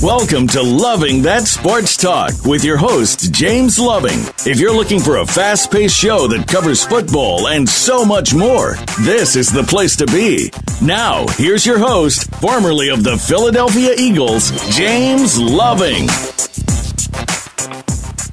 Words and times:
Welcome 0.00 0.46
to 0.48 0.62
Loving 0.62 1.22
That 1.22 1.48
Sports 1.48 1.96
Talk 1.96 2.44
with 2.44 2.62
your 2.62 2.76
host, 2.76 3.32
James 3.32 3.80
Loving. 3.80 4.20
If 4.46 4.60
you're 4.60 4.72
looking 4.72 5.00
for 5.00 5.16
a 5.16 5.26
fast 5.26 5.72
paced 5.72 5.96
show 5.96 6.28
that 6.28 6.46
covers 6.46 6.86
football 6.86 7.48
and 7.48 7.68
so 7.68 8.04
much 8.04 8.32
more, 8.32 8.76
this 9.00 9.34
is 9.34 9.50
the 9.50 9.64
place 9.64 9.96
to 9.96 10.06
be. 10.06 10.52
Now, 10.80 11.26
here's 11.30 11.66
your 11.66 11.80
host, 11.80 12.32
formerly 12.36 12.90
of 12.90 13.02
the 13.02 13.18
Philadelphia 13.18 13.92
Eagles, 13.98 14.52
James 14.76 15.36
Loving. 15.40 16.06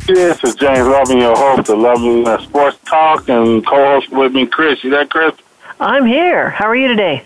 This 0.05 0.43
is 0.43 0.55
James 0.55 0.85
Loving, 0.85 1.19
your 1.19 1.33
host 1.33 1.69
of 1.69 1.79
Loving 1.79 2.25
Sports 2.43 2.77
Talk, 2.83 3.29
and 3.29 3.65
co 3.65 3.75
host 3.75 4.11
with 4.11 4.33
me, 4.33 4.45
Chris. 4.45 4.83
You 4.83 4.89
there, 4.89 5.05
Chris? 5.05 5.33
I'm 5.79 6.05
here. 6.05 6.49
How 6.49 6.65
are 6.65 6.75
you 6.75 6.89
today? 6.89 7.23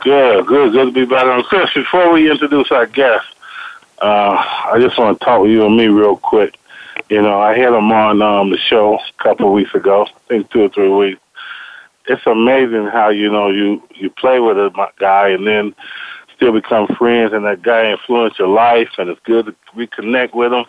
Good, 0.00 0.46
good, 0.46 0.72
good 0.72 0.86
to 0.86 0.90
be 0.92 1.04
back 1.04 1.26
on. 1.26 1.42
Chris, 1.42 1.70
before 1.74 2.10
we 2.10 2.30
introduce 2.30 2.70
our 2.70 2.86
guest, 2.86 3.26
uh, 4.00 4.42
I 4.72 4.78
just 4.80 4.96
want 4.96 5.20
to 5.20 5.24
talk 5.24 5.42
with 5.42 5.50
you 5.50 5.66
and 5.66 5.76
me 5.76 5.88
real 5.88 6.16
quick. 6.16 6.56
You 7.10 7.20
know, 7.20 7.42
I 7.42 7.54
had 7.58 7.74
him 7.74 7.92
on 7.92 8.22
um, 8.22 8.50
the 8.50 8.58
show 8.58 8.94
a 8.98 9.22
couple 9.22 9.48
of 9.48 9.52
weeks 9.52 9.74
ago, 9.74 10.06
I 10.06 10.28
think 10.28 10.50
two 10.50 10.62
or 10.62 10.70
three 10.70 10.88
weeks. 10.88 11.20
It's 12.06 12.26
amazing 12.26 12.86
how, 12.86 13.10
you 13.10 13.30
know, 13.30 13.50
you, 13.50 13.82
you 13.94 14.08
play 14.08 14.40
with 14.40 14.56
a 14.56 14.70
guy 14.98 15.28
and 15.28 15.46
then 15.46 15.74
still 16.36 16.52
become 16.52 16.86
friends 16.86 17.34
and 17.34 17.44
that 17.44 17.60
guy 17.60 17.90
influence 17.90 18.38
your 18.38 18.48
life 18.48 18.92
and 18.96 19.10
it's 19.10 19.20
good 19.24 19.44
to 19.44 19.54
reconnect 19.76 20.32
with 20.32 20.54
him. 20.54 20.64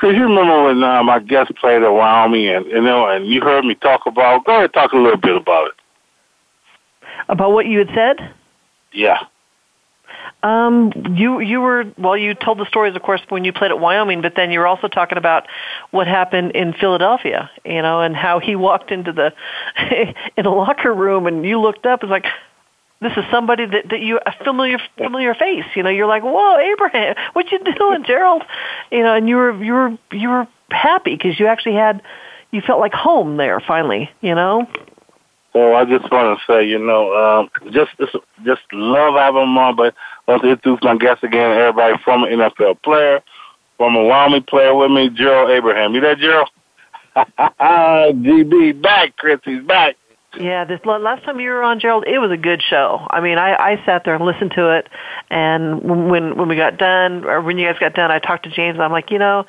Cause 0.00 0.14
you 0.14 0.24
remember 0.24 0.64
when 0.64 0.84
uh, 0.84 1.02
my 1.02 1.20
guest 1.20 1.54
played 1.56 1.82
at 1.82 1.88
Wyoming 1.88 2.48
and, 2.48 2.66
you 2.66 2.82
know, 2.82 3.08
and 3.08 3.26
you 3.26 3.40
heard 3.40 3.64
me 3.64 3.74
talk 3.76 4.02
about, 4.04 4.44
go 4.44 4.56
ahead 4.56 4.74
talk 4.74 4.92
a 4.92 4.96
little 4.96 5.16
bit 5.16 5.36
about 5.36 5.68
it. 5.68 5.74
About 7.28 7.52
what 7.52 7.66
you 7.66 7.78
had 7.78 7.88
said? 7.94 8.34
Yeah. 8.92 9.18
Um, 10.42 10.92
you 11.14 11.40
you 11.40 11.60
were 11.60 11.84
well. 11.98 12.16
You 12.16 12.34
told 12.34 12.58
the 12.58 12.66
stories, 12.66 12.94
of 12.94 13.02
course, 13.02 13.20
when 13.30 13.44
you 13.44 13.52
played 13.52 13.70
at 13.70 13.80
Wyoming, 13.80 14.22
but 14.22 14.34
then 14.36 14.50
you 14.52 14.60
were 14.60 14.66
also 14.66 14.86
talking 14.86 15.18
about 15.18 15.48
what 15.90 16.06
happened 16.06 16.52
in 16.52 16.72
Philadelphia, 16.72 17.50
you 17.64 17.82
know, 17.82 18.00
and 18.00 18.14
how 18.14 18.38
he 18.38 18.54
walked 18.54 18.92
into 18.92 19.12
the 19.12 19.32
in 20.36 20.46
a 20.46 20.54
locker 20.54 20.92
room, 20.92 21.26
and 21.26 21.44
you 21.44 21.58
looked 21.60 21.86
up, 21.86 22.02
and 22.02 22.10
like, 22.10 22.26
this 23.00 23.12
is 23.16 23.24
somebody 23.30 23.66
that 23.66 23.88
that 23.90 24.00
you 24.00 24.18
a 24.24 24.32
familiar 24.44 24.78
familiar 24.96 25.34
face, 25.34 25.64
you 25.74 25.82
know. 25.82 25.90
You're 25.90 26.06
like, 26.06 26.22
whoa, 26.22 26.58
Abraham, 26.58 27.14
what 27.34 27.50
you 27.50 27.58
doing, 27.58 28.04
Gerald? 28.04 28.42
You 28.90 29.02
know, 29.02 29.14
and 29.14 29.28
you 29.28 29.36
were 29.36 29.64
you 29.64 29.72
were 29.72 29.98
you 30.12 30.28
were 30.28 30.48
happy 30.70 31.14
because 31.16 31.38
you 31.38 31.46
actually 31.46 31.74
had 31.74 32.02
you 32.50 32.60
felt 32.60 32.80
like 32.80 32.94
home 32.94 33.36
there 33.36 33.60
finally, 33.60 34.10
you 34.20 34.34
know. 34.34 34.66
Well, 35.54 35.74
I 35.74 35.86
just 35.86 36.10
want 36.10 36.38
to 36.38 36.44
say, 36.52 36.68
you 36.68 36.78
know, 36.78 37.14
um, 37.16 37.72
just 37.72 37.92
just 38.44 38.62
love 38.72 39.14
on, 39.16 39.76
but 39.76 39.94
to 40.26 40.34
introduce 40.34 40.82
my 40.82 40.96
guest 40.96 41.22
again, 41.22 41.50
everybody 41.50 41.96
from 42.04 42.24
an 42.24 42.32
NFL 42.32 42.82
player, 42.82 43.22
from 43.78 43.96
a 43.96 44.04
Wyoming 44.04 44.42
player 44.42 44.74
with 44.74 44.90
me, 44.90 45.08
Gerald 45.08 45.50
Abraham. 45.50 45.94
You 45.94 46.00
there, 46.00 46.16
Gerald? 46.16 46.50
GB 47.16 48.82
back, 48.82 49.16
Chris, 49.16 49.40
he's 49.44 49.62
back. 49.62 49.96
Yeah, 50.38 50.64
this 50.64 50.80
last 50.84 51.24
time 51.24 51.40
you 51.40 51.50
were 51.50 51.62
on, 51.62 51.80
Gerald, 51.80 52.04
it 52.06 52.18
was 52.18 52.30
a 52.30 52.36
good 52.36 52.62
show. 52.62 53.06
I 53.08 53.20
mean, 53.20 53.38
I, 53.38 53.54
I 53.54 53.82
sat 53.86 54.04
there 54.04 54.14
and 54.14 54.24
listened 54.24 54.52
to 54.52 54.76
it, 54.76 54.88
and 55.30 56.10
when 56.10 56.36
when 56.36 56.48
we 56.48 56.56
got 56.56 56.78
done, 56.78 57.24
or 57.24 57.40
when 57.40 57.58
you 57.58 57.66
guys 57.66 57.78
got 57.78 57.94
done, 57.94 58.10
I 58.10 58.18
talked 58.18 58.44
to 58.44 58.50
James. 58.50 58.74
And 58.74 58.82
I'm 58.82 58.92
like, 58.92 59.10
you 59.10 59.18
know, 59.18 59.46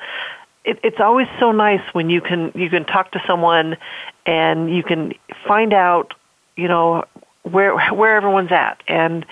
it, 0.64 0.78
it's 0.82 1.00
always 1.00 1.26
so 1.38 1.52
nice 1.52 1.82
when 1.92 2.08
you 2.10 2.20
can 2.20 2.52
you 2.54 2.70
can 2.70 2.84
talk 2.84 3.12
to 3.12 3.22
someone, 3.26 3.76
and 4.24 4.74
you 4.74 4.82
can 4.82 5.12
find 5.46 5.72
out, 5.72 6.14
you 6.56 6.68
know, 6.68 7.04
where 7.42 7.78
where 7.92 8.16
everyone's 8.16 8.52
at, 8.52 8.82
and 8.88 9.26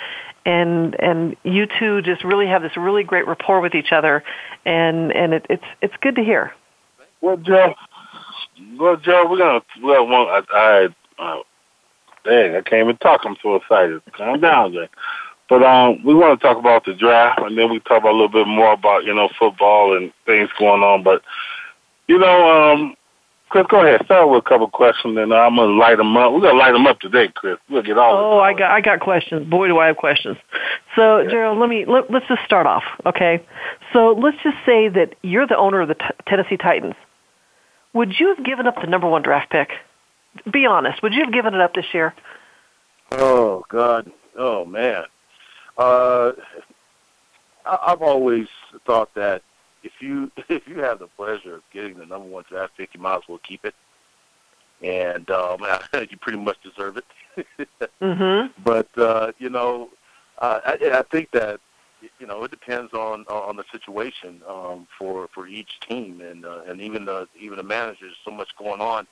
and 0.44 0.94
and 1.00 1.36
you 1.42 1.66
two 1.78 2.02
just 2.02 2.22
really 2.22 2.46
have 2.46 2.62
this 2.62 2.76
really 2.76 3.02
great 3.02 3.26
rapport 3.26 3.60
with 3.60 3.74
each 3.74 3.92
other, 3.92 4.22
and 4.64 5.10
and 5.12 5.32
it, 5.34 5.46
it's 5.48 5.64
it's 5.80 5.94
good 6.02 6.16
to 6.16 6.22
hear. 6.22 6.52
Well, 7.20 7.38
Joe, 7.38 7.74
well, 8.78 8.96
Joe, 8.96 9.26
we're 9.28 9.38
gonna 9.38 9.62
well, 9.82 10.06
one, 10.06 10.26
I, 10.28 10.42
I 10.52 10.88
uh, 11.18 11.38
dang, 12.24 12.56
I 12.56 12.60
can't 12.62 12.84
even 12.84 12.96
talk. 12.98 13.22
I'm 13.24 13.36
so 13.42 13.56
excited. 13.56 14.02
Calm 14.16 14.40
down, 14.40 14.72
Jay. 14.72 14.88
But 15.48 15.62
um, 15.62 16.02
we 16.04 16.14
want 16.14 16.38
to 16.38 16.44
talk 16.44 16.58
about 16.58 16.84
the 16.84 16.94
draft, 16.94 17.40
and 17.40 17.56
then 17.56 17.70
we 17.70 17.78
talk 17.80 18.00
about 18.00 18.10
a 18.10 18.18
little 18.18 18.28
bit 18.28 18.48
more 18.48 18.72
about 18.72 19.04
you 19.04 19.14
know 19.14 19.28
football 19.38 19.96
and 19.96 20.12
things 20.24 20.50
going 20.58 20.82
on. 20.82 21.04
But 21.04 21.22
you 22.08 22.18
know, 22.18 22.72
um, 22.72 22.96
Chris, 23.48 23.66
go 23.70 23.80
ahead. 23.80 24.04
Start 24.04 24.28
with 24.28 24.44
a 24.44 24.48
couple 24.48 24.68
questions, 24.68 25.16
and 25.16 25.32
I'm 25.32 25.54
gonna 25.54 25.72
light 25.72 25.98
them 25.98 26.16
up. 26.16 26.32
We're 26.32 26.40
gonna 26.40 26.58
light 26.58 26.72
them 26.72 26.86
up 26.86 26.98
today, 26.98 27.28
Chris. 27.32 27.58
We'll 27.70 27.82
get 27.82 27.96
all. 27.96 28.16
Oh, 28.16 28.40
I 28.40 28.54
got 28.54 28.72
I 28.72 28.80
got 28.80 28.98
questions. 28.98 29.48
Boy, 29.48 29.68
do 29.68 29.78
I 29.78 29.86
have 29.86 29.96
questions. 29.96 30.36
So, 30.96 31.18
yeah. 31.18 31.30
Gerald, 31.30 31.58
let 31.58 31.68
me 31.68 31.84
let, 31.86 32.10
let's 32.10 32.26
just 32.26 32.42
start 32.44 32.66
off, 32.66 32.82
okay? 33.04 33.40
So 33.92 34.12
let's 34.12 34.36
just 34.42 34.56
say 34.66 34.88
that 34.88 35.14
you're 35.22 35.46
the 35.46 35.56
owner 35.56 35.80
of 35.80 35.88
the 35.88 35.94
t- 35.94 36.04
Tennessee 36.26 36.56
Titans. 36.56 36.94
Would 37.92 38.18
you 38.18 38.34
have 38.34 38.44
given 38.44 38.66
up 38.66 38.74
the 38.80 38.88
number 38.88 39.08
one 39.08 39.22
draft 39.22 39.50
pick? 39.50 39.70
Be 40.50 40.66
honest. 40.66 41.02
Would 41.02 41.14
you 41.14 41.24
have 41.24 41.32
given 41.32 41.54
it 41.54 41.60
up 41.60 41.74
this 41.74 41.86
year? 41.92 42.14
Oh 43.12 43.64
God. 43.68 44.10
Oh 44.36 44.64
man. 44.64 45.04
Uh, 45.78 46.32
I've 47.64 48.02
always 48.02 48.48
thought 48.86 49.12
that 49.14 49.42
if 49.82 49.92
you 50.00 50.30
if 50.48 50.66
you 50.68 50.78
have 50.78 50.98
the 50.98 51.08
pleasure 51.08 51.56
of 51.56 51.62
getting 51.72 51.98
the 51.98 52.06
number 52.06 52.28
one 52.28 52.44
draft 52.48 52.76
pick, 52.76 52.90
you 52.94 53.00
might 53.00 53.16
as 53.16 53.22
well 53.28 53.38
keep 53.38 53.64
it, 53.64 53.74
and 54.82 55.30
um, 55.30 55.60
you 55.94 56.16
pretty 56.20 56.38
much 56.38 56.58
deserve 56.62 56.98
it. 56.98 57.04
mm-hmm. 58.02 58.62
But 58.62 58.88
uh, 58.98 59.32
you 59.38 59.50
know, 59.50 59.90
uh, 60.38 60.60
I, 60.64 60.98
I 60.98 61.02
think 61.10 61.30
that 61.32 61.60
you 62.18 62.26
know 62.26 62.44
it 62.44 62.50
depends 62.50 62.92
on 62.92 63.24
on 63.24 63.56
the 63.56 63.64
situation 63.72 64.42
um, 64.48 64.86
for 64.98 65.28
for 65.34 65.46
each 65.46 65.80
team, 65.80 66.20
and 66.20 66.44
uh, 66.44 66.62
and 66.66 66.80
even 66.80 67.04
the 67.04 67.28
even 67.38 67.56
the 67.56 67.64
managers. 67.64 68.14
So 68.24 68.30
much 68.30 68.48
going 68.58 68.80
on 68.80 69.06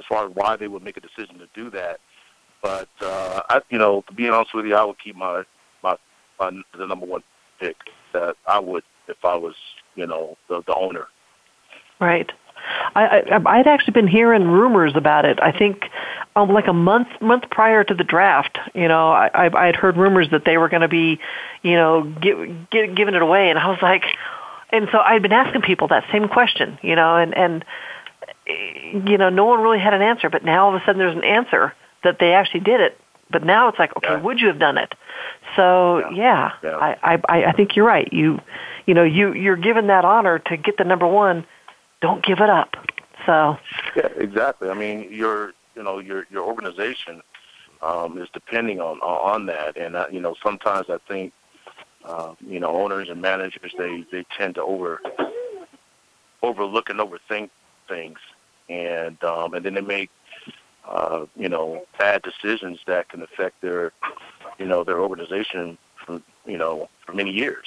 as 0.00 0.06
far 0.08 0.26
as 0.26 0.34
why 0.34 0.56
they 0.56 0.68
would 0.68 0.82
make 0.82 0.96
a 0.96 1.00
decision 1.00 1.38
to 1.38 1.46
do 1.54 1.70
that. 1.70 2.00
But 2.62 2.88
uh, 3.00 3.42
I, 3.48 3.60
you 3.70 3.78
know, 3.78 4.02
to 4.08 4.14
be 4.14 4.28
honest 4.28 4.54
with 4.54 4.66
you, 4.66 4.74
I 4.74 4.84
would 4.84 4.98
keep 4.98 5.16
my 5.16 5.44
my, 5.82 5.96
my 6.38 6.50
the 6.76 6.86
number 6.86 7.06
one 7.06 7.22
pick 7.60 7.76
that 8.12 8.36
I 8.46 8.58
would 8.58 8.82
if 9.08 9.24
I 9.24 9.36
was 9.36 9.54
you 9.94 10.06
know 10.06 10.36
the 10.48 10.62
the 10.66 10.74
owner. 10.74 11.06
Right. 12.00 12.30
I, 12.94 13.22
I 13.30 13.58
I'd 13.58 13.66
actually 13.66 13.92
been 13.92 14.08
hearing 14.08 14.46
rumors 14.46 14.92
about 14.94 15.24
it. 15.24 15.38
I 15.40 15.52
think 15.52 15.84
um, 16.36 16.50
like 16.50 16.66
a 16.66 16.72
month 16.72 17.08
month 17.20 17.44
prior 17.50 17.82
to 17.84 17.94
the 17.94 18.04
draft, 18.04 18.58
you 18.74 18.88
know, 18.88 19.10
I 19.10 19.50
I 19.54 19.66
had 19.66 19.76
heard 19.76 19.96
rumors 19.96 20.28
that 20.30 20.44
they 20.44 20.58
were 20.58 20.68
going 20.68 20.82
to 20.82 20.88
be, 20.88 21.18
you 21.62 21.74
know, 21.74 22.02
give, 22.02 22.70
give, 22.70 22.94
giving 22.94 23.14
it 23.14 23.22
away, 23.22 23.50
and 23.50 23.58
I 23.58 23.68
was 23.68 23.78
like, 23.80 24.04
and 24.70 24.88
so 24.92 24.98
I'd 24.98 25.22
been 25.22 25.32
asking 25.32 25.62
people 25.62 25.88
that 25.88 26.04
same 26.12 26.28
question, 26.28 26.78
you 26.82 26.96
know, 26.96 27.16
and 27.16 27.36
and 27.36 27.64
you 28.46 29.18
know, 29.18 29.30
no 29.30 29.44
one 29.46 29.60
really 29.60 29.78
had 29.78 29.94
an 29.94 30.02
answer, 30.02 30.30
but 30.30 30.44
now 30.44 30.66
all 30.66 30.74
of 30.76 30.80
a 30.80 30.84
sudden 30.84 30.98
there's 30.98 31.16
an 31.16 31.24
answer 31.24 31.74
that 32.04 32.18
they 32.18 32.32
actually 32.32 32.60
did 32.60 32.80
it. 32.80 32.98
But 33.30 33.44
now 33.44 33.68
it's 33.68 33.78
like, 33.78 33.96
okay, 33.96 34.08
yeah. 34.14 34.20
would 34.20 34.40
you 34.40 34.48
have 34.48 34.58
done 34.58 34.76
it? 34.76 34.92
So 35.54 35.98
yeah, 36.10 36.52
yeah, 36.62 36.70
yeah. 36.70 36.76
I, 36.76 37.20
I 37.28 37.44
I 37.44 37.52
think 37.52 37.76
you're 37.76 37.86
right. 37.86 38.12
You 38.12 38.40
you 38.86 38.94
know 38.94 39.04
you 39.04 39.32
you're 39.32 39.56
given 39.56 39.86
that 39.86 40.04
honor 40.04 40.38
to 40.38 40.56
get 40.56 40.76
the 40.76 40.84
number 40.84 41.06
one. 41.06 41.46
Don't 42.00 42.24
give 42.24 42.40
it 42.40 42.50
up. 42.50 42.74
So 43.26 43.56
yeah, 43.94 44.08
exactly. 44.16 44.68
I 44.68 44.74
mean, 44.74 45.12
your 45.12 45.52
you 45.76 45.82
know 45.82 45.98
your 45.98 46.26
your 46.30 46.44
organization 46.44 47.22
um, 47.82 48.18
is 48.18 48.28
depending 48.32 48.80
on 48.80 48.98
on 49.00 49.46
that, 49.46 49.76
and 49.76 49.94
uh, 49.94 50.06
you 50.10 50.20
know 50.20 50.34
sometimes 50.42 50.86
I 50.88 50.98
think 51.06 51.32
uh, 52.04 52.34
you 52.44 52.58
know 52.58 52.70
owners 52.70 53.08
and 53.08 53.22
managers 53.22 53.72
they 53.78 54.04
they 54.10 54.24
tend 54.36 54.56
to 54.56 54.62
over 54.62 55.00
overlook 56.42 56.90
and 56.90 56.98
overthink 56.98 57.50
things, 57.90 58.18
and 58.70 59.22
um, 59.24 59.52
and 59.54 59.64
then 59.64 59.74
they 59.74 59.82
make 59.82 60.10
uh, 60.88 61.26
you 61.36 61.48
know 61.48 61.86
bad 61.98 62.22
decisions 62.22 62.78
that 62.86 63.08
can 63.10 63.22
affect 63.22 63.60
their 63.60 63.92
you 64.58 64.66
know 64.66 64.84
their 64.84 65.00
organization 65.00 65.76
for 66.04 66.22
you 66.46 66.56
know 66.56 66.88
for 67.04 67.12
many 67.12 67.32
years. 67.32 67.66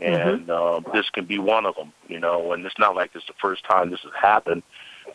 and 0.00 0.46
mm-hmm. 0.46 0.88
uh, 0.88 0.92
this 0.92 1.08
can 1.10 1.26
be 1.26 1.38
one 1.38 1.66
of 1.66 1.76
them. 1.76 1.92
You 2.08 2.20
know, 2.20 2.52
and 2.52 2.64
it's 2.66 2.78
not 2.78 2.94
like 2.96 3.12
this 3.12 3.22
is 3.22 3.28
the 3.28 3.34
first 3.34 3.64
time 3.64 3.90
this 3.90 4.00
has 4.00 4.12
happened. 4.20 4.62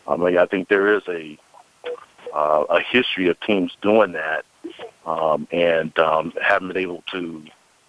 I 0.06 0.16
mean, 0.16 0.38
I 0.38 0.46
think 0.46 0.68
there 0.68 0.94
is 0.94 1.02
a 1.08 1.38
uh, 2.34 2.64
a 2.70 2.80
history 2.80 3.28
of 3.28 3.38
teams 3.40 3.76
doing 3.82 4.12
that, 4.12 4.44
um, 5.04 5.48
and 5.50 5.96
um, 5.98 6.32
haven't 6.40 6.68
been 6.68 6.76
able 6.76 7.02
to 7.12 7.44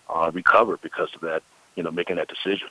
uh, 0.09 0.31
recover 0.33 0.77
because 0.77 1.09
of 1.15 1.21
that. 1.21 1.43
You 1.75 1.83
know, 1.83 1.91
making 1.91 2.17
that 2.17 2.27
decision. 2.27 2.67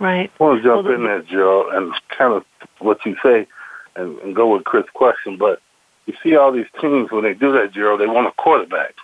Right. 0.00 0.30
I 0.38 0.42
want 0.42 0.62
to 0.62 0.68
jump 0.68 0.84
well, 0.84 0.94
in 0.94 1.04
there, 1.04 1.22
Joe, 1.22 1.70
and 1.72 1.92
kind 2.16 2.32
of 2.32 2.44
what 2.78 3.04
you 3.04 3.16
say, 3.22 3.46
and, 3.96 4.18
and 4.20 4.34
go 4.34 4.54
with 4.54 4.64
Chris' 4.64 4.86
question. 4.94 5.36
But 5.36 5.60
you 6.06 6.14
see 6.22 6.36
all 6.36 6.52
these 6.52 6.66
teams 6.80 7.10
when 7.10 7.24
they 7.24 7.34
do 7.34 7.52
that, 7.52 7.72
Gerald, 7.72 8.00
they 8.00 8.06
want 8.06 8.28
a 8.28 8.32
quarterback. 8.32 8.94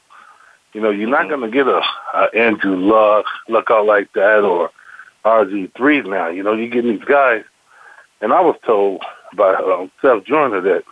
You 0.72 0.80
know, 0.80 0.90
you're 0.90 1.08
not 1.08 1.26
mm-hmm. 1.26 1.40
going 1.40 1.50
to 1.50 1.56
get 1.56 1.66
a, 1.66 1.82
a 2.14 2.28
Andrew 2.34 2.76
Luck, 2.76 3.26
look 3.48 3.70
out 3.70 3.86
like 3.86 4.12
that, 4.14 4.40
or 4.44 4.70
RG3 5.24 6.08
now. 6.08 6.28
You 6.28 6.42
know, 6.42 6.54
you're 6.54 6.68
getting 6.68 6.96
these 6.96 7.04
guys. 7.04 7.44
And 8.20 8.32
I 8.32 8.40
was 8.40 8.56
told 8.64 9.02
by 9.36 9.54
um, 9.54 9.90
Seth 10.00 10.24
Joyner 10.24 10.60
that 10.60 10.76
it 10.76 10.84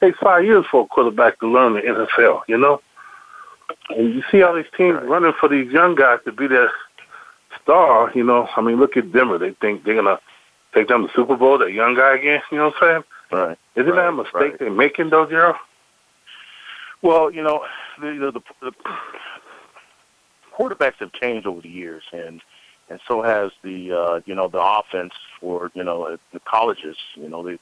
takes 0.00 0.18
five 0.18 0.44
years 0.44 0.64
for 0.70 0.84
a 0.84 0.86
quarterback 0.86 1.38
to 1.40 1.48
learn 1.48 1.74
the 1.74 1.80
NFL, 1.80 2.42
you 2.48 2.58
know? 2.58 2.80
And 3.90 4.14
you 4.14 4.22
see 4.30 4.42
all 4.42 4.54
these 4.54 4.64
teams 4.76 4.96
right. 4.96 5.06
running 5.08 5.32
for 5.38 5.48
these 5.48 5.70
young 5.72 5.94
guys 5.94 6.18
to 6.24 6.32
be 6.32 6.46
their 6.46 6.70
star, 7.62 8.10
you 8.14 8.24
know. 8.24 8.48
I 8.56 8.60
mean, 8.60 8.78
look 8.78 8.96
at 8.96 9.12
Denver. 9.12 9.38
They 9.38 9.52
think 9.52 9.84
they're 9.84 9.94
going 9.94 10.06
to 10.06 10.20
take 10.74 10.88
them 10.88 11.06
to 11.06 11.12
Super 11.14 11.36
Bowl, 11.36 11.58
that 11.58 11.72
young 11.72 11.94
guy 11.94 12.16
again, 12.16 12.42
you 12.50 12.58
know 12.58 12.66
what 12.66 12.82
I'm 12.82 12.88
saying? 12.88 13.04
Right. 13.32 13.58
Isn't 13.74 13.90
right, 13.90 13.96
that 13.96 14.08
a 14.08 14.12
mistake 14.12 14.34
right. 14.34 14.58
they're 14.58 14.70
making, 14.70 15.10
though, 15.10 15.26
Gerald? 15.26 15.56
Well, 17.02 17.30
you 17.30 17.42
know, 17.42 17.64
the, 18.00 18.08
you 18.08 18.20
know, 18.20 18.30
the, 18.30 18.40
the 18.60 18.72
quarterbacks 20.56 20.96
have 20.96 21.12
changed 21.12 21.46
over 21.46 21.60
the 21.60 21.68
years, 21.68 22.02
and 22.12 22.40
and 22.88 23.00
so 23.06 23.22
has 23.22 23.50
the 23.62 23.92
uh, 23.92 24.20
you 24.26 24.34
know 24.34 24.48
the 24.48 24.60
offense 24.60 25.12
for 25.40 25.70
you 25.74 25.84
know 25.84 26.16
the 26.32 26.40
colleges. 26.40 26.96
You 27.14 27.28
know 27.28 27.42
they 27.42 27.58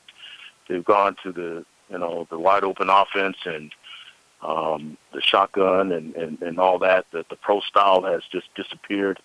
they've 0.68 0.84
gone 0.84 1.16
to 1.22 1.32
the 1.32 1.64
you 1.90 1.98
know 1.98 2.26
the 2.30 2.38
wide 2.38 2.64
open 2.64 2.88
offense 2.90 3.36
and 3.44 3.72
um, 4.42 4.96
the 5.12 5.20
shotgun 5.20 5.92
and, 5.92 6.14
and 6.14 6.40
and 6.42 6.58
all 6.58 6.78
that. 6.80 7.06
That 7.12 7.28
the 7.28 7.36
pro 7.36 7.60
style 7.60 8.02
has 8.02 8.22
just 8.30 8.54
disappeared, 8.54 9.20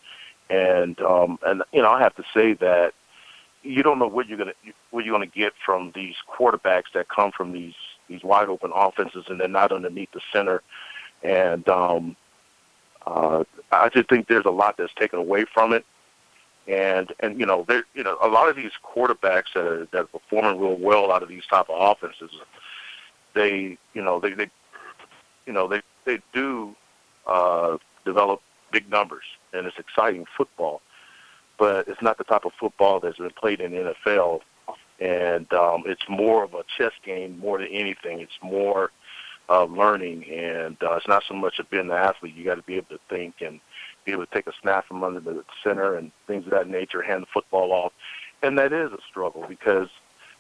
and 0.50 1.00
um, 1.02 1.40
and 1.46 1.64
you 1.72 1.82
know 1.82 1.90
I 1.90 2.02
have 2.02 2.16
to 2.16 2.24
say 2.34 2.54
that 2.54 2.94
you 3.64 3.84
don't 3.84 4.00
know 4.00 4.08
what 4.08 4.28
you're 4.28 4.38
gonna 4.38 4.54
what 4.92 5.06
you're 5.06 5.14
gonna 5.14 5.26
get 5.26 5.54
from 5.66 5.92
these 5.94 6.16
quarterbacks 6.28 6.92
that 6.94 7.08
come 7.10 7.32
from 7.32 7.52
these 7.52 7.76
these 8.08 8.24
wide 8.24 8.50
open 8.50 8.72
offenses, 8.74 9.26
and 9.28 9.40
they're 9.40 9.48
not 9.48 9.72
underneath 9.72 10.12
the 10.12 10.22
center. 10.34 10.64
And 11.22 11.68
um, 11.70 12.16
uh, 13.06 13.44
I 13.72 13.90
just 13.90 14.10
think 14.10 14.28
there's 14.28 14.46
a 14.46 14.52
lot 14.52 14.78
that's 14.78 14.94
taken 14.96 15.20
away 15.20 15.46
from 15.54 15.74
it. 15.74 15.86
And 16.68 17.14
and 17.20 17.40
you 17.40 17.46
know 17.46 17.66
there 17.68 17.84
you 17.94 18.04
know 18.04 18.18
a 18.22 18.28
lot 18.28 18.50
of 18.50 18.56
these 18.56 18.72
quarterbacks 18.84 19.54
that 19.56 19.66
are, 19.66 19.88
that 19.92 20.02
are 20.02 20.06
performing 20.06 20.60
real 20.60 20.76
well 20.76 21.12
out 21.12 21.24
of 21.24 21.30
these 21.30 21.46
type 21.48 21.70
of 21.70 21.76
offenses, 21.80 22.32
they 23.34 23.78
you 23.94 24.02
know 24.04 24.20
they 24.20 24.34
they 24.34 24.50
you 25.46 25.54
know 25.54 25.68
they 25.68 25.82
they 26.06 26.20
do 26.32 26.76
uh, 27.26 27.78
develop 28.06 28.42
big 28.72 28.90
numbers, 28.90 29.26
and 29.54 29.66
it's 29.66 29.78
exciting 29.78 30.26
football. 30.38 30.82
But 31.58 31.88
it's 31.88 32.02
not 32.02 32.18
the 32.18 32.24
type 32.24 32.46
of 32.46 32.54
football 32.54 33.00
that's 33.00 33.18
been 33.18 33.32
played 33.32 33.60
in 33.60 33.72
the 33.72 33.96
NFL 34.06 34.42
and 35.00 35.52
um, 35.54 35.84
it's 35.86 36.08
more 36.10 36.44
of 36.44 36.54
a 36.54 36.64
chess 36.78 36.92
game 37.04 37.40
more 37.40 37.58
than 37.58 37.68
anything. 37.68 38.20
It's 38.20 38.38
more 38.42 38.92
uh, 39.50 39.64
learning, 39.66 40.26
and 40.30 40.78
uh, 40.84 40.94
it's 40.96 41.08
not 41.08 41.24
so 41.28 41.34
much 41.34 41.60
of 41.60 41.70
being 41.70 41.86
an 41.86 41.92
athlete. 41.92 42.36
You 42.36 42.44
got 42.44 42.56
to 42.56 42.62
be 42.64 42.76
able 42.76 42.90
to 42.90 43.00
think 43.10 43.36
and 43.42 43.60
be 44.06 44.12
able 44.12 44.26
to 44.26 44.34
take 44.34 44.48
a 44.48 44.54
snap 44.62 44.86
from 44.88 45.04
under 45.04 45.20
the 45.20 45.44
center 45.64 45.96
and 45.96 46.12
things 46.28 46.46
of 46.46 46.52
that 46.52 46.68
nature, 46.68 47.02
hand 47.02 47.24
the 47.24 47.28
football 47.28 47.72
off, 47.72 47.94
and 48.44 48.58
that 48.58 48.74
is 48.74 48.92
a 48.92 49.00
struggle 49.10 49.46
because 49.48 49.90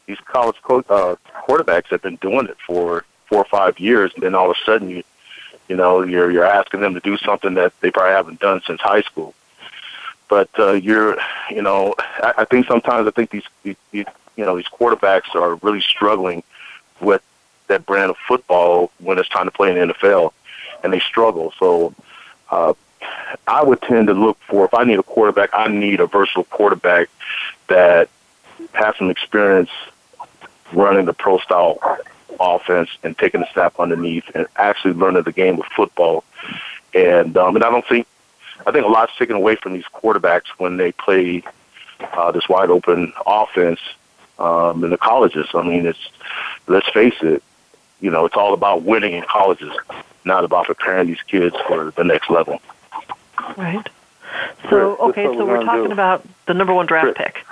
these 0.05 0.19
college 0.25 0.57
co- 0.61 0.85
uh, 0.89 1.15
quarterbacks 1.47 1.87
have 1.87 2.01
been 2.01 2.17
doing 2.17 2.47
it 2.47 2.57
for 2.65 3.05
four 3.27 3.39
or 3.39 3.45
five 3.45 3.79
years, 3.79 4.11
and 4.13 4.23
then 4.23 4.35
all 4.35 4.51
of 4.51 4.57
a 4.57 4.65
sudden 4.65 4.89
you, 4.89 5.03
you 5.69 5.75
know, 5.75 6.01
you're 6.01 6.29
you're 6.31 6.43
asking 6.43 6.81
them 6.81 6.95
to 6.95 6.99
do 6.99 7.15
something 7.17 7.53
that 7.53 7.79
they 7.79 7.91
probably 7.91 8.11
haven't 8.11 8.39
done 8.39 8.61
since 8.65 8.81
high 8.81 9.01
school. 9.01 9.33
But 10.27 10.49
uh, 10.59 10.73
you're, 10.73 11.17
you 11.49 11.61
know, 11.61 11.95
I, 11.99 12.33
I 12.39 12.45
think 12.45 12.67
sometimes 12.67 13.07
I 13.07 13.11
think 13.11 13.29
these, 13.29 13.45
these 13.63 13.75
you 13.91 14.45
know, 14.45 14.55
these 14.55 14.67
quarterbacks 14.67 15.35
are 15.35 15.55
really 15.55 15.81
struggling 15.81 16.43
with 16.99 17.21
that 17.67 17.85
brand 17.85 18.09
of 18.09 18.17
football 18.17 18.91
when 18.99 19.17
it's 19.17 19.29
time 19.29 19.45
to 19.45 19.51
play 19.51 19.69
in 19.69 19.87
the 19.87 19.93
NFL, 19.93 20.33
and 20.83 20.91
they 20.91 20.99
struggle. 20.99 21.53
So 21.59 21.93
uh, 22.49 22.73
I 23.47 23.63
would 23.63 23.81
tend 23.81 24.07
to 24.07 24.13
look 24.13 24.37
for 24.47 24.65
if 24.65 24.73
I 24.73 24.83
need 24.83 24.99
a 24.99 25.03
quarterback, 25.03 25.49
I 25.53 25.67
need 25.67 25.99
a 25.99 26.07
versatile 26.07 26.45
quarterback 26.45 27.09
that 27.67 28.09
has 28.73 28.95
some 28.97 29.09
experience 29.09 29.69
running 30.73 31.05
the 31.05 31.13
pro 31.13 31.39
style 31.39 31.79
offense 32.39 32.89
and 33.03 33.17
taking 33.17 33.41
a 33.41 33.47
snap 33.53 33.79
underneath 33.79 34.23
and 34.33 34.47
actually 34.55 34.93
learning 34.93 35.23
the 35.23 35.31
game 35.31 35.59
of 35.59 35.65
football. 35.75 36.23
And 36.93 37.37
um, 37.37 37.55
and 37.55 37.63
I 37.63 37.69
don't 37.69 37.85
think 37.85 38.07
I 38.65 38.71
think 38.71 38.85
a 38.85 38.89
lot's 38.89 39.15
taken 39.17 39.35
away 39.35 39.55
from 39.55 39.73
these 39.73 39.85
quarterbacks 39.85 40.47
when 40.57 40.77
they 40.77 40.91
play 40.91 41.43
uh, 42.13 42.31
this 42.31 42.47
wide 42.49 42.69
open 42.69 43.13
offense 43.25 43.79
um, 44.37 44.83
in 44.83 44.89
the 44.89 44.97
colleges. 44.97 45.47
I 45.53 45.61
mean, 45.61 45.85
it's 45.85 46.09
let's 46.67 46.89
face 46.89 47.15
it, 47.21 47.43
you 47.99 48.09
know, 48.09 48.25
it's 48.25 48.35
all 48.35 48.53
about 48.53 48.83
winning 48.83 49.13
in 49.13 49.23
colleges, 49.23 49.73
not 50.25 50.43
about 50.43 50.65
preparing 50.65 51.07
these 51.07 51.21
kids 51.23 51.55
for 51.67 51.91
the 51.91 52.03
next 52.03 52.29
level. 52.29 52.61
Right. 53.57 53.87
So 54.69 54.97
okay, 54.97 55.25
so 55.25 55.45
we're, 55.45 55.59
we're 55.59 55.63
talking 55.63 55.85
do. 55.87 55.91
about 55.91 56.25
the 56.45 56.53
number 56.53 56.73
one 56.73 56.85
draft 56.85 57.15
Chris. 57.15 57.17
pick. 57.17 57.45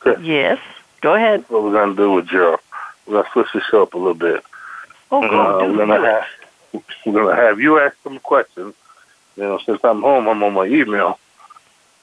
Chris. 0.00 0.20
Yes. 0.20 0.58
Go 1.00 1.14
ahead. 1.14 1.44
What 1.48 1.62
we're 1.62 1.72
gonna 1.72 1.94
do 1.94 2.12
with 2.12 2.28
Gerald? 2.28 2.60
We're 3.12 3.20
gonna 3.20 3.32
switch 3.32 3.48
the 3.52 3.60
show 3.60 3.82
up 3.82 3.92
a 3.92 3.98
little 3.98 4.14
bit. 4.14 4.42
Oh, 5.10 5.20
go 5.20 5.60
uh, 5.60 5.70
we're 5.70 5.86
gonna 5.86 6.00
have 6.00 6.24
we're 7.04 7.12
gonna 7.12 7.36
have 7.36 7.60
you 7.60 7.78
ask 7.78 7.94
some 8.02 8.18
questions. 8.18 8.74
You 9.36 9.42
know, 9.42 9.58
since 9.66 9.80
I'm 9.84 10.00
home, 10.00 10.28
I'm 10.28 10.42
on 10.42 10.54
my 10.54 10.64
email. 10.64 11.18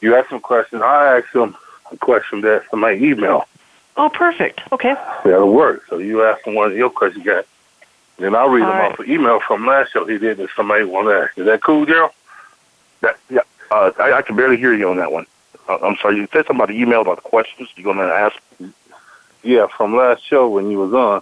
You 0.02 0.16
ask 0.16 0.30
some 0.30 0.40
questions. 0.40 0.84
I 0.84 1.18
ask 1.18 1.32
them 1.32 1.58
a 1.92 1.98
question 1.98 2.42
that's 2.42 2.66
in 2.72 2.80
my 2.80 2.92
email. 2.92 3.48
Oh, 3.98 4.10
perfect. 4.10 4.62
Okay. 4.72 4.94
That'll 5.26 5.52
work. 5.52 5.84
So 5.90 5.98
you 5.98 6.24
ask 6.24 6.46
him 6.46 6.54
one 6.54 6.72
of 6.72 6.78
your 6.78 6.92
questions 6.92 7.26
you 7.26 7.32
got. 7.32 7.46
Then 8.20 8.36
I'll 8.36 8.50
read 8.50 8.62
All 8.62 8.70
them 8.70 8.78
right. 8.78 8.92
off 8.92 9.00
an 9.00 9.10
email 9.10 9.40
from 9.40 9.66
last 9.66 9.92
show 9.92 10.06
he 10.06 10.20
did 10.20 10.38
that 10.38 10.50
somebody 10.56 10.84
want 10.86 11.08
to 11.08 11.14
ask. 11.14 11.38
Is 11.40 11.46
that 11.48 11.64
cool, 11.64 11.88
Gerald? 11.88 12.12
That, 13.02 13.18
yeah. 13.32 13.40
Uh, 13.72 13.92
I, 13.98 14.14
I 14.14 14.22
can 14.22 14.36
barely 14.36 14.58
hear 14.58 14.76
you 14.76 14.90
on 14.90 14.98
that 14.98 15.12
one. 15.12 15.26
Uh, 15.68 15.80
I'm 15.82 15.96
sorry. 16.02 16.18
You 16.18 16.28
said 16.32 16.46
something 16.46 16.58
about 16.58 16.68
the 16.68 16.80
email 16.80 17.02
about 17.02 17.24
the 17.24 17.30
questions. 17.30 17.70
you're 17.76 17.92
going 17.92 17.98
to 17.98 18.14
ask? 18.14 18.36
Yeah, 19.44 19.68
from 19.68 19.96
last 19.96 20.26
show 20.26 20.50
when 20.50 20.70
you 20.70 20.80
was 20.80 20.94
on, 20.94 21.22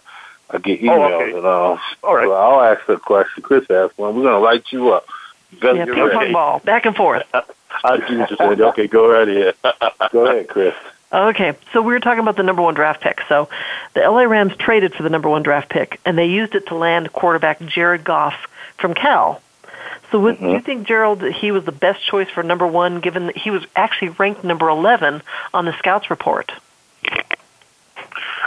I 0.49 0.57
get 0.59 0.81
emails. 0.81 1.11
Oh, 1.11 1.21
okay. 1.21 1.37
and, 1.37 1.45
uh, 1.45 1.77
All 2.03 2.15
right. 2.15 2.25
So 2.25 2.33
I'll 2.33 2.61
ask 2.61 2.85
the 2.85 2.97
question. 2.97 3.43
Chris 3.43 3.69
asked 3.69 3.97
one. 3.97 4.15
We're 4.15 4.23
going 4.23 4.33
to 4.33 4.39
light 4.39 4.65
you 4.71 4.93
up. 4.93 5.05
yeah, 5.61 5.85
ping 5.85 6.09
pong 6.09 6.31
ball, 6.31 6.59
back 6.59 6.85
and 6.85 6.95
forth. 6.95 7.23
I 7.83 8.07
see 8.07 8.17
what 8.17 8.31
you 8.31 8.37
said. 8.37 8.61
Okay, 8.61 8.87
go 8.87 9.11
right 9.11 9.27
ahead. 9.27 9.55
go 10.11 10.25
ahead, 10.25 10.47
Chris. 10.47 10.73
Okay, 11.11 11.55
so 11.71 11.81
we 11.81 11.93
were 11.93 11.99
talking 11.99 12.19
about 12.19 12.35
the 12.35 12.43
number 12.43 12.61
one 12.61 12.73
draft 12.73 13.01
pick. 13.01 13.21
So 13.29 13.49
the 13.93 14.01
LA 14.01 14.23
Rams 14.23 14.55
traded 14.57 14.93
for 14.93 15.03
the 15.03 15.09
number 15.09 15.29
one 15.29 15.43
draft 15.43 15.69
pick, 15.69 16.01
and 16.05 16.17
they 16.17 16.25
used 16.25 16.53
it 16.55 16.67
to 16.67 16.75
land 16.75 17.13
quarterback 17.13 17.61
Jared 17.65 18.03
Goff 18.03 18.47
from 18.77 18.93
Cal. 18.93 19.41
So 20.11 20.19
would, 20.19 20.35
mm-hmm. 20.35 20.45
do 20.45 20.51
you 20.51 20.61
think, 20.61 20.87
Gerald, 20.87 21.21
that 21.21 21.33
he 21.33 21.51
was 21.51 21.65
the 21.65 21.71
best 21.71 22.05
choice 22.05 22.29
for 22.29 22.43
number 22.43 22.67
one, 22.67 22.99
given 22.99 23.27
that 23.27 23.37
he 23.37 23.51
was 23.51 23.65
actually 23.75 24.09
ranked 24.09 24.43
number 24.43 24.69
11 24.69 25.21
on 25.53 25.65
the 25.65 25.77
scouts 25.77 26.09
report? 26.09 26.51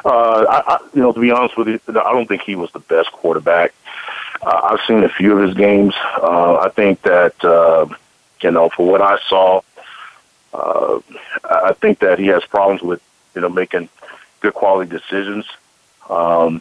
Uh, 0.05 0.45
I, 0.49 0.75
I, 0.75 0.79
you 0.95 1.03
know, 1.03 1.13
to 1.13 1.21
be 1.21 1.31
honest 1.31 1.57
with 1.57 1.69
you, 1.69 1.81
I 1.89 2.13
don't 2.13 2.27
think 2.27 2.43
he 2.43 2.57
was 2.57 2.71
the 2.73 2.81
best 2.81 3.13
quarterback. 3.13 3.75
Uh, 4.43 4.61
I've 4.73 4.81
seen 4.87 5.05
a 5.05 5.09
few 5.09 5.37
of 5.37 5.47
his 5.47 5.57
games. 5.57 5.95
Uh, 6.17 6.57
I 6.57 6.71
think 6.71 7.03
that, 7.03 7.45
uh, 7.45 7.87
you 8.41 8.51
know, 8.51 8.71
for 8.71 8.87
what 8.91 9.03
I 9.03 9.19
saw, 9.29 9.61
uh, 10.53 11.01
I 11.45 11.75
think 11.75 12.01
that 12.01 12.19
he 12.19 12.27
has 12.29 12.45
problems 12.45 12.83
with 12.83 13.01
you 13.35 13.41
know 13.41 13.49
making 13.49 13.89
good 14.41 14.55
quality 14.55 14.91
decisions. 14.91 15.47
Um, 16.09 16.61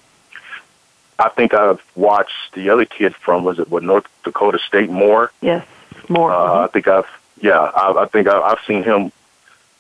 I 1.18 1.30
think 1.30 1.54
I've 1.54 1.82
watched 1.96 2.54
the 2.54 2.70
other 2.70 2.86
kid 2.86 3.16
from 3.16 3.44
was 3.44 3.60
it 3.60 3.70
what 3.70 3.84
North 3.84 4.08
Dakota 4.24 4.60
State 4.60 4.90
more. 4.90 5.32
Yes, 5.42 5.66
more. 6.08 6.32
Uh, 6.32 6.36
mm-hmm. 6.36 6.64
I 6.64 6.68
think 6.68 6.88
I've 6.88 7.08
yeah 7.42 7.60
I, 7.60 8.04
I 8.04 8.06
think 8.08 8.28
I, 8.28 8.40
I've 8.40 8.60
seen 8.66 8.84
him 8.84 9.12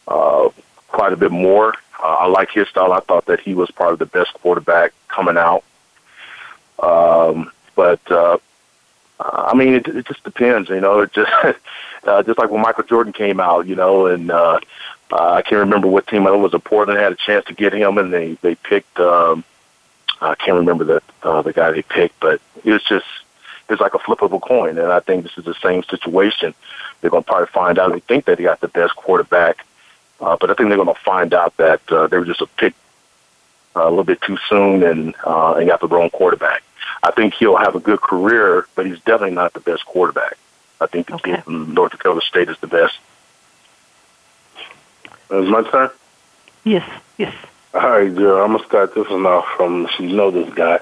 uh, 0.08 0.50
quite 1.00 1.14
a 1.14 1.18
bit 1.18 1.32
more. 1.32 1.74
Uh, 2.04 2.08
I 2.08 2.26
like 2.26 2.52
his 2.52 2.68
style. 2.68 2.92
I 2.92 3.00
thought 3.00 3.28
that 3.28 3.40
he 3.40 3.54
was 3.54 3.72
probably 3.72 3.96
the 3.96 4.06
best 4.06 4.34
quarterback 4.34 4.92
coming 5.08 5.38
out. 5.38 5.64
Um, 6.78 7.54
but 7.74 8.02
uh, 8.12 8.38
I 9.18 9.56
mean, 9.56 9.76
it, 9.76 9.88
it 9.88 10.06
just 10.08 10.26
depends. 10.26 10.68
You 10.68 10.82
know, 10.82 11.00
it 11.00 11.14
just 11.14 11.32
uh, 12.04 12.24
just 12.24 12.38
like 12.38 12.50
when 12.50 12.62
Michael 12.62 12.84
Jordan 12.84 13.14
came 13.14 13.40
out, 13.40 13.66
you 13.66 13.76
know, 13.76 14.08
and 14.08 14.30
uh, 14.30 14.60
uh, 15.10 15.32
I 15.32 15.42
can't 15.42 15.60
remember 15.60 15.88
what 15.88 16.06
team. 16.08 16.28
I 16.28 16.32
was 16.32 16.54
a 16.54 16.60
Portland 16.60 17.00
had 17.00 17.14
a 17.14 17.16
chance 17.16 17.46
to 17.46 17.54
get 17.54 17.72
him, 17.72 17.98
and 17.98 18.12
they 18.12 18.34
they 18.42 18.56
picked. 18.56 19.00
Um, 19.00 19.46
I 20.20 20.36
can't 20.36 20.58
remember 20.58 20.84
the 20.84 21.02
uh, 21.24 21.42
the 21.44 21.54
guy 21.54 21.72
they 21.72 21.82
picked, 21.82 22.20
but 22.20 22.42
it 22.66 22.72
was 22.74 22.84
just 22.84 23.08
is 23.70 23.80
like 23.80 23.94
a 23.94 24.00
flip 24.00 24.22
of 24.22 24.34
a 24.34 24.40
coin, 24.42 24.78
and 24.78 24.92
I 24.92 25.00
think 25.00 25.24
this 25.24 25.38
is 25.38 25.46
the 25.46 25.56
same 25.64 25.84
situation. 25.84 26.54
They're 27.00 27.10
going 27.10 27.24
to 27.24 27.28
probably 27.28 27.48
find 27.48 27.80
out. 27.80 27.94
They 27.94 28.02
think 28.02 28.26
that 28.26 28.38
they 28.38 28.44
got 28.44 28.60
the 28.60 28.68
best 28.68 28.98
quarterback, 28.98 29.66
uh, 30.22 30.38
but 30.40 30.50
I 30.50 30.54
think 30.54 30.70
they're 30.70 30.78
going 30.78 30.94
to 30.94 31.02
find 31.02 31.34
out 31.34 31.56
that 31.58 31.82
uh, 31.92 32.08
they 32.08 32.18
were 32.18 32.26
just 32.26 32.42
a 32.42 32.48
pick 32.48 32.74
uh, 33.76 33.84
a 33.84 33.90
little 33.90 34.04
bit 34.04 34.22
too 34.22 34.38
soon 34.48 34.84
and 34.84 35.16
uh, 35.24 35.54
and 35.54 35.68
got 35.68 35.80
the 35.80 35.88
wrong 35.88 36.10
quarterback. 36.10 36.64
I 37.04 37.12
think 37.12 37.34
he'll 37.34 37.58
have 37.58 37.76
a 37.76 37.80
good 37.80 38.02
career, 38.02 38.68
but 38.76 38.86
he's 38.86 39.00
definitely 39.02 39.36
not 39.36 39.54
the 39.54 39.60
best 39.60 39.86
quarterback. 39.86 40.38
I 40.82 40.88
think 40.88 41.08
the 41.08 41.16
okay. 41.16 41.36
kid 41.36 41.44
from 41.44 41.74
North 41.74 41.92
Dakota 41.92 42.22
State 42.22 42.50
is 42.50 42.58
the 42.60 42.68
best. 42.68 42.98
Is 45.32 45.50
my 45.50 45.62
turn? 45.64 45.90
Yes, 46.64 46.90
yes. 47.18 47.34
All 47.74 47.82
right, 47.82 48.14
girl. 48.14 48.44
I'm 48.44 48.54
gonna 48.54 48.66
start 48.66 48.96
this 48.96 49.08
one 49.10 49.26
off 49.26 49.46
from 49.56 49.88
you 50.00 50.08
know 50.08 50.32
this 50.32 50.52
guy. 50.54 50.80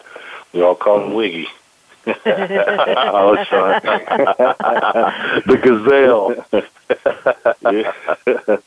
We 0.53 0.61
all 0.61 0.75
call 0.75 1.03
him 1.03 1.13
Wiggy. 1.13 1.47
oh, 2.07 3.35
son. 3.49 3.81
the 5.45 5.57
gazelle. 5.61 6.45
yeah. 7.71 8.57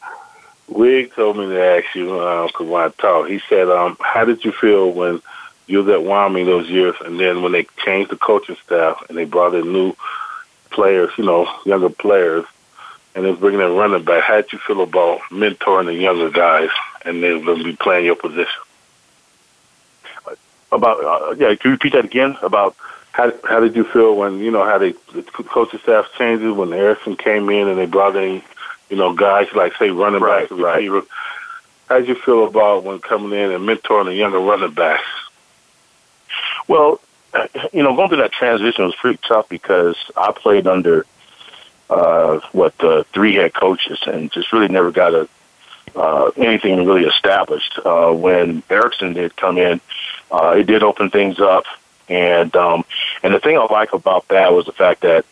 Wig 0.71 1.12
told 1.15 1.37
me 1.37 1.47
to 1.47 1.62
ask 1.62 1.95
you 1.95 2.07
because 2.07 2.67
when 2.67 2.83
I 2.83 2.89
talked, 2.91 3.29
he 3.29 3.41
said, 3.49 3.69
um, 3.69 3.97
"How 4.00 4.25
did 4.25 4.45
you 4.45 4.53
feel 4.53 4.91
when 4.91 5.21
you 5.67 5.79
was 5.83 5.89
at 5.89 6.03
Wyoming 6.03 6.47
those 6.47 6.69
years, 6.69 6.95
and 7.05 7.19
then 7.19 7.43
when 7.43 7.53
they 7.53 7.67
changed 7.85 8.11
the 8.11 8.17
coaching 8.17 8.57
staff 8.65 9.03
and 9.09 9.19
they 9.19 9.25
brought 9.25 9.55
in 9.55 9.73
new 9.73 9.95
players, 10.71 11.11
you 11.19 11.25
know, 11.25 11.49
younger 11.65 11.91
players, 11.91 12.45
and 13.15 13.25
they 13.25 13.31
was 13.31 13.41
bringing 13.41 13.61
in 13.61 13.75
running 13.75 14.05
back? 14.05 14.23
How 14.23 14.37
did 14.37 14.53
you 14.53 14.59
feel 14.59 14.81
about 14.81 15.21
mentoring 15.31 15.87
the 15.87 15.95
younger 15.95 16.31
guys, 16.31 16.71
and 17.05 17.23
they're 17.23 17.41
going 17.41 17.59
to 17.59 17.65
be 17.65 17.77
playing 17.77 18.07
your 18.07 18.17
position?" 18.17 18.62
About 20.73 21.05
uh, 21.05 21.35
yeah, 21.37 21.55
can 21.57 21.71
you 21.71 21.71
repeat 21.73 21.95
that 21.95 22.05
again? 22.05 22.37
About 22.43 22.77
How 23.11 23.33
how 23.45 23.59
did 23.59 23.75
you 23.75 23.83
feel 23.83 24.15
when 24.15 24.39
you 24.39 24.53
know 24.53 24.65
how 24.65 24.79
they 24.79 24.93
the 25.12 25.23
coaching 25.23 25.81
staff 25.81 26.07
changed 26.17 26.45
when 26.45 26.73
Erickson 26.73 27.17
came 27.17 27.50
in 27.50 27.67
and 27.67 27.77
they 27.77 27.87
brought 27.87 28.15
in 28.15 28.41
you 28.90 28.97
know 28.97 29.14
guys 29.14 29.49
like 29.54 29.75
say 29.76 29.90
running 29.90 30.20
Right, 30.20 30.49
backs, 30.49 30.52
right. 30.61 30.76
receiver? 30.76 31.02
How 31.88 31.99
did 31.99 32.09
you 32.09 32.14
feel 32.14 32.47
about 32.47 32.85
when 32.85 33.00
coming 33.00 33.37
in 33.38 33.50
and 33.50 33.68
mentoring 33.68 34.04
the 34.06 34.14
younger 34.14 34.38
running 34.38 34.73
backs? 34.75 35.06
Well, 36.68 37.00
you 37.73 37.82
know, 37.82 37.97
going 37.97 38.09
through 38.09 38.18
that 38.18 38.32
transition 38.32 38.85
was 38.85 38.94
pretty 38.94 39.18
tough 39.26 39.49
because 39.49 39.97
I 40.16 40.32
played 40.32 40.66
under 40.66 41.06
uh, 41.88 42.40
what 42.52 42.75
uh, 42.85 43.02
three 43.12 43.35
head 43.35 43.54
coaches 43.54 43.99
and 44.06 44.30
just 44.30 44.52
really 44.52 44.68
never 44.68 44.90
got 44.92 45.14
a 45.14 45.28
uh, 45.97 46.30
anything 46.37 46.87
really 46.87 47.04
established. 47.04 47.78
Uh, 47.85 48.12
when 48.12 48.62
Erickson 48.70 49.12
did 49.12 49.35
come 49.37 49.59
in, 49.59 49.80
uh, 50.30 50.54
it 50.56 50.64
did 50.68 50.85
open 50.85 51.11
things 51.11 51.40
up, 51.40 51.64
and 52.09 52.54
um, 52.54 52.85
and 53.25 53.35
the 53.35 53.40
thing 53.40 53.59
I 53.59 53.64
like 53.64 53.92
about 53.92 54.28
that 54.28 54.52
was 54.52 54.66
the 54.66 54.73
fact 54.73 55.00
that 55.00 55.25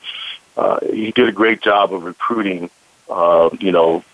uh, 0.56 0.80
he 0.80 1.12
did 1.12 1.28
a 1.28 1.32
great 1.32 1.60
job 1.62 1.92
of 1.94 2.02
recruiting, 2.02 2.70
uh, 3.08 3.50
you 3.60 3.72
know, 3.72 4.04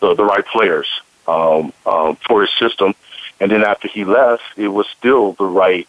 the, 0.00 0.14
the 0.14 0.24
right 0.24 0.44
players 0.46 0.88
um, 1.26 1.72
um, 1.84 2.16
for 2.26 2.42
his 2.42 2.50
system. 2.58 2.94
And 3.40 3.50
then 3.50 3.64
after 3.64 3.88
he 3.88 4.04
left, 4.04 4.44
it 4.56 4.68
was 4.68 4.86
still 4.96 5.32
the 5.32 5.44
right 5.44 5.86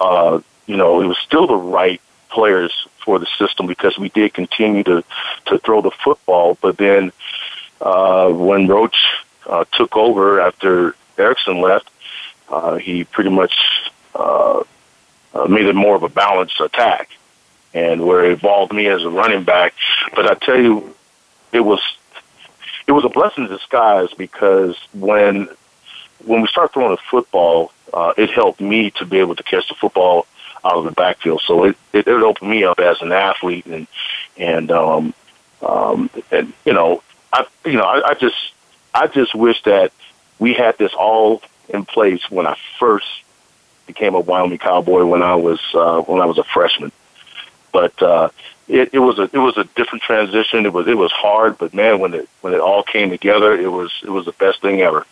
uh, 0.00 0.40
you 0.66 0.76
know, 0.76 1.00
it 1.00 1.06
was 1.06 1.18
still 1.18 1.46
the 1.46 1.56
right 1.56 2.00
players 2.30 2.72
for 3.04 3.18
the 3.18 3.26
system 3.38 3.66
because 3.66 3.98
we 3.98 4.08
did 4.10 4.32
continue 4.32 4.82
to 4.84 5.04
to 5.46 5.58
throw 5.58 5.82
the 5.82 5.90
football. 5.90 6.56
But 6.60 6.78
then 6.78 7.12
uh, 7.80 8.30
when 8.30 8.66
Roach 8.66 8.96
uh, 9.46 9.64
took 9.72 9.96
over 9.96 10.40
after 10.40 10.94
Erickson 11.18 11.60
left, 11.60 11.90
uh, 12.48 12.76
he 12.76 13.04
pretty 13.04 13.30
much 13.30 13.54
uh, 14.14 14.62
uh, 15.34 15.46
made 15.46 15.66
it 15.66 15.74
more 15.74 15.96
of 15.96 16.02
a 16.02 16.08
balanced 16.08 16.60
attack, 16.60 17.10
and 17.74 18.06
where 18.06 18.24
it 18.24 18.32
involved 18.32 18.72
me 18.72 18.86
as 18.86 19.02
a 19.02 19.10
running 19.10 19.44
back. 19.44 19.74
But 20.14 20.30
I 20.30 20.34
tell 20.34 20.60
you, 20.60 20.94
it 21.52 21.60
was 21.60 21.80
it 22.86 22.92
was 22.92 23.04
a 23.04 23.08
blessing 23.08 23.44
in 23.44 23.50
disguise 23.50 24.12
because 24.14 24.76
when 24.92 25.48
when 26.24 26.42
we 26.42 26.48
start 26.48 26.72
throwing 26.72 26.90
the 26.90 27.02
football, 27.10 27.72
uh, 27.92 28.12
it 28.16 28.30
helped 28.30 28.60
me 28.60 28.90
to 28.92 29.06
be 29.06 29.18
able 29.18 29.34
to 29.36 29.42
catch 29.42 29.68
the 29.68 29.74
football 29.74 30.26
out 30.64 30.76
of 30.76 30.84
the 30.84 30.90
backfield. 30.92 31.40
So 31.46 31.64
it, 31.64 31.76
it, 31.92 32.06
it 32.06 32.22
opened 32.22 32.50
me 32.50 32.64
up 32.64 32.78
as 32.78 33.00
an 33.00 33.12
athlete 33.12 33.66
and, 33.66 33.86
and, 34.36 34.70
um, 34.70 35.14
um, 35.62 36.10
and, 36.30 36.52
you 36.64 36.72
know, 36.72 37.02
I, 37.32 37.46
you 37.64 37.74
know, 37.74 37.84
I, 37.84 38.10
I 38.10 38.14
just, 38.14 38.36
I 38.92 39.06
just 39.06 39.34
wish 39.34 39.62
that 39.62 39.92
we 40.38 40.54
had 40.54 40.76
this 40.78 40.92
all 40.94 41.42
in 41.68 41.84
place 41.84 42.30
when 42.30 42.46
I 42.46 42.56
first 42.78 43.06
became 43.86 44.14
a 44.14 44.20
Wyoming 44.20 44.58
Cowboy 44.58 45.04
when 45.04 45.22
I 45.22 45.36
was, 45.36 45.60
uh, 45.74 46.00
when 46.02 46.20
I 46.20 46.26
was 46.26 46.38
a 46.38 46.44
freshman. 46.44 46.92
But, 47.80 48.02
uh, 48.02 48.28
it, 48.68 48.90
it 48.92 48.98
was 48.98 49.18
a, 49.18 49.22
it 49.22 49.42
was 49.48 49.56
a 49.56 49.64
different 49.78 50.02
transition. 50.02 50.66
It 50.66 50.72
was, 50.72 50.86
it 50.86 50.96
was 50.96 51.12
hard, 51.12 51.58
but 51.58 51.72
man, 51.72 51.98
when 51.98 52.12
it, 52.14 52.28
when 52.42 52.52
it 52.52 52.60
all 52.60 52.82
came 52.82 53.08
together, 53.10 53.50
it 53.66 53.72
was, 53.78 53.90
it 54.02 54.10
was 54.10 54.24
the 54.26 54.36
best 54.44 54.60
thing 54.60 54.80
ever. 54.80 55.06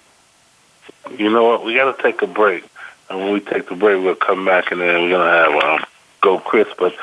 You 1.16 1.30
know 1.30 1.44
what? 1.48 1.64
We 1.64 1.74
got 1.74 1.96
to 1.96 2.02
take 2.02 2.20
a 2.22 2.26
break, 2.26 2.62
and 3.08 3.18
when 3.18 3.32
we 3.32 3.40
take 3.40 3.68
the 3.68 3.74
break, 3.74 4.02
we'll 4.04 4.14
come 4.14 4.44
back, 4.44 4.70
and 4.70 4.80
then 4.80 5.02
we're 5.02 5.10
gonna 5.16 5.30
have 5.30 5.54
um, 5.64 5.86
go 6.20 6.38
Chris. 6.38 6.68
But 6.78 6.94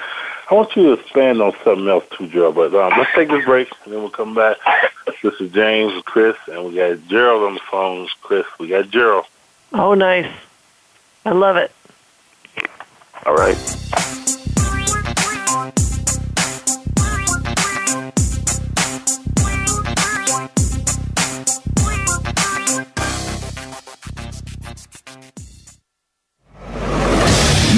I 0.49 0.53
want 0.53 0.75
you 0.75 0.83
to 0.83 0.93
expand 1.01 1.41
on 1.41 1.53
something 1.63 1.87
else 1.87 2.05
too, 2.15 2.27
Gerald. 2.27 2.55
But 2.55 2.73
um, 2.75 2.93
let's 2.97 3.11
take 3.15 3.29
this 3.29 3.45
break, 3.45 3.67
and 3.83 3.93
then 3.93 4.01
we'll 4.01 4.11
come 4.11 4.35
back. 4.35 4.57
This 5.23 5.33
is 5.41 5.51
James 5.51 5.93
and 5.93 6.05
Chris, 6.05 6.35
and 6.47 6.65
we 6.65 6.75
got 6.75 7.07
Gerald 7.07 7.43
on 7.43 7.53
the 7.55 7.61
phone. 7.71 8.07
Chris, 8.21 8.45
we 8.59 8.67
got 8.67 8.89
Gerald. 8.89 9.25
Oh, 9.73 9.93
nice. 9.95 10.31
I 11.25 11.31
love 11.31 11.57
it. 11.57 11.71
All 13.25 13.35
right. 13.35 13.57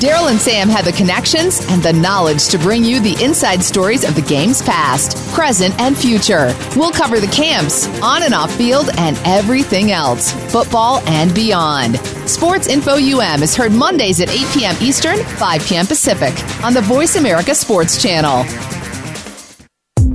Daryl 0.00 0.30
and 0.30 0.40
Sam 0.40 0.70
have 0.70 0.86
the 0.86 0.92
connections 0.92 1.60
and 1.68 1.82
the 1.82 1.92
knowledge 1.92 2.48
to 2.48 2.58
bring 2.58 2.82
you 2.82 3.00
the 3.00 3.22
inside 3.22 3.62
stories 3.62 4.02
of 4.02 4.14
the 4.14 4.22
game's 4.22 4.62
past, 4.62 5.14
present, 5.34 5.78
and 5.78 5.94
future. 5.94 6.56
We'll 6.74 6.90
cover 6.90 7.20
the 7.20 7.26
camps, 7.26 7.86
on 8.00 8.22
and 8.22 8.32
off 8.32 8.50
field, 8.50 8.88
and 8.96 9.20
everything 9.26 9.92
else, 9.92 10.32
football 10.50 11.00
and 11.00 11.34
beyond. 11.34 11.98
Sports 12.26 12.66
Info 12.66 12.92
UM 12.92 13.42
is 13.42 13.54
heard 13.54 13.72
Mondays 13.72 14.22
at 14.22 14.30
8 14.30 14.36
p.m. 14.54 14.76
Eastern, 14.80 15.18
5 15.22 15.66
p.m. 15.66 15.86
Pacific 15.86 16.32
on 16.64 16.72
the 16.72 16.80
Voice 16.80 17.16
America 17.16 17.54
Sports 17.54 18.02
Channel. 18.02 18.44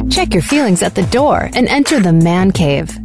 Check 0.09 0.33
your 0.33 0.41
feelings 0.41 0.81
at 0.81 0.95
the 0.95 1.05
door 1.11 1.51
and 1.53 1.67
enter 1.67 1.99
the 1.99 2.13
man 2.13 2.51
cave. 2.51 3.04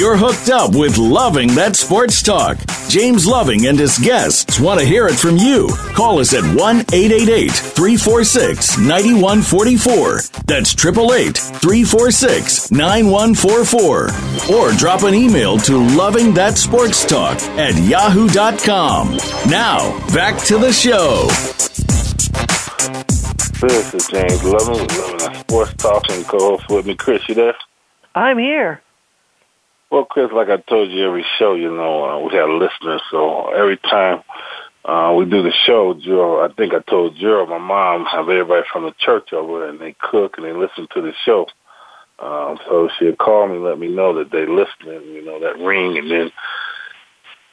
You're 0.00 0.16
hooked 0.16 0.48
up 0.48 0.74
with 0.74 0.96
Loving 0.96 1.48
That 1.56 1.76
Sports 1.76 2.22
Talk. 2.22 2.56
James 2.88 3.26
Loving 3.26 3.66
and 3.66 3.78
his 3.78 3.98
guests 3.98 4.58
want 4.58 4.80
to 4.80 4.86
hear 4.86 5.06
it 5.06 5.16
from 5.16 5.36
you. 5.36 5.68
Call 5.92 6.20
us 6.20 6.32
at 6.32 6.42
1 6.42 6.56
888 6.56 7.50
346 7.52 8.78
9144. 8.78 10.20
That's 10.46 10.72
888 10.72 11.36
346 11.36 12.70
9144. 12.70 14.56
Or 14.56 14.72
drop 14.72 15.02
an 15.02 15.12
email 15.12 15.58
to 15.58 15.76
Loving 15.94 16.32
That 16.32 16.56
Sports 16.56 17.04
Talk 17.04 17.36
at 17.60 17.76
yahoo.com. 17.76 19.18
Now, 19.50 19.98
back 20.14 20.42
to 20.46 20.56
the 20.56 20.72
show. 20.72 21.26
This 23.60 23.92
is 23.92 24.08
James 24.08 24.44
Loving 24.44 24.80
with 24.80 24.98
Loving 24.98 25.18
That 25.18 25.36
Sports 25.40 25.74
Talk 25.74 26.08
and 26.08 26.26
co-host 26.26 26.70
with 26.70 26.86
me, 26.86 26.94
Chris. 26.94 27.28
You 27.28 27.34
there? 27.34 27.56
I'm 28.14 28.38
here. 28.38 28.80
Well, 29.90 30.04
Chris, 30.04 30.30
like 30.32 30.48
I 30.48 30.56
told 30.56 30.90
you 30.90 31.04
every 31.04 31.24
show, 31.38 31.54
you 31.54 31.74
know, 31.74 32.04
uh, 32.04 32.18
we 32.20 32.36
have 32.36 32.48
listeners, 32.48 33.02
so 33.10 33.50
every 33.50 33.76
time 33.76 34.22
uh, 34.84 35.12
we 35.16 35.24
do 35.24 35.42
the 35.42 35.52
show, 35.66 35.94
Joe, 35.94 36.40
I 36.40 36.52
think 36.54 36.72
I 36.72 36.78
told 36.78 37.16
Joe, 37.16 37.44
my 37.46 37.58
mom 37.58 38.04
have 38.04 38.28
everybody 38.28 38.64
from 38.72 38.84
the 38.84 38.94
church 38.98 39.32
over 39.32 39.68
and 39.68 39.80
they 39.80 39.96
cook 39.98 40.34
and 40.36 40.46
they 40.46 40.52
listen 40.52 40.86
to 40.94 41.02
the 41.02 41.12
show. 41.24 41.46
Um, 42.20 42.58
so 42.68 42.88
she'll 42.98 43.16
call 43.16 43.48
me, 43.48 43.58
let 43.58 43.78
me 43.78 43.88
know 43.88 44.14
that 44.18 44.30
they 44.30 44.46
listening, 44.46 45.12
you 45.12 45.24
know, 45.24 45.40
that 45.40 45.58
ring, 45.58 45.98
and 45.98 46.10
then 46.10 46.30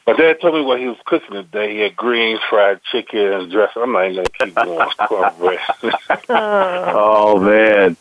my 0.05 0.13
dad 0.13 0.39
told 0.39 0.55
me 0.55 0.61
what 0.61 0.79
he 0.79 0.87
was 0.87 0.97
cooking 1.05 1.31
today. 1.31 1.73
He 1.73 1.79
had 1.81 1.95
greens, 1.95 2.39
fried 2.49 2.81
chicken, 2.83 3.19
and 3.19 3.51
dressing. 3.51 3.81
I'm 3.81 3.91
not 3.91 4.09
even 4.09 4.23
gonna 4.23 4.29
keep 4.39 4.55
going. 4.55 4.89
oh 6.29 7.39
man. 7.39 7.97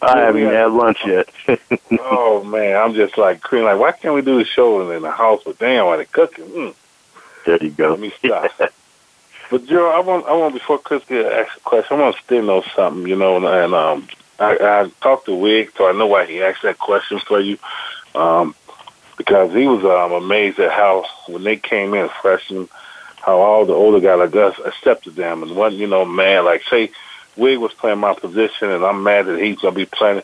I 0.00 0.18
haven't 0.18 0.42
even 0.42 0.54
had 0.54 0.70
lunch 0.70 0.98
yet. 1.04 1.28
oh 2.00 2.44
man, 2.44 2.76
I'm 2.76 2.94
just 2.94 3.18
like 3.18 3.40
cream. 3.40 3.64
Like, 3.64 3.78
why 3.78 3.92
can't 3.92 4.14
we 4.14 4.22
do 4.22 4.38
the 4.38 4.44
show 4.44 4.88
in 4.90 5.02
the 5.02 5.10
house? 5.10 5.42
But 5.44 5.58
damn, 5.58 5.86
while 5.86 5.96
they're 5.96 6.06
cooking. 6.06 6.44
Mm. 6.44 6.74
There 7.44 7.62
you 7.62 7.70
go. 7.70 7.90
Let 7.90 8.00
me 8.00 8.12
stop. 8.18 8.50
but 9.50 9.66
Joe, 9.66 9.90
I 9.90 10.00
want, 10.00 10.26
I 10.26 10.34
want 10.34 10.54
before 10.54 10.78
Chris 10.78 11.04
get 11.06 11.26
asked 11.26 11.56
a 11.56 11.60
question, 11.60 11.96
I 11.96 12.02
want 12.02 12.16
to 12.16 12.22
still 12.22 12.42
know 12.42 12.62
something, 12.76 13.08
you 13.08 13.16
know, 13.16 13.36
and, 13.36 13.46
and 13.46 13.74
um, 13.74 14.08
I, 14.38 14.58
I 14.60 14.90
talked 15.00 15.26
to 15.26 15.34
Wig, 15.34 15.72
so 15.76 15.88
I 15.88 15.92
know 15.92 16.06
why 16.06 16.26
he 16.26 16.42
asked 16.42 16.62
that 16.62 16.78
question 16.78 17.18
for 17.18 17.40
you, 17.40 17.58
um, 18.14 18.54
because 19.16 19.52
he 19.54 19.66
was 19.66 19.84
um, 19.84 20.12
amazed 20.12 20.58
at 20.58 20.72
how 20.72 21.06
when 21.26 21.42
they 21.42 21.56
came 21.56 21.94
in 21.94 22.08
freshmen, 22.20 22.68
how 23.16 23.38
all 23.38 23.64
the 23.64 23.72
older 23.72 24.00
guys 24.00 24.18
like 24.18 24.36
us 24.36 24.60
accepted 24.64 25.16
them 25.16 25.42
and 25.42 25.56
wasn't, 25.56 25.80
you 25.80 25.86
know, 25.86 26.04
mad. 26.04 26.40
Like 26.40 26.62
say 26.64 26.90
Wig 27.38 27.58
was 27.58 27.72
playing 27.72 27.98
my 27.98 28.14
position, 28.14 28.70
and 28.70 28.84
I'm 28.84 29.02
mad 29.02 29.26
that 29.26 29.40
he's 29.40 29.58
gonna 29.58 29.74
be 29.74 29.86
playing. 29.86 30.22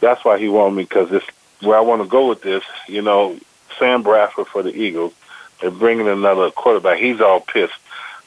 That's 0.00 0.24
why 0.24 0.38
he 0.38 0.48
wanted 0.48 0.76
me 0.76 0.82
because 0.84 1.10
this 1.10 1.24
where 1.60 1.78
I 1.78 1.80
want 1.80 2.02
to 2.02 2.08
go 2.08 2.28
with 2.28 2.42
this. 2.42 2.62
You 2.86 3.02
know, 3.02 3.38
Sam 3.78 4.02
Bradford 4.02 4.46
for 4.48 4.62
the 4.62 4.74
Eagles. 4.74 5.12
They're 5.60 5.70
bringing 5.70 6.08
another 6.08 6.50
quarterback. 6.50 6.98
He's 6.98 7.20
all 7.20 7.40
pissed. 7.40 7.74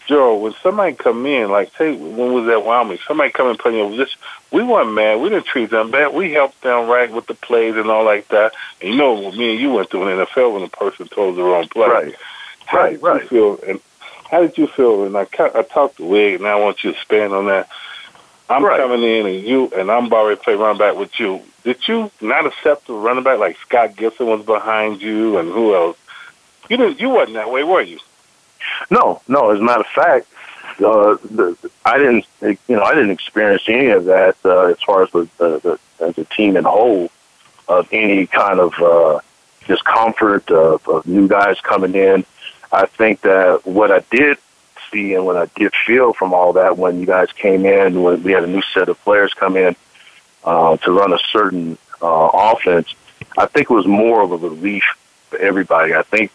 Joe, 0.08 0.38
when 0.38 0.54
somebody 0.64 0.96
come 0.96 1.26
in, 1.26 1.52
like 1.52 1.76
say 1.78 1.94
when 1.94 2.32
was 2.34 2.46
that 2.48 2.64
Wyoming, 2.64 2.98
somebody 3.06 3.30
come 3.30 3.50
and 3.50 3.60
play 3.60 3.76
your 3.76 3.90
position, 3.90 4.18
we 4.52 4.64
weren't 4.64 4.94
mad. 4.94 5.20
We 5.20 5.30
didn't 5.30 5.46
treat 5.46 5.70
them 5.70 5.92
bad. 5.92 6.14
We 6.14 6.32
helped 6.32 6.62
them 6.62 6.88
right 6.88 7.12
with 7.12 7.28
the 7.28 7.34
plays 7.34 7.76
and 7.76 7.90
all 7.90 8.06
like 8.06 8.30
that. 8.30 8.54
And 8.82 8.92
you 8.92 8.98
know 8.98 9.32
me 9.32 9.52
and 9.52 9.60
you 9.60 9.74
went 9.74 9.90
through 9.90 10.08
an 10.08 10.26
NFL 10.26 10.54
when 10.54 10.64
a 10.64 10.70
person 10.70 11.10
told 11.10 11.36
the 11.36 11.44
wrong 11.44 11.68
play. 11.68 11.88
Right. 11.88 12.16
How 12.66 12.78
right, 12.78 12.92
did 12.92 13.04
right. 13.04 13.22
you 13.24 13.28
feel? 13.28 13.60
And 13.68 13.82
how 14.30 14.42
did 14.42 14.58
you 14.58 14.68
feel? 14.68 15.04
And 15.04 15.18
I, 15.18 15.28
I 15.40 15.64
talked 15.64 15.98
to 15.98 16.06
Wig, 16.06 16.36
and 16.36 16.48
I 16.48 16.56
want 16.56 16.84
you 16.84 16.92
to 16.92 16.98
expand 16.98 17.34
on 17.34 17.48
that. 17.48 17.70
I'm 18.50 18.64
Right. 18.64 18.80
coming 18.80 19.04
in 19.04 19.26
and 19.26 19.44
you 19.44 19.72
and 19.76 19.92
I'm 19.92 20.12
already 20.12 20.40
play 20.40 20.56
running 20.56 20.78
back 20.78 20.96
with 20.96 21.20
you. 21.20 21.42
Did 21.64 21.86
you 21.88 22.12
not 22.22 22.46
accept 22.46 22.88
the 22.88 22.94
running 22.94 23.24
back 23.24 23.40
like 23.40 23.58
Scott 23.66 23.96
Gibson 23.96 24.28
was 24.28 24.46
behind 24.46 25.02
you 25.02 25.38
and 25.38 25.52
who 25.52 25.76
else? 25.76 25.98
You 26.70 26.78
didn't. 26.78 27.00
You 27.00 27.10
wasn't 27.10 27.36
that 27.36 27.52
way, 27.52 27.64
were 27.64 27.82
you? 27.82 28.00
No, 28.90 29.22
no. 29.28 29.50
As 29.52 29.60
a 29.60 29.64
matter 29.64 29.82
of 29.82 29.88
fact, 29.88 30.28
uh, 30.80 31.18
the, 31.30 31.58
I 31.86 31.98
didn't, 31.98 32.26
you 32.42 32.58
know, 32.76 32.84
I 32.84 32.94
didn't 32.94 33.12
experience 33.12 33.64
any 33.68 33.88
of 33.88 34.06
that 34.06 34.36
uh, 34.46 34.66
as 34.66 34.82
far 34.82 35.04
as 35.04 35.12
the, 35.12 35.28
the, 35.38 35.60
the 36.00 36.06
as 36.06 36.18
a 36.18 36.26
team 36.26 36.56
in 36.58 36.64
whole 36.64 37.10
of 37.68 37.88
any 37.92 38.28
kind 38.28 38.60
of 38.60 38.74
uh, 38.82 39.20
discomfort 39.68 40.50
of, 40.52 40.88
of 40.88 41.06
new 41.06 41.28
guys 41.28 41.60
coming 41.62 41.96
in. 41.96 42.26
I 42.72 42.86
think 42.86 43.22
that 43.22 43.66
what 43.66 43.92
I 43.92 44.00
did 44.12 44.38
see 44.92 45.14
and 45.14 45.26
what 45.26 45.38
I 45.38 45.46
did 45.56 45.74
feel 45.86 46.14
from 46.14 46.34
all 46.34 46.54
that 46.54 46.78
when 46.78 47.00
you 47.00 47.06
guys 47.06 47.32
came 47.32 47.66
in, 47.66 48.02
when 48.04 48.24
we 48.24 48.32
had 48.32 48.44
a 48.44 48.48
new 48.48 48.62
set 48.74 48.90
of 48.90 49.00
players 49.04 49.34
come 49.34 49.58
in 49.58 49.76
uh, 50.44 50.78
to 50.78 50.92
run 50.92 51.14
a 51.14 51.20
certain 51.32 51.78
uh, 52.02 52.30
offense, 52.34 52.94
I 53.38 53.46
think 53.46 53.70
it 53.70 53.74
was 53.74 53.88
more 53.88 54.22
of 54.22 54.32
a 54.32 54.38
relief 54.38 54.84
for 55.30 55.38
everybody. 55.40 55.94
I 55.94 56.04
think 56.04 56.32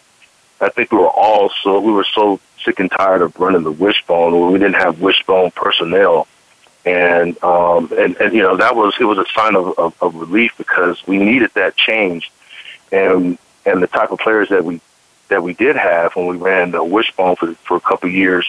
I 0.60 0.68
think 0.68 0.92
we 0.92 0.98
were 0.98 1.08
all 1.08 1.50
so 1.62 1.80
we 1.80 1.92
were 1.92 2.04
so 2.04 2.40
sick 2.64 2.78
and 2.78 2.90
tired 2.90 3.22
of 3.22 3.38
running 3.38 3.64
the 3.64 3.72
wishbone 3.72 4.38
where 4.38 4.50
we 4.50 4.58
didn't 4.58 4.74
have 4.74 5.00
wishbone 5.00 5.50
personnel. 5.50 6.28
And 6.84 7.42
um 7.42 7.92
and, 7.96 8.16
and 8.16 8.32
you 8.32 8.42
know, 8.42 8.56
that 8.56 8.76
was 8.76 8.94
it 9.00 9.04
was 9.04 9.18
a 9.18 9.26
sign 9.34 9.56
of, 9.56 9.78
of, 9.78 9.94
of 10.00 10.14
relief 10.14 10.52
because 10.58 11.04
we 11.06 11.18
needed 11.18 11.50
that 11.54 11.76
change 11.76 12.30
and 12.90 13.38
and 13.64 13.82
the 13.82 13.86
type 13.86 14.10
of 14.10 14.18
players 14.18 14.48
that 14.50 14.64
we 14.64 14.80
that 15.32 15.42
we 15.42 15.54
did 15.54 15.76
have 15.76 16.14
when 16.14 16.26
we 16.26 16.36
ran 16.36 16.70
the 16.70 16.84
wishbone 16.84 17.36
for 17.36 17.54
for 17.66 17.76
a 17.76 17.80
couple 17.80 18.08
of 18.08 18.14
years, 18.14 18.46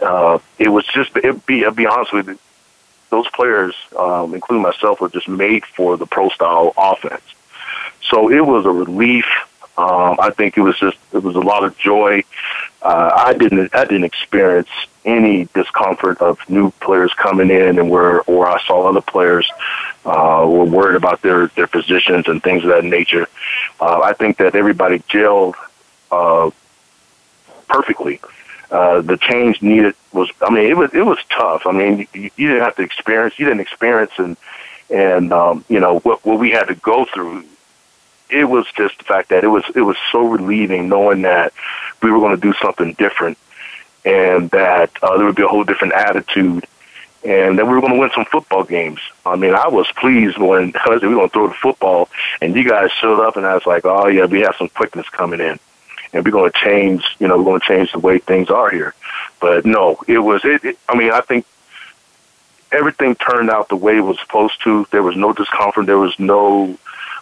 uh 0.00 0.38
it 0.58 0.68
was 0.68 0.84
just 0.86 1.16
it 1.16 1.46
be 1.46 1.64
I'll 1.64 1.72
be 1.72 1.86
honest 1.86 2.12
with 2.12 2.28
you, 2.28 2.38
those 3.10 3.28
players, 3.28 3.74
um, 3.98 4.34
including 4.34 4.62
myself, 4.62 5.00
were 5.00 5.08
just 5.08 5.28
made 5.28 5.64
for 5.64 5.96
the 5.96 6.06
pro 6.06 6.28
style 6.28 6.72
offense. 6.76 7.22
So 8.10 8.30
it 8.30 8.44
was 8.44 8.66
a 8.66 8.70
relief. 8.70 9.26
Um, 9.76 10.16
I 10.18 10.30
think 10.30 10.58
it 10.58 10.62
was 10.62 10.76
just 10.78 10.98
it 11.12 11.22
was 11.22 11.36
a 11.36 11.40
lot 11.40 11.64
of 11.64 11.76
joy. 11.78 12.24
Uh, 12.82 13.10
I 13.14 13.32
didn't 13.34 13.74
I 13.74 13.84
didn't 13.84 14.04
experience 14.04 14.68
any 15.04 15.48
discomfort 15.54 16.20
of 16.20 16.38
new 16.50 16.70
players 16.80 17.14
coming 17.14 17.50
in 17.50 17.78
and 17.78 17.88
where 17.88 18.22
or 18.22 18.46
I 18.46 18.60
saw 18.64 18.88
other 18.88 19.00
players 19.00 19.48
uh, 20.04 20.44
were 20.46 20.64
worried 20.64 20.96
about 20.96 21.22
their 21.22 21.46
their 21.48 21.68
positions 21.68 22.26
and 22.28 22.42
things 22.42 22.64
of 22.64 22.70
that 22.70 22.84
nature. 22.84 23.28
Uh, 23.80 24.00
I 24.00 24.12
think 24.12 24.38
that 24.38 24.54
everybody 24.56 24.98
gelled 25.00 25.54
uh, 26.10 26.50
perfectly. 27.68 28.20
Uh, 28.70 29.00
the 29.00 29.16
change 29.16 29.62
needed 29.62 29.94
was 30.12 30.30
I 30.42 30.50
mean 30.50 30.70
it 30.70 30.76
was 30.76 30.92
it 30.92 31.02
was 31.02 31.18
tough. 31.30 31.66
I 31.66 31.72
mean 31.72 32.06
you, 32.12 32.30
you 32.36 32.48
didn't 32.48 32.62
have 32.62 32.76
to 32.76 32.82
experience 32.82 33.38
you 33.38 33.46
didn't 33.46 33.60
experience 33.60 34.12
and 34.18 34.36
and 34.90 35.32
um, 35.32 35.64
you 35.68 35.80
know 35.80 36.00
what 36.00 36.24
what 36.24 36.38
we 36.38 36.50
had 36.50 36.64
to 36.64 36.74
go 36.74 37.06
through 37.06 37.44
it 38.30 38.44
was 38.44 38.66
just 38.76 38.98
the 38.98 39.04
fact 39.04 39.30
that 39.30 39.42
it 39.42 39.48
was 39.48 39.64
it 39.74 39.80
was 39.80 39.96
so 40.12 40.26
relieving 40.26 40.88
knowing 40.88 41.22
that 41.22 41.52
we 42.02 42.10
were 42.10 42.18
going 42.18 42.34
to 42.34 42.40
do 42.40 42.52
something 42.60 42.92
different 42.94 43.38
and 44.04 44.50
that 44.50 44.90
uh, 45.02 45.16
there 45.16 45.26
would 45.26 45.36
be 45.36 45.42
a 45.42 45.48
whole 45.48 45.64
different 45.64 45.94
attitude 45.94 46.66
and 47.24 47.58
that 47.58 47.66
we 47.66 47.72
were 47.72 47.80
going 47.80 47.94
to 47.94 47.98
win 47.98 48.10
some 48.14 48.24
football 48.26 48.62
games. 48.62 49.00
I 49.26 49.34
mean, 49.36 49.54
I 49.54 49.68
was 49.68 49.86
pleased 49.96 50.38
when 50.38 50.72
I 50.76 50.84
said 50.86 51.02
we 51.02 51.08
were 51.08 51.16
going 51.16 51.28
to 51.28 51.32
throw 51.32 51.48
the 51.48 51.54
football, 51.54 52.08
and 52.40 52.54
you 52.54 52.68
guys 52.68 52.90
showed 52.92 53.20
up, 53.20 53.36
and 53.36 53.44
I 53.44 53.54
was 53.54 53.66
like, 53.66 53.84
oh 53.84 54.06
yeah, 54.06 54.26
we 54.26 54.40
have 54.40 54.54
some 54.56 54.68
quickness 54.68 55.08
coming 55.08 55.40
in, 55.40 55.58
and 56.12 56.24
we're 56.24 56.30
going 56.30 56.50
to 56.50 56.58
change. 56.58 57.04
You 57.18 57.28
know, 57.28 57.38
we're 57.38 57.44
going 57.44 57.60
to 57.60 57.66
change 57.66 57.92
the 57.92 57.98
way 57.98 58.18
things 58.18 58.50
are 58.50 58.70
here. 58.70 58.94
But 59.40 59.64
no, 59.66 59.98
it 60.06 60.18
was. 60.18 60.44
It, 60.44 60.64
it, 60.64 60.78
I 60.88 60.96
mean, 60.96 61.10
I 61.12 61.20
think 61.20 61.46
everything 62.72 63.14
turned 63.14 63.50
out 63.50 63.68
the 63.68 63.76
way 63.76 63.96
it 63.96 64.02
was 64.02 64.18
supposed 64.20 64.62
to. 64.64 64.86
There 64.90 65.02
was 65.02 65.16
no 65.16 65.32
discomfort. 65.32 65.86
There 65.86 65.98
was 65.98 66.18
no 66.18 66.78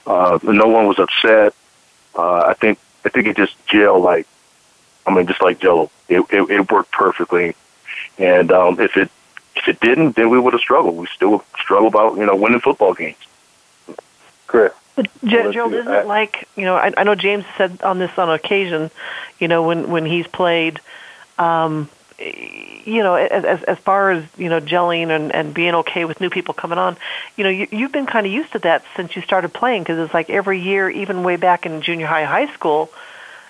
uh, 0.06 0.38
no 0.42 0.66
one 0.66 0.86
was 0.86 0.98
upset. 0.98 1.54
Uh, 2.14 2.44
I 2.46 2.54
think 2.54 2.78
I 3.04 3.08
think 3.08 3.26
it 3.26 3.36
just 3.36 3.54
gelled 3.66 4.02
like, 4.02 4.26
I 5.06 5.14
mean, 5.14 5.26
just 5.26 5.42
like 5.42 5.58
Jello. 5.58 5.90
It 6.08 6.20
it, 6.30 6.50
it 6.50 6.70
worked 6.70 6.92
perfectly, 6.92 7.54
and 8.18 8.52
um, 8.52 8.80
if 8.80 8.96
it 8.96 9.10
if 9.56 9.68
it 9.68 9.80
didn't, 9.80 10.16
then 10.16 10.30
we 10.30 10.38
would 10.38 10.52
have 10.52 10.60
struggled. 10.60 10.96
We 10.96 11.06
still 11.14 11.44
struggle 11.58 11.88
about 11.88 12.16
you 12.16 12.26
know 12.26 12.36
winning 12.36 12.60
football 12.60 12.94
games. 12.94 13.16
Chris. 14.46 14.72
But 14.96 15.08
Well, 15.22 15.30
Joe, 15.30 15.42
let's 15.44 15.58
Joe, 15.58 15.70
see. 15.70 15.76
isn't 15.76 15.94
it 15.94 16.06
like 16.06 16.48
you 16.56 16.64
know? 16.64 16.76
I, 16.76 16.92
I 16.96 17.04
know 17.04 17.14
James 17.14 17.44
said 17.58 17.82
on 17.82 17.98
this 17.98 18.10
on 18.18 18.30
occasion, 18.30 18.90
you 19.38 19.48
know, 19.48 19.62
when 19.62 19.90
when 19.90 20.06
he's 20.06 20.26
played, 20.26 20.80
um, 21.38 21.88
you 22.18 23.02
know, 23.02 23.14
as 23.14 23.44
as 23.44 23.62
as 23.64 23.78
far 23.78 24.10
as 24.12 24.24
you 24.38 24.48
know, 24.48 24.60
gelling 24.60 25.10
and 25.10 25.34
and 25.34 25.54
being 25.54 25.74
okay 25.76 26.04
with 26.06 26.20
new 26.20 26.30
people 26.30 26.54
coming 26.54 26.78
on, 26.78 26.96
you 27.36 27.44
know, 27.44 27.50
you, 27.50 27.68
you've 27.70 27.92
been 27.92 28.06
kind 28.06 28.26
of 28.26 28.32
used 28.32 28.52
to 28.52 28.58
that 28.60 28.84
since 28.96 29.14
you 29.16 29.22
started 29.22 29.52
playing 29.52 29.82
because 29.82 29.98
it's 29.98 30.14
like 30.14 30.30
every 30.30 30.60
year, 30.60 30.88
even 30.88 31.22
way 31.24 31.36
back 31.36 31.66
in 31.66 31.82
junior 31.82 32.06
high, 32.06 32.24
high 32.24 32.52
school, 32.54 32.90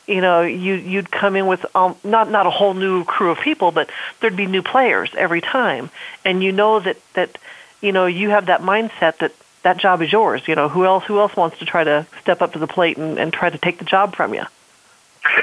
you 0.08 0.20
know, 0.20 0.42
you 0.42 0.74
you'd 0.74 1.10
come 1.10 1.36
in 1.36 1.46
with 1.46 1.64
um, 1.76 1.96
not 2.04 2.30
not 2.30 2.46
a 2.46 2.50
whole 2.50 2.74
new 2.74 3.04
crew 3.04 3.30
of 3.30 3.38
people, 3.38 3.70
but 3.70 3.88
there'd 4.20 4.36
be 4.36 4.46
new 4.46 4.62
players 4.62 5.10
every 5.16 5.40
time, 5.40 5.90
and 6.24 6.42
you 6.42 6.52
know 6.52 6.80
that 6.80 6.96
that 7.14 7.38
you 7.80 7.92
know 7.92 8.06
you 8.06 8.30
have 8.30 8.46
that 8.46 8.62
mindset 8.62 9.18
that 9.18 9.32
that 9.66 9.78
job 9.78 10.00
is 10.00 10.12
yours. 10.12 10.46
You 10.46 10.54
know, 10.54 10.68
who 10.68 10.84
else 10.84 11.04
who 11.04 11.18
else 11.18 11.34
wants 11.34 11.58
to 11.58 11.64
try 11.64 11.82
to 11.82 12.06
step 12.22 12.40
up 12.40 12.52
to 12.52 12.58
the 12.58 12.68
plate 12.68 12.96
and, 12.96 13.18
and 13.18 13.32
try 13.32 13.50
to 13.50 13.58
take 13.58 13.78
the 13.78 13.84
job 13.84 14.14
from 14.14 14.32
you? 14.32 14.44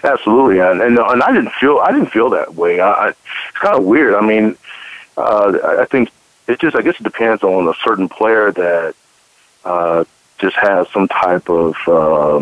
Absolutely, 0.04 0.60
and 0.60 0.82
and, 0.82 0.98
and 0.98 1.22
I 1.22 1.34
didn't 1.34 1.52
feel 1.52 1.80
I 1.80 1.92
didn't 1.92 2.12
feel 2.12 2.30
that 2.30 2.56
way. 2.56 2.80
I, 2.80 2.92
I, 2.92 3.10
it's 3.10 3.18
kind 3.56 3.76
of 3.76 3.84
weird. 3.84 4.16
I 4.16 4.22
mean, 4.22 4.58
uh, 5.18 5.78
I 5.82 5.86
think 5.86 6.10
it 6.48 6.60
just 6.60 6.76
I 6.76 6.82
guess 6.82 6.96
it 7.00 7.04
depends 7.04 7.44
on 7.44 7.68
a 7.68 7.74
certain 7.84 8.08
player 8.08 8.52
that 8.54 8.96
uh, 9.66 10.06
just 10.40 10.56
has 10.56 10.88
some 10.90 11.10
type 11.10 11.50
of 11.50 11.76
uh, 11.86 12.38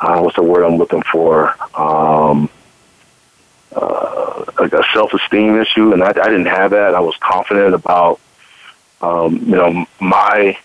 uh, 0.00 0.20
what's 0.20 0.36
the 0.36 0.42
word 0.42 0.64
I'm 0.64 0.76
looking 0.76 1.02
for? 1.02 1.54
Um, 1.78 2.48
uh, 3.72 4.44
a 4.58 4.84
self-esteem 4.94 5.60
issue, 5.60 5.92
and 5.92 6.02
I, 6.02 6.08
I 6.08 6.30
didn't 6.30 6.46
have 6.46 6.70
that. 6.70 6.94
I 6.94 7.00
was 7.00 7.14
confident 7.18 7.74
about, 7.74 8.18
um, 9.02 9.36
you 9.36 9.56
know, 9.56 9.86
my 10.00 10.56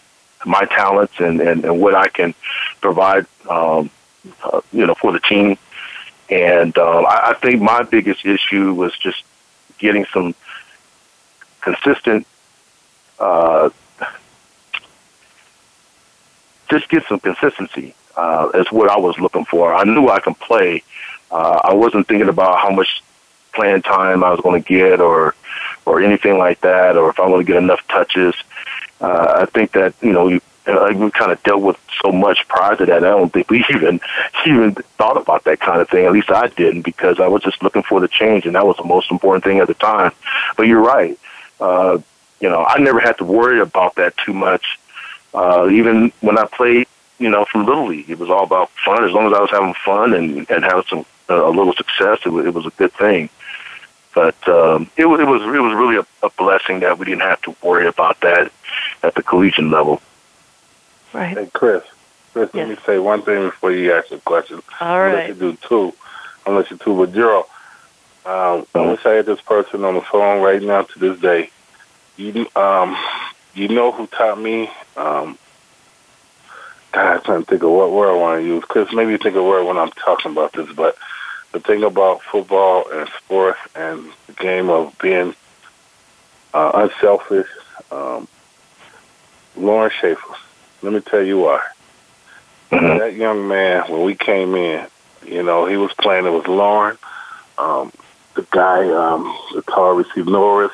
my 0.45 0.65
talents 0.65 1.13
and, 1.19 1.39
and, 1.41 1.63
and 1.65 1.79
what 1.79 1.95
I 1.95 2.07
can 2.07 2.33
provide, 2.81 3.25
um, 3.49 3.89
uh, 4.43 4.61
you 4.71 4.85
know, 4.85 4.95
for 4.95 5.11
the 5.11 5.19
team. 5.19 5.57
And 6.29 6.77
um, 6.77 7.05
I, 7.05 7.31
I 7.31 7.33
think 7.41 7.61
my 7.61 7.83
biggest 7.83 8.25
issue 8.25 8.73
was 8.73 8.95
just 8.97 9.23
getting 9.77 10.05
some 10.13 10.33
consistent, 11.61 12.25
uh, 13.19 13.69
just 16.69 16.89
get 16.89 17.03
some 17.07 17.19
consistency. 17.19 17.95
Uh, 18.15 18.51
is 18.55 18.69
what 18.73 18.89
I 18.89 18.97
was 18.97 19.17
looking 19.19 19.45
for. 19.45 19.73
I 19.73 19.85
knew 19.85 20.09
I 20.09 20.19
can 20.19 20.35
play. 20.35 20.83
Uh, 21.31 21.61
I 21.63 21.73
wasn't 21.73 22.09
thinking 22.09 22.27
about 22.27 22.59
how 22.59 22.69
much 22.69 23.01
playing 23.53 23.83
time 23.83 24.21
I 24.21 24.31
was 24.31 24.41
going 24.41 24.61
to 24.61 24.67
get, 24.67 24.99
or 24.99 25.33
or 25.85 26.01
anything 26.01 26.37
like 26.37 26.59
that, 26.61 26.97
or 26.97 27.09
if 27.09 27.19
I'm 27.19 27.29
going 27.29 27.45
to 27.45 27.51
get 27.51 27.61
enough 27.61 27.79
touches. 27.87 28.35
Uh, 29.01 29.41
I 29.41 29.45
think 29.45 29.71
that 29.73 29.93
you 30.01 30.13
know 30.13 30.27
you, 30.27 30.41
uh, 30.67 30.93
we 30.95 31.11
kind 31.11 31.31
of 31.31 31.41
dealt 31.43 31.61
with 31.61 31.77
so 32.03 32.11
much 32.11 32.47
prior 32.47 32.75
to 32.75 32.85
that. 32.85 33.03
I 33.03 33.09
don't 33.09 33.33
think 33.33 33.49
we 33.55 33.65
even 33.69 33.99
even 34.45 34.73
thought 34.97 35.17
about 35.17 35.43
that 35.45 35.59
kind 35.59 35.81
of 35.81 35.89
thing. 35.89 36.05
At 36.05 36.11
least 36.11 36.31
I 36.31 36.47
didn't, 36.47 36.83
because 36.83 37.19
I 37.19 37.27
was 37.27 37.41
just 37.43 37.61
looking 37.63 37.83
for 37.83 37.99
the 37.99 38.07
change, 38.07 38.45
and 38.45 38.55
that 38.55 38.65
was 38.65 38.77
the 38.77 38.85
most 38.85 39.11
important 39.11 39.43
thing 39.43 39.59
at 39.59 39.67
the 39.67 39.73
time. 39.73 40.11
But 40.55 40.67
you're 40.67 40.81
right. 40.81 41.19
Uh, 41.59 41.99
you 42.39 42.49
know, 42.49 42.63
I 42.63 42.79
never 42.79 42.99
had 42.99 43.17
to 43.19 43.25
worry 43.25 43.59
about 43.59 43.95
that 43.95 44.15
too 44.17 44.33
much. 44.33 44.79
Uh, 45.33 45.69
even 45.69 46.11
when 46.21 46.37
I 46.37 46.45
played 46.45 46.87
you 47.21 47.29
know, 47.29 47.45
from 47.45 47.65
Little 47.65 47.87
League. 47.87 48.09
It 48.09 48.17
was 48.19 48.29
all 48.29 48.43
about 48.43 48.71
fun. 48.83 49.03
As 49.03 49.11
long 49.11 49.27
as 49.27 49.33
I 49.33 49.39
was 49.39 49.51
having 49.51 49.75
fun 49.75 50.13
and, 50.13 50.49
and 50.49 50.63
having 50.63 50.83
some 50.89 51.05
uh, 51.29 51.47
a 51.47 51.51
little 51.51 51.73
success, 51.73 52.19
it 52.25 52.29
it 52.29 52.53
was 52.53 52.65
a 52.65 52.71
good 52.71 52.91
thing. 52.93 53.29
But 54.13 54.35
um, 54.47 54.89
it, 54.97 55.05
was, 55.05 55.19
it 55.19 55.27
was 55.27 55.41
it 55.41 55.61
was 55.61 55.73
really 55.73 55.97
a, 55.97 56.05
a 56.25 56.29
blessing 56.31 56.81
that 56.81 56.97
we 56.97 57.05
didn't 57.05 57.21
have 57.21 57.41
to 57.43 57.55
worry 57.63 57.87
about 57.87 58.19
that 58.21 58.51
at 59.03 59.15
the 59.15 59.23
collegiate 59.23 59.65
level. 59.65 60.01
Right. 61.13 61.37
Hey, 61.37 61.49
Chris. 61.53 61.83
Chris, 62.33 62.49
yes. 62.53 62.67
let 62.67 62.69
me 62.69 62.77
say 62.85 62.99
one 62.99 63.21
thing 63.23 63.45
before 63.45 63.71
you 63.71 63.93
ask 63.93 64.11
a 64.11 64.19
question. 64.19 64.61
All 64.79 64.99
right. 64.99 65.09
I'll 65.09 65.15
let 65.15 65.27
you 65.29 65.35
do 65.35 65.57
two. 65.67 65.93
I'll 66.45 66.53
let 66.53 66.71
you 66.71 66.77
two. 66.77 66.97
But 66.97 67.13
Gerald, 67.13 67.45
um, 68.25 68.65
I 68.75 68.81
wish 68.81 69.05
I 69.05 69.11
had 69.11 69.25
this 69.25 69.41
person 69.41 69.83
on 69.83 69.95
the 69.95 70.01
phone 70.01 70.41
right 70.41 70.61
now 70.61 70.83
to 70.83 70.99
this 70.99 71.19
day. 71.19 71.49
You, 72.17 72.47
um, 72.55 72.97
you 73.53 73.67
know 73.67 73.91
who 73.91 74.07
taught 74.07 74.39
me 74.39 74.69
um, 74.95 75.37
God, 76.91 77.15
I'm 77.15 77.21
trying 77.21 77.39
to 77.41 77.45
think 77.45 77.63
of 77.63 77.69
what 77.71 77.91
word 77.91 78.11
I 78.11 78.17
want 78.17 78.41
to 78.41 78.47
use. 78.47 78.63
Chris, 78.65 78.91
maybe 78.91 79.11
you 79.11 79.17
think 79.17 79.35
of 79.35 79.43
a 79.43 79.47
word 79.47 79.65
when 79.65 79.77
I'm 79.77 79.91
talking 79.91 80.31
about 80.31 80.53
this, 80.53 80.69
but 80.73 80.97
the 81.51 81.59
thing 81.59 81.83
about 81.83 82.21
football 82.21 82.85
and 82.91 83.09
sports 83.17 83.59
and 83.75 84.11
the 84.27 84.33
game 84.33 84.69
of 84.69 84.97
being 84.99 85.35
uh, 86.53 86.71
unselfish, 86.73 87.47
um, 87.91 88.27
Lauren 89.55 89.91
Schaefer. 89.99 90.35
Let 90.81 90.93
me 90.93 91.01
tell 91.01 91.23
you 91.23 91.39
why. 91.39 91.61
Mm-hmm. 92.71 92.99
That 92.99 93.15
young 93.15 93.47
man, 93.47 93.91
when 93.91 94.03
we 94.03 94.15
came 94.15 94.55
in, 94.55 94.87
you 95.25 95.43
know, 95.43 95.65
he 95.65 95.77
was 95.77 95.91
playing. 95.93 96.25
It 96.25 96.29
was 96.29 96.47
Lauren, 96.47 96.97
um, 97.57 97.91
the 98.35 98.47
guy, 98.49 98.89
um, 98.89 99.37
the 99.53 99.61
tall 99.61 99.93
receiver, 99.93 100.31
Norris, 100.31 100.71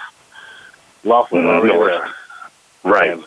Lawful 1.03 1.39
mm-hmm. 1.39 1.67
Norris. 1.67 2.11
Right. 2.83 3.11
And 3.11 3.25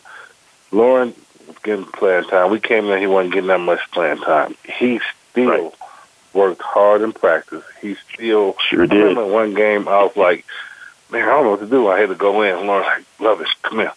Lauren 0.71 1.13
was 1.47 1.57
getting 1.63 1.85
playing 1.85 2.25
time. 2.25 2.49
We 2.49 2.59
came 2.59 2.85
in, 2.85 2.99
he 2.99 3.07
wasn't 3.07 3.33
getting 3.33 3.49
that 3.49 3.59
much 3.59 3.79
playing 3.91 4.17
time. 4.19 4.55
He 4.63 5.01
still 5.31 5.49
right. 5.49 5.73
Worked 6.33 6.61
hard 6.61 7.01
in 7.01 7.13
practice. 7.13 7.63
He 7.81 7.95
still 8.13 8.55
sure 8.69 8.87
did. 8.87 8.93
I 8.93 9.01
remember 9.09 9.27
one 9.27 9.53
game 9.53 9.87
I 9.87 10.03
was 10.03 10.15
like, 10.15 10.45
man, 11.11 11.23
I 11.23 11.31
don't 11.31 11.43
know 11.43 11.51
what 11.51 11.59
to 11.61 11.67
do. 11.67 11.87
I 11.87 11.99
had 11.99 12.09
to 12.09 12.15
go 12.15 12.41
in. 12.41 12.67
Lauren's 12.67 12.85
like, 12.85 13.05
love 13.19 13.41
it, 13.41 13.47
come 13.61 13.79
here, 13.79 13.93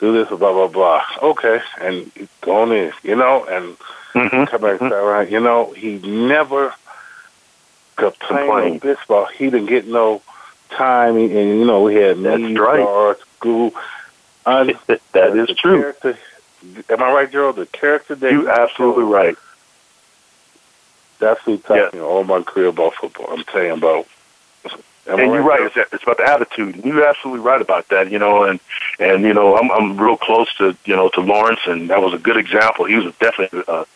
do 0.00 0.12
this, 0.12 0.28
blah 0.28 0.38
blah 0.38 0.68
blah. 0.68 1.02
Okay, 1.22 1.60
and 1.80 2.10
go 2.40 2.62
on 2.62 2.72
in, 2.72 2.92
you 3.02 3.16
know, 3.16 3.44
and 3.44 3.76
mm-hmm. 4.14 4.44
come 4.44 4.60
back 4.60 4.80
mm-hmm. 4.80 4.92
around. 4.92 5.30
You 5.30 5.40
know, 5.40 5.72
he 5.72 5.98
never 5.98 6.74
complained 7.96 8.80
baseball. 8.80 9.26
He 9.26 9.50
didn't 9.50 9.66
get 9.66 9.86
no 9.86 10.22
time, 10.70 11.16
and, 11.16 11.30
you 11.30 11.64
know, 11.64 11.82
we 11.82 11.96
had 11.96 12.22
That's 12.22 12.40
knee 12.40 12.56
right. 12.56 13.16
school. 13.36 13.72
Un- 14.44 14.72
that 14.86 15.36
is 15.36 15.56
true. 15.56 15.80
Character, 15.80 16.18
Am 16.88 17.02
I 17.02 17.12
right, 17.12 17.30
Gerald? 17.30 17.56
The 17.56 17.66
character 17.66 18.14
that 18.14 18.32
you 18.32 18.48
absolutely 18.48 19.04
right. 19.04 19.36
That's 21.22 21.40
who 21.42 21.56
taught 21.58 21.94
me 21.94 22.00
all 22.00 22.24
my 22.24 22.42
career 22.42 22.66
about 22.66 22.94
football. 22.94 23.28
I'm 23.30 23.44
telling 23.44 23.70
about. 23.70 24.08
and 25.06 25.20
you're 25.20 25.40
right. 25.40 25.62
It's, 25.62 25.92
it's 25.92 26.02
about 26.02 26.16
the 26.16 26.28
attitude. 26.28 26.84
You're 26.84 27.06
absolutely 27.06 27.46
right 27.46 27.60
about 27.60 27.88
that. 27.90 28.10
You 28.10 28.18
know, 28.18 28.42
and 28.42 28.58
and 28.98 29.22
you 29.22 29.32
know, 29.32 29.56
I'm 29.56 29.70
I'm 29.70 29.96
real 29.96 30.16
close 30.16 30.52
to 30.56 30.76
you 30.84 30.96
know 30.96 31.10
to 31.10 31.20
Lawrence, 31.20 31.60
and 31.66 31.90
that 31.90 32.02
was 32.02 32.12
a 32.12 32.18
good 32.18 32.36
example. 32.36 32.86
He 32.86 32.96
was 32.96 33.14
definitely 33.20 33.62
a, 33.68 33.86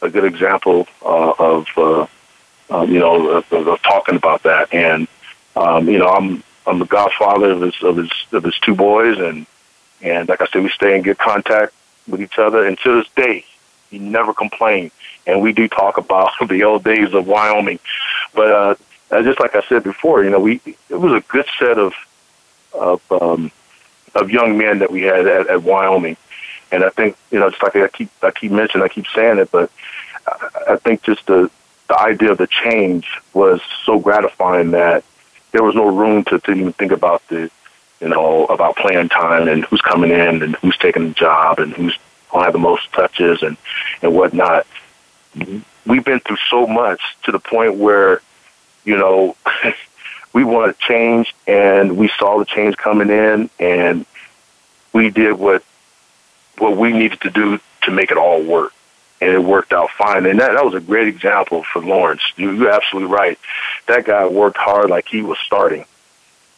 a 0.00 0.08
good 0.08 0.24
example 0.24 0.86
uh, 1.04 1.32
of 1.40 1.66
uh, 1.76 2.06
um, 2.70 2.88
you 2.88 3.00
know 3.00 3.30
of, 3.30 3.52
of 3.52 3.82
talking 3.82 4.14
about 4.14 4.44
that. 4.44 4.72
And 4.72 5.08
um, 5.56 5.88
you 5.88 5.98
know, 5.98 6.08
I'm 6.08 6.44
I'm 6.68 6.78
the 6.78 6.86
godfather 6.86 7.50
of 7.50 7.62
his 7.62 7.82
of 7.82 7.96
his 7.96 8.10
of 8.30 8.44
his 8.44 8.56
two 8.60 8.76
boys, 8.76 9.18
and 9.18 9.44
and 10.02 10.28
like 10.28 10.40
I 10.40 10.46
said, 10.46 10.62
we 10.62 10.70
stay 10.70 10.94
in 10.94 11.02
good 11.02 11.18
contact 11.18 11.72
with 12.06 12.22
each 12.22 12.38
other. 12.38 12.64
And 12.64 12.78
to 12.78 12.98
this 13.02 13.08
day, 13.16 13.44
he 13.90 13.98
never 13.98 14.32
complained. 14.32 14.92
And 15.26 15.40
we 15.40 15.52
do 15.52 15.68
talk 15.68 15.98
about 15.98 16.32
the 16.48 16.64
old 16.64 16.84
days 16.84 17.14
of 17.14 17.26
Wyoming. 17.26 17.78
But 18.34 18.50
uh, 18.50 18.74
uh, 19.10 19.22
just 19.22 19.40
like 19.40 19.54
I 19.54 19.62
said 19.62 19.84
before, 19.84 20.24
you 20.24 20.30
know, 20.30 20.40
we 20.40 20.60
it 20.88 20.96
was 20.96 21.12
a 21.12 21.24
good 21.28 21.46
set 21.58 21.78
of 21.78 21.94
of 22.72 23.00
um, 23.12 23.50
of 24.14 24.30
young 24.30 24.58
men 24.58 24.80
that 24.80 24.90
we 24.90 25.02
had 25.02 25.26
at, 25.26 25.48
at 25.48 25.62
Wyoming. 25.62 26.16
And 26.72 26.84
I 26.84 26.90
think 26.90 27.16
you 27.30 27.38
know, 27.38 27.50
just 27.50 27.62
like 27.62 27.76
I 27.76 27.88
keep 27.88 28.10
I 28.22 28.30
keep 28.30 28.52
mentioning, 28.52 28.84
I 28.84 28.88
keep 28.88 29.06
saying 29.14 29.38
it, 29.38 29.50
but 29.50 29.70
I, 30.26 30.72
I 30.72 30.76
think 30.76 31.02
just 31.02 31.26
the 31.26 31.50
the 31.88 32.00
idea 32.00 32.32
of 32.32 32.38
the 32.38 32.48
change 32.48 33.08
was 33.32 33.60
so 33.84 33.98
gratifying 33.98 34.72
that 34.72 35.04
there 35.52 35.62
was 35.62 35.76
no 35.76 35.86
room 35.86 36.24
to, 36.24 36.40
to 36.40 36.52
even 36.52 36.72
think 36.72 36.90
about 36.90 37.26
the 37.28 37.50
you 38.00 38.08
know, 38.08 38.44
about 38.46 38.76
playing 38.76 39.08
time 39.08 39.48
and 39.48 39.64
who's 39.64 39.80
coming 39.80 40.10
in 40.10 40.42
and 40.42 40.56
who's 40.56 40.76
taking 40.76 41.08
the 41.08 41.14
job 41.14 41.58
and 41.58 41.72
who's 41.72 41.98
going 42.30 42.42
to 42.42 42.44
have 42.44 42.52
the 42.52 42.58
most 42.58 42.92
touches 42.92 43.42
and, 43.42 43.56
and 44.02 44.14
whatnot. 44.14 44.66
We've 45.86 46.04
been 46.04 46.20
through 46.20 46.38
so 46.50 46.66
much 46.66 47.00
to 47.24 47.32
the 47.32 47.38
point 47.38 47.76
where, 47.76 48.20
you 48.84 48.96
know, 48.96 49.36
we 50.32 50.44
wanted 50.44 50.78
change 50.78 51.34
and 51.46 51.96
we 51.96 52.08
saw 52.18 52.38
the 52.38 52.44
change 52.44 52.76
coming 52.76 53.10
in 53.10 53.50
and 53.58 54.06
we 54.92 55.10
did 55.10 55.34
what, 55.34 55.62
what 56.58 56.76
we 56.76 56.92
needed 56.92 57.20
to 57.22 57.30
do 57.30 57.60
to 57.82 57.90
make 57.90 58.10
it 58.10 58.16
all 58.16 58.42
work. 58.42 58.72
And 59.20 59.30
it 59.30 59.42
worked 59.42 59.72
out 59.72 59.90
fine. 59.90 60.26
And 60.26 60.40
that, 60.40 60.52
that 60.52 60.64
was 60.64 60.74
a 60.74 60.80
great 60.80 61.08
example 61.08 61.64
for 61.64 61.80
Lawrence. 61.80 62.22
You, 62.36 62.52
you're 62.52 62.70
absolutely 62.70 63.14
right. 63.14 63.38
That 63.86 64.04
guy 64.04 64.26
worked 64.26 64.58
hard 64.58 64.90
like 64.90 65.08
he 65.08 65.22
was 65.22 65.38
starting 65.38 65.86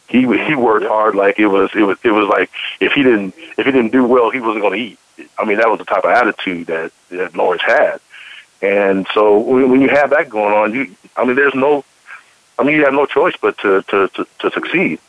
he 0.09 0.21
he 0.21 0.55
worked 0.55 0.85
hard 0.85 1.15
like 1.15 1.39
it 1.39 1.47
was 1.47 1.69
it 1.75 1.83
was 1.83 1.97
it 2.03 2.11
was 2.11 2.27
like 2.27 2.49
if 2.79 2.93
he 2.93 3.03
didn't 3.03 3.35
if 3.57 3.65
he 3.65 3.71
didn't 3.71 3.91
do 3.91 4.03
well 4.03 4.31
he 4.31 4.39
wasn't 4.39 4.61
going 4.61 4.73
to 4.73 4.85
eat. 4.85 4.99
I 5.37 5.45
mean 5.45 5.57
that 5.57 5.69
was 5.69 5.79
the 5.79 5.85
type 5.85 6.03
of 6.03 6.11
attitude 6.11 6.67
that 6.67 6.91
that 7.09 7.35
Lawrence 7.35 7.61
had, 7.61 8.01
and 8.61 9.07
so 9.13 9.39
when, 9.39 9.71
when 9.71 9.81
you 9.81 9.89
have 9.89 10.09
that 10.11 10.29
going 10.29 10.53
on, 10.53 10.73
you 10.73 10.95
I 11.15 11.25
mean 11.25 11.35
there's 11.35 11.55
no, 11.55 11.83
I 12.57 12.63
mean 12.63 12.75
you 12.75 12.85
have 12.85 12.93
no 12.93 13.05
choice 13.05 13.35
but 13.41 13.57
to 13.59 13.81
to 13.83 14.07
to, 14.09 14.27
to 14.39 14.51
succeed. 14.51 14.99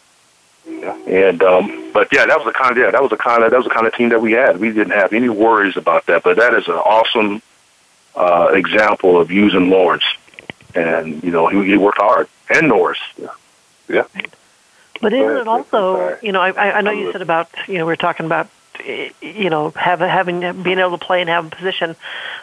Yeah. 0.69 0.97
And 1.07 1.43
um, 1.43 1.91
but 1.93 2.09
yeah, 2.13 2.27
that 2.27 2.37
was 2.39 2.47
the 2.47 2.53
kind 2.53 2.73
of 2.73 2.79
yeah 2.79 2.91
that 2.91 3.03
was 3.03 3.11
the 3.11 3.17
kind 3.17 3.43
of 3.43 3.51
that 3.51 3.57
was 3.57 3.67
the 3.67 3.75
kind 3.75 3.87
of 3.87 3.95
team 3.95 4.11
that 4.11 4.21
we 4.21 4.33
had. 4.33 4.59
We 4.59 4.73
didn't 4.73 4.93
have 4.93 5.13
any 5.13 5.29
worries 5.29 5.77
about 5.77 6.07
that. 6.07 6.23
But 6.23 6.37
that 6.37 6.55
is 6.55 6.69
an 6.69 6.75
awesome 6.75 7.43
uh, 8.15 8.51
example 8.53 9.21
of 9.21 9.31
using 9.31 9.71
Lawrence, 9.71 10.05
and 10.75 11.23
you 11.25 11.31
know 11.31 11.49
he, 11.49 11.65
he 11.65 11.77
worked 11.77 11.99
hard 11.99 12.29
and 12.49 12.69
Norris. 12.69 12.99
Yeah. 13.17 13.29
Yeah. 13.89 14.07
But 15.01 15.15
isn't 15.15 15.37
it 15.37 15.49
also, 15.49 16.19
you 16.21 16.31
know, 16.31 16.41
I, 16.43 16.79
I 16.79 16.81
know 16.83 16.91
you 16.91 17.11
said 17.11 17.23
about, 17.23 17.49
you 17.67 17.79
know, 17.79 17.87
we 17.87 17.93
are 17.93 17.97
talking 17.97 18.27
about, 18.27 18.49
you 19.21 19.51
know, 19.51 19.71
having 19.71 20.09
having 20.09 20.62
being 20.62 20.79
able 20.79 20.99
to 20.99 21.05
play 21.05 21.21
and 21.21 21.31
have 21.31 21.47
a 21.47 21.51
position, 21.51 21.97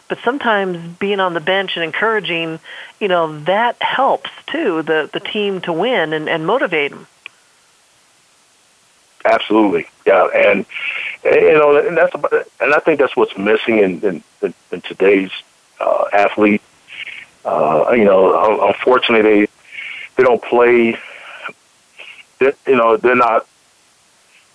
but 0.08 0.19
sometimes 0.23 0.97
being 0.97 1.19
on 1.19 1.34
the 1.34 1.39
bench 1.39 1.76
and 1.76 1.84
encouraging, 1.84 2.60
you 3.00 3.08
know, 3.08 3.39
that 3.41 3.82
helps 3.82 4.30
too 4.47 4.82
the 4.82 5.10
the 5.12 5.19
team 5.19 5.62
to 5.62 5.73
win 5.73 6.13
and, 6.13 6.30
and 6.30 6.45
motivate 6.45 6.91
them. 6.91 7.08
Absolutely, 9.26 9.88
yeah, 10.06 10.28
and, 10.34 10.65
and 11.26 11.41
you 11.41 11.54
know, 11.54 11.76
and 11.78 11.97
that's 11.97 12.15
about, 12.15 12.34
and 12.62 12.73
I 12.73 12.80
think 12.80 13.00
that's 13.00 13.15
what's 13.15 13.38
missing 13.38 13.80
in 13.80 14.23
in, 14.41 14.54
in 14.71 14.82
today's 14.82 15.32
uh, 15.80 16.06
athlete. 16.13 16.62
Uh, 17.43 17.91
you 17.91 18.06
know, 18.06 18.67
unfortunately, 18.67 19.21
they 19.21 19.47
they 20.15 20.23
don't 20.23 20.41
play 20.41 20.97
you 22.39 22.54
know 22.67 22.97
they're 22.97 23.15
not 23.15 23.47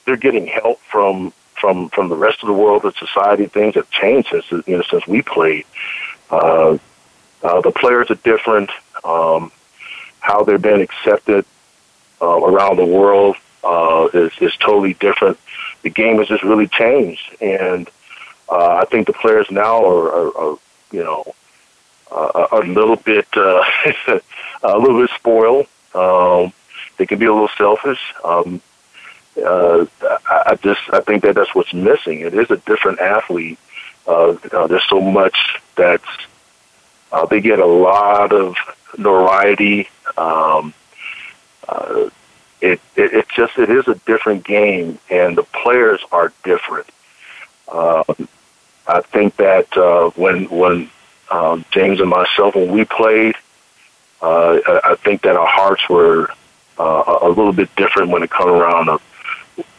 they're 0.05 0.17
getting 0.17 0.47
help 0.47 0.81
from 0.81 1.33
from 1.63 1.89
from 1.91 2.09
the 2.09 2.17
rest 2.17 2.43
of 2.43 2.49
the 2.49 2.53
world, 2.53 2.83
the 2.83 2.93
society. 2.99 3.47
Things 3.47 3.77
have 3.77 3.89
changed 3.91 4.29
since 4.31 4.67
you 4.67 4.77
know 4.77 4.83
since 4.91 5.07
we 5.07 5.23
played. 5.23 5.65
Uh, 6.29 6.77
uh, 7.43 7.61
the 7.61 7.71
players 7.71 8.11
are 8.11 8.17
different. 8.17 8.71
Um, 9.05 9.53
how 10.19 10.43
they're 10.43 10.59
being 10.59 10.83
accepted 10.83 11.45
uh, 12.21 12.39
around 12.51 12.77
the 12.77 12.85
world 12.85 13.37
uh, 13.63 14.09
is 14.13 14.33
is 14.41 14.57
totally 14.57 14.95
different. 14.95 15.39
The 15.83 15.91
game 15.91 16.19
has 16.19 16.27
just 16.27 16.43
really 16.43 16.67
changed, 16.67 17.37
and 17.41 17.89
uh, 18.49 18.83
I 18.83 18.85
think 18.87 19.07
the 19.07 19.13
players 19.13 19.47
now 19.51 19.87
are, 19.87 20.09
are, 20.19 20.37
are 20.37 20.59
you 20.91 21.05
know 21.05 21.35
uh, 22.11 22.49
a 22.51 22.59
little 22.59 22.97
bit 22.97 23.29
uh, 23.37 23.63
a 24.65 24.79
little 24.79 25.01
bit 25.01 25.11
spoiled. 25.15 25.69
Um, 25.95 26.53
they 26.97 27.07
can 27.07 27.19
be 27.21 27.27
a 27.27 27.33
little 27.33 27.55
selfish. 27.57 28.01
Um, 28.25 28.61
uh, 29.39 29.87
I, 30.29 30.57
just 30.63 30.81
I 30.93 31.01
think 31.01 31.23
that 31.23 31.35
that's 31.35 31.55
what's 31.55 31.73
missing. 31.73 32.21
It 32.21 32.35
is 32.35 32.51
a 32.51 32.57
different 32.59 33.01
athlete. 33.01 33.59
Uh, 34.07 34.37
uh, 34.53 34.67
there's 34.67 34.87
so 34.89 35.01
much 35.01 35.61
that's 35.77 36.05
uh, 37.13 37.27
they 37.27 37.41
get 37.41 37.59
a 37.59 37.67
lot 37.67 38.33
of 38.33 38.57
notoriety. 38.99 39.89
Um, 40.17 40.75
uh, 41.69 42.11
it, 42.61 42.81
it 42.97 43.13
it 43.15 43.29
just 43.35 43.59
it 43.59 43.71
is 43.71 43.89
a 43.89 43.95
different 44.07 44.45
game, 44.45 44.99
and 45.11 45.37
the 45.37 45.43
players 45.43 46.01
are 46.11 46.33
different. 46.45 46.87
Uh, 47.69 48.05
I 48.87 49.01
think 49.01 49.37
that 49.37 49.77
uh, 49.77 50.11
when 50.11 50.45
when 50.47 50.91
um, 51.31 51.65
James 51.71 52.01
and 52.01 52.11
myself 52.11 52.55
when 52.55 52.73
we 52.73 52.85
played, 52.85 53.35
uh, 54.21 54.59
I, 54.67 54.81
I 54.93 54.95
think 54.97 55.23
that 55.23 55.37
our 55.37 55.47
hearts 55.47 55.89
were 55.89 56.31
uh, 56.79 57.19
a 57.23 57.29
little 57.29 57.53
bit 57.53 57.75
different 57.77 58.11
when 58.11 58.23
it 58.23 58.31
comes 58.31 58.51
around 58.51 58.89
of 58.89 59.03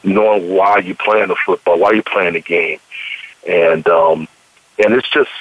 knowing 0.03 0.53
why 0.53 0.79
you're 0.79 0.95
playing 0.95 1.27
the 1.27 1.35
football, 1.45 1.79
why 1.79 1.91
you're 1.91 2.03
playing 2.03 2.33
the 2.33 2.41
game, 2.41 2.79
and 3.47 3.87
um, 3.87 4.27
and 4.83 4.93
it's 4.93 5.09
just 5.09 5.31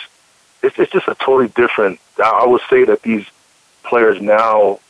it's, 0.62 0.78
it's 0.78 0.92
just 0.92 1.08
a 1.08 1.14
totally 1.14 1.48
different. 1.48 2.00
I 2.22 2.46
would 2.46 2.62
say 2.70 2.84
that 2.84 3.02
these 3.02 3.26
players 3.82 4.20
now, 4.20 4.80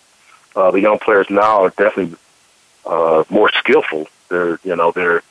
uh, 0.54 0.70
the 0.70 0.80
young 0.80 0.98
players 0.98 1.28
now, 1.30 1.62
are 1.62 1.70
definitely 1.70 2.16
uh, 2.84 3.24
more 3.30 3.50
skillful. 3.50 4.08
They're 4.28 4.58
you 4.64 4.76
know 4.76 4.92
they're 4.92 5.22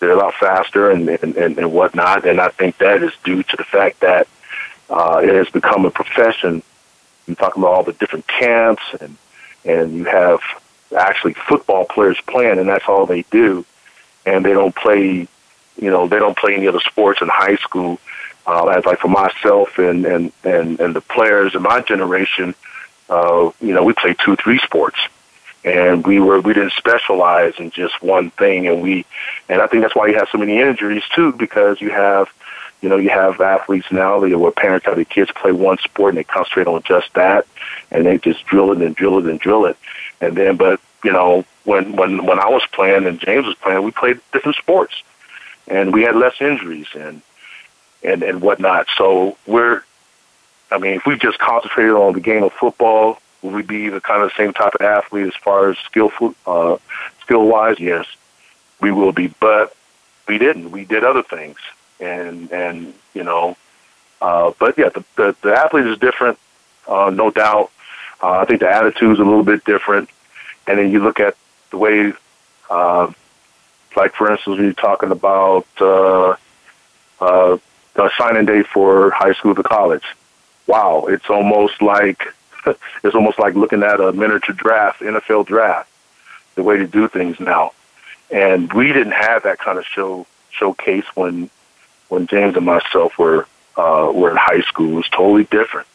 they're 0.00 0.12
a 0.12 0.16
lot 0.16 0.34
faster 0.34 0.90
and, 0.90 1.08
and 1.08 1.36
and 1.36 1.58
and 1.58 1.72
whatnot, 1.72 2.26
and 2.26 2.40
I 2.40 2.48
think 2.48 2.78
that 2.78 3.02
is 3.02 3.12
due 3.24 3.42
to 3.42 3.56
the 3.56 3.64
fact 3.64 4.00
that 4.00 4.28
uh, 4.90 5.20
it 5.22 5.34
has 5.34 5.48
become 5.50 5.84
a 5.84 5.90
profession. 5.90 6.62
You're 7.26 7.36
talking 7.36 7.62
about 7.62 7.72
all 7.72 7.82
the 7.82 7.92
different 7.92 8.26
camps 8.26 8.82
and 9.00 9.16
and 9.64 9.94
you 9.94 10.04
have 10.04 10.40
actually 10.96 11.34
football 11.34 11.84
players 11.84 12.18
playing, 12.26 12.58
and 12.58 12.68
that's 12.68 12.88
all 12.88 13.06
they 13.06 13.22
do. 13.30 13.64
And 14.24 14.44
they 14.44 14.52
don't 14.52 14.74
play, 14.74 15.28
you 15.76 15.90
know, 15.90 16.08
they 16.08 16.18
don't 16.18 16.36
play 16.36 16.54
any 16.54 16.66
other 16.66 16.80
sports 16.80 17.20
in 17.22 17.28
high 17.28 17.56
school. 17.56 17.98
Uh, 18.46 18.66
as 18.66 18.84
like 18.84 19.00
for 19.00 19.08
myself 19.08 19.76
and 19.78 20.06
and 20.06 20.32
and 20.44 20.78
and 20.78 20.94
the 20.94 21.00
players 21.00 21.56
in 21.56 21.62
my 21.62 21.80
generation, 21.80 22.54
uh, 23.08 23.50
you 23.60 23.74
know, 23.74 23.82
we 23.82 23.92
played 23.92 24.16
two, 24.24 24.36
three 24.36 24.58
sports, 24.58 24.98
and 25.64 26.06
we 26.06 26.20
were 26.20 26.40
we 26.40 26.54
didn't 26.54 26.72
specialize 26.74 27.54
in 27.58 27.70
just 27.70 28.00
one 28.02 28.30
thing, 28.30 28.68
and 28.68 28.82
we, 28.82 29.04
and 29.48 29.60
I 29.60 29.66
think 29.66 29.82
that's 29.82 29.96
why 29.96 30.06
you 30.06 30.14
have 30.14 30.28
so 30.30 30.38
many 30.38 30.60
injuries 30.60 31.02
too, 31.12 31.32
because 31.32 31.80
you 31.80 31.90
have 31.90 32.28
you 32.82 32.88
know, 32.88 32.96
you 32.96 33.10
have 33.10 33.40
athletes 33.40 33.90
now 33.90 34.20
that 34.20 34.38
where 34.38 34.52
parents 34.52 34.86
have 34.86 34.96
their 34.96 35.04
kids 35.04 35.30
play 35.32 35.52
one 35.52 35.78
sport 35.78 36.10
and 36.10 36.18
they 36.18 36.24
concentrate 36.24 36.66
on 36.66 36.82
just 36.82 37.12
that, 37.14 37.46
and 37.90 38.04
they 38.04 38.18
just 38.18 38.44
drill 38.44 38.72
it 38.72 38.82
and 38.82 38.94
drill 38.94 39.18
it 39.18 39.26
and 39.26 39.40
drill 39.40 39.64
it. 39.66 39.76
And 40.20 40.36
then, 40.36 40.56
but 40.56 40.80
you 41.04 41.12
know, 41.12 41.44
when 41.64 41.96
when 41.96 42.24
when 42.24 42.38
I 42.38 42.48
was 42.48 42.62
playing 42.72 43.06
and 43.06 43.20
James 43.20 43.46
was 43.46 43.56
playing, 43.56 43.82
we 43.82 43.90
played 43.90 44.20
different 44.32 44.56
sports, 44.56 44.94
and 45.68 45.92
we 45.92 46.02
had 46.02 46.16
less 46.16 46.40
injuries 46.40 46.88
and 46.94 47.22
and 48.02 48.22
and 48.22 48.40
whatnot. 48.40 48.86
So 48.96 49.36
we're, 49.46 49.82
I 50.70 50.78
mean, 50.78 50.94
if 50.94 51.06
we 51.06 51.18
just 51.18 51.38
concentrated 51.38 51.92
on 51.92 52.14
the 52.14 52.20
game 52.20 52.42
of 52.42 52.52
football, 52.52 53.18
would 53.42 53.54
we 53.54 53.62
be 53.62 53.88
the 53.88 54.00
kind 54.00 54.22
of 54.22 54.32
same 54.32 54.52
type 54.52 54.74
of 54.74 54.80
athlete 54.80 55.26
as 55.26 55.34
far 55.34 55.70
as 55.70 55.78
skill 55.78 56.10
uh, 56.46 56.78
skill 57.22 57.46
wise? 57.46 57.78
Yes, 57.78 58.06
we 58.80 58.90
will 58.90 59.12
be. 59.12 59.28
But 59.28 59.76
we 60.26 60.38
didn't. 60.38 60.70
We 60.70 60.84
did 60.84 61.04
other 61.04 61.22
things, 61.22 61.58
and 62.00 62.50
and 62.52 62.94
you 63.14 63.22
know, 63.22 63.56
uh, 64.20 64.52
but 64.58 64.78
yeah, 64.78 64.88
the, 64.88 65.04
the 65.16 65.36
the 65.42 65.54
athlete 65.54 65.86
is 65.86 65.98
different, 65.98 66.38
uh, 66.88 67.10
no 67.10 67.30
doubt. 67.30 67.70
Uh, 68.22 68.38
I 68.38 68.44
think 68.44 68.60
the 68.60 68.70
attitude 68.70 69.12
is 69.12 69.18
a 69.18 69.24
little 69.24 69.44
bit 69.44 69.64
different, 69.64 70.08
and 70.66 70.78
then 70.78 70.90
you 70.90 71.00
look 71.00 71.20
at 71.20 71.36
the 71.70 71.78
way, 71.78 72.12
uh, 72.70 73.12
like 73.94 74.14
for 74.14 74.30
instance, 74.30 74.56
when 74.56 74.64
you're 74.64 74.72
talking 74.72 75.10
about 75.10 75.66
uh, 75.80 76.36
uh, 77.20 77.58
the 77.94 78.10
signing 78.18 78.46
day 78.46 78.62
for 78.62 79.10
high 79.10 79.32
school 79.32 79.54
to 79.54 79.62
college. 79.62 80.04
Wow, 80.66 81.06
it's 81.08 81.30
almost 81.30 81.80
like 81.80 82.22
it's 82.66 83.14
almost 83.14 83.38
like 83.38 83.54
looking 83.54 83.82
at 83.82 84.00
a 84.00 84.12
miniature 84.12 84.54
draft, 84.54 85.00
NFL 85.00 85.46
draft, 85.46 85.88
the 86.54 86.62
way 86.62 86.76
to 86.76 86.86
do 86.86 87.08
things 87.08 87.40
now. 87.40 87.72
And 88.30 88.72
we 88.72 88.88
didn't 88.88 89.12
have 89.12 89.44
that 89.44 89.58
kind 89.58 89.78
of 89.78 89.84
show 89.84 90.26
showcase 90.50 91.04
when 91.14 91.50
when 92.08 92.26
James 92.26 92.56
and 92.56 92.66
myself 92.66 93.18
were 93.18 93.46
uh, 93.76 94.10
were 94.12 94.30
in 94.30 94.36
high 94.36 94.62
school. 94.62 94.92
It 94.92 94.96
was 94.96 95.08
totally 95.08 95.44
different. 95.44 95.86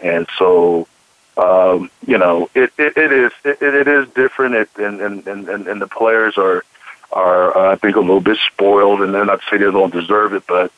And 0.00 0.26
so 0.38 0.88
um, 1.36 1.90
you 2.06 2.18
know, 2.18 2.50
it, 2.54 2.72
it, 2.78 2.96
it 2.96 3.12
is 3.12 3.32
it, 3.44 3.62
it 3.62 3.88
is 3.88 4.08
different, 4.10 4.54
it, 4.54 4.68
and, 4.76 5.00
and 5.00 5.26
and 5.26 5.66
and 5.66 5.80
the 5.80 5.86
players 5.86 6.36
are 6.36 6.64
are 7.10 7.56
uh, 7.56 7.72
I 7.72 7.76
think 7.76 7.96
a 7.96 8.00
little 8.00 8.20
bit 8.20 8.38
spoiled, 8.38 9.02
and 9.02 9.14
then 9.14 9.30
I'd 9.30 9.40
say 9.50 9.56
they 9.56 9.64
don't 9.64 9.92
deserve 9.92 10.34
it, 10.34 10.44
but 10.46 10.72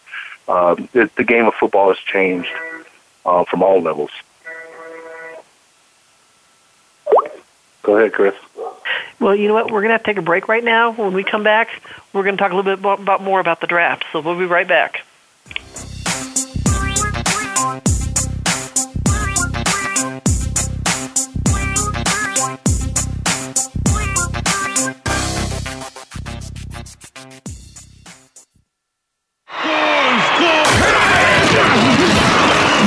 um, 0.48 0.88
it, 0.94 1.14
the 1.16 1.24
game 1.24 1.46
of 1.46 1.54
football 1.54 1.88
has 1.88 1.98
changed 1.98 2.50
uh, 3.24 3.44
from 3.44 3.62
all 3.62 3.80
levels. 3.80 4.10
Go 7.82 7.98
ahead, 7.98 8.12
Chris. 8.14 8.34
Well, 9.20 9.36
you 9.36 9.48
know 9.48 9.54
what? 9.54 9.70
We're 9.70 9.82
going 9.82 9.90
to 9.90 9.94
have 9.94 10.02
to 10.02 10.10
take 10.10 10.16
a 10.16 10.22
break 10.22 10.48
right 10.48 10.64
now. 10.64 10.92
When 10.92 11.12
we 11.12 11.22
come 11.22 11.42
back, 11.42 11.68
we're 12.12 12.22
going 12.22 12.36
to 12.36 12.42
talk 12.42 12.52
a 12.52 12.56
little 12.56 12.76
bit 12.76 13.00
about 13.00 13.22
more 13.22 13.40
about 13.40 13.60
the 13.60 13.66
draft. 13.66 14.04
So 14.10 14.20
we'll 14.20 14.38
be 14.38 14.46
right 14.46 14.66
back. 14.66 15.04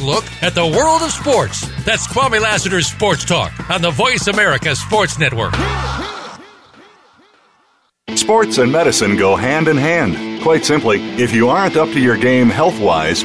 look 0.00 0.24
at 0.42 0.54
the 0.54 0.64
world 0.64 1.02
of 1.02 1.10
sports. 1.10 1.66
That's 1.84 2.06
Kwame 2.06 2.40
Lassiter's 2.40 2.86
Sports 2.86 3.24
Talk 3.24 3.52
on 3.68 3.82
the 3.82 3.90
Voice 3.90 4.28
America 4.28 4.76
Sports 4.76 5.18
Network. 5.18 5.54
Sports 8.14 8.58
and 8.58 8.70
medicine 8.70 9.16
go 9.16 9.34
hand 9.34 9.66
in 9.66 9.76
hand. 9.76 10.40
Quite 10.40 10.64
simply, 10.64 11.00
if 11.20 11.34
you 11.34 11.48
aren't 11.48 11.76
up 11.76 11.88
to 11.88 12.00
your 12.00 12.16
game 12.16 12.48
health 12.48 12.78
wise, 12.78 13.24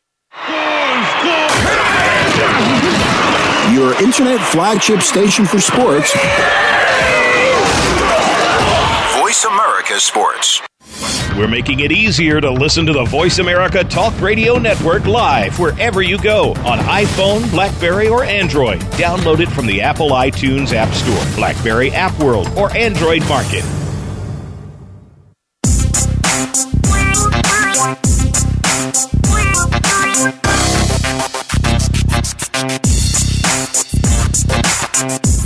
Your 3.91 4.01
internet 4.03 4.39
flagship 4.39 5.01
station 5.01 5.45
for 5.45 5.59
sports. 5.59 6.13
Voice 9.19 9.43
America 9.43 9.99
Sports. 9.99 10.61
We're 11.37 11.49
making 11.49 11.81
it 11.81 11.91
easier 11.91 12.39
to 12.39 12.49
listen 12.49 12.85
to 12.85 12.93
the 12.93 13.03
Voice 13.03 13.39
America 13.39 13.83
Talk 13.83 14.17
Radio 14.21 14.57
Network 14.57 15.07
live 15.07 15.59
wherever 15.59 16.01
you 16.01 16.17
go 16.17 16.51
on 16.65 16.79
iPhone, 16.79 17.51
Blackberry, 17.51 18.07
or 18.07 18.23
Android. 18.23 18.79
Download 18.91 19.41
it 19.41 19.49
from 19.49 19.65
the 19.65 19.81
Apple 19.81 20.11
iTunes 20.11 20.71
App 20.71 20.93
Store, 20.93 21.35
Blackberry 21.35 21.91
App 21.91 22.17
World, 22.17 22.47
or 22.55 22.71
Android 22.73 23.27
Market. 23.27 23.65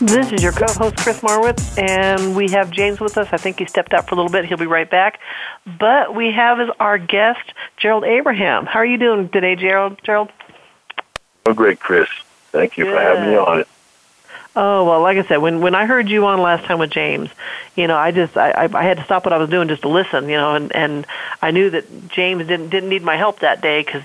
This 0.00 0.32
is 0.32 0.42
your 0.42 0.50
co-host 0.50 0.96
Chris 0.96 1.20
Marwitz, 1.20 1.78
and 1.80 2.34
we 2.34 2.48
have 2.50 2.70
James 2.72 2.98
with 2.98 3.16
us. 3.16 3.28
I 3.30 3.36
think 3.36 3.60
he 3.60 3.64
stepped 3.66 3.94
out 3.94 4.08
for 4.08 4.16
a 4.16 4.18
little 4.18 4.30
bit. 4.30 4.44
He'll 4.44 4.58
be 4.58 4.66
right 4.66 4.90
back. 4.90 5.20
But 5.78 6.16
we 6.16 6.32
have 6.32 6.58
as 6.58 6.68
our 6.80 6.98
guest 6.98 7.52
Gerald 7.76 8.02
Abraham. 8.02 8.66
How 8.66 8.80
are 8.80 8.86
you 8.86 8.98
doing 8.98 9.28
today, 9.28 9.54
Gerald? 9.54 10.00
Gerald? 10.02 10.30
I'm 11.46 11.54
great, 11.54 11.78
Chris. 11.78 12.08
Thank 12.50 12.76
you 12.76 12.84
Good. 12.84 12.94
for 12.94 13.00
having 13.00 13.30
me 13.30 13.36
on 13.36 13.60
it. 13.60 13.68
Oh 14.56 14.84
well, 14.84 15.00
like 15.00 15.18
I 15.18 15.24
said, 15.26 15.38
when 15.38 15.60
when 15.60 15.74
I 15.74 15.86
heard 15.86 16.08
you 16.08 16.26
on 16.26 16.40
last 16.40 16.64
time 16.64 16.78
with 16.78 16.90
James, 16.90 17.28
you 17.74 17.88
know, 17.88 17.96
I 17.96 18.12
just 18.12 18.36
I 18.36 18.50
I 18.50 18.68
I 18.72 18.82
had 18.84 18.98
to 18.98 19.04
stop 19.04 19.24
what 19.24 19.32
I 19.32 19.38
was 19.38 19.50
doing 19.50 19.66
just 19.68 19.82
to 19.82 19.88
listen, 19.88 20.28
you 20.28 20.36
know, 20.36 20.54
and 20.54 20.74
and 20.74 21.06
I 21.42 21.50
knew 21.50 21.70
that 21.70 22.08
James 22.08 22.46
didn't 22.46 22.68
didn't 22.70 22.88
need 22.88 23.02
my 23.02 23.16
help 23.16 23.40
that 23.40 23.60
day 23.60 23.82
because 23.82 24.04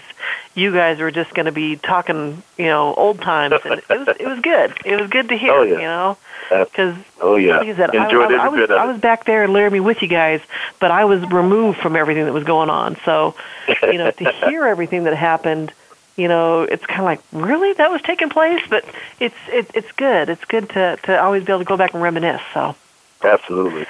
you 0.56 0.74
guys 0.74 0.98
were 1.00 1.12
just 1.12 1.34
going 1.36 1.46
to 1.46 1.52
be 1.52 1.76
talking, 1.76 2.42
you 2.58 2.66
know, 2.66 2.94
old 2.96 3.22
times, 3.22 3.56
and 3.64 3.80
it 3.80 3.90
was 4.00 4.08
it 4.20 4.28
was 4.28 4.40
good. 4.40 4.74
It 4.86 5.00
was 5.00 5.10
good 5.10 5.30
to 5.30 5.38
hear, 5.38 5.54
Oh, 5.54 5.62
yeah. 5.62 5.74
you 5.74 5.82
know, 5.82 6.18
because 6.50 6.98
oh 7.22 7.36
yeah, 7.36 7.58
like 7.60 7.68
I 7.68 7.76
said, 7.76 7.96
I, 7.96 8.06
enjoyed 8.06 8.32
I, 8.32 8.46
every 8.46 8.62
I 8.62 8.66
was 8.66 8.72
I 8.72 8.86
was 8.92 9.00
back 9.00 9.26
there 9.26 9.44
in 9.44 9.54
Laramie 9.54 9.80
with 9.82 10.02
you 10.02 10.08
guys, 10.08 10.42
but 10.80 10.90
I 10.90 11.06
was 11.06 11.22
removed 11.30 11.78
from 11.80 11.96
everything 11.96 12.26
that 12.26 12.34
was 12.34 12.44
going 12.44 12.72
on. 12.72 12.98
So, 13.06 13.36
you 13.84 14.00
know, 14.00 14.10
to 14.10 14.32
hear 14.50 14.66
everything 14.66 15.04
that 15.04 15.16
happened, 15.16 15.72
you 16.20 16.28
know, 16.28 16.64
it's 16.64 16.86
kind 16.86 17.00
of 17.00 17.06
like 17.06 17.22
really 17.32 17.74
that 17.74 17.90
was 17.90 18.02
taking 18.02 18.30
place, 18.30 18.62
but 18.70 18.86
it's 19.20 19.36
it, 19.48 19.72
it's 19.74 19.92
good. 19.94 20.30
It's 20.30 20.44
good 20.46 20.70
to 20.72 20.98
to 21.04 21.22
always 21.22 21.44
be 21.44 21.52
able 21.52 21.60
to 21.60 21.66
go 21.66 21.78
back 21.78 21.94
and 21.94 22.04
reminisce. 22.04 22.42
So. 22.54 22.76
Absolutely. 23.22 23.86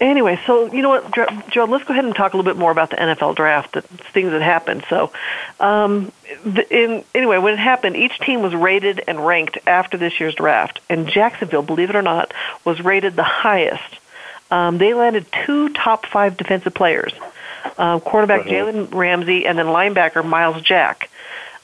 Anyway, 0.00 0.40
so 0.46 0.72
you 0.72 0.80
know 0.80 0.90
what, 0.90 1.12
Joe? 1.50 1.64
Let's 1.64 1.84
go 1.84 1.92
ahead 1.92 2.04
and 2.04 2.14
talk 2.14 2.32
a 2.32 2.36
little 2.36 2.48
bit 2.48 2.58
more 2.58 2.70
about 2.70 2.90
the 2.90 2.96
NFL 2.96 3.34
draft, 3.34 3.72
the 3.72 3.82
things 3.82 4.30
that 4.30 4.42
happened. 4.42 4.84
So, 4.88 5.10
um, 5.58 6.12
in 6.70 7.04
anyway, 7.16 7.38
when 7.38 7.54
it 7.54 7.58
happened, 7.58 7.96
each 7.96 8.18
team 8.20 8.40
was 8.40 8.54
rated 8.54 9.02
and 9.08 9.24
ranked 9.26 9.58
after 9.66 9.96
this 9.96 10.20
year's 10.20 10.36
draft, 10.36 10.80
and 10.88 11.08
Jacksonville, 11.08 11.62
believe 11.62 11.90
it 11.90 11.96
or 11.96 12.02
not, 12.02 12.32
was 12.64 12.80
rated 12.80 13.16
the 13.16 13.24
highest. 13.24 13.98
Um, 14.52 14.78
they 14.78 14.94
landed 14.94 15.26
two 15.44 15.70
top 15.70 16.06
five 16.06 16.36
defensive 16.36 16.74
players, 16.74 17.12
uh, 17.76 17.98
quarterback 17.98 18.46
Jalen 18.46 18.94
Ramsey 18.94 19.46
and 19.46 19.58
then 19.58 19.66
linebacker 19.66 20.24
Myles 20.24 20.62
Jack. 20.62 21.10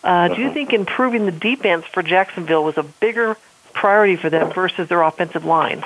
Uh, 0.05 0.29
Do 0.29 0.43
you 0.43 0.53
think 0.53 0.75
improving 0.75 1.25
the 1.25 1.33
defense 1.33 1.87
for 1.87 2.03
Jacksonville 2.03 2.63
was 2.63 2.77
a 2.77 2.83
bigger 2.83 3.39
priority 3.73 4.17
for 4.17 4.29
them 4.29 4.53
versus 4.53 4.89
their 4.89 5.03
offensive 5.03 5.47
line? 5.47 5.83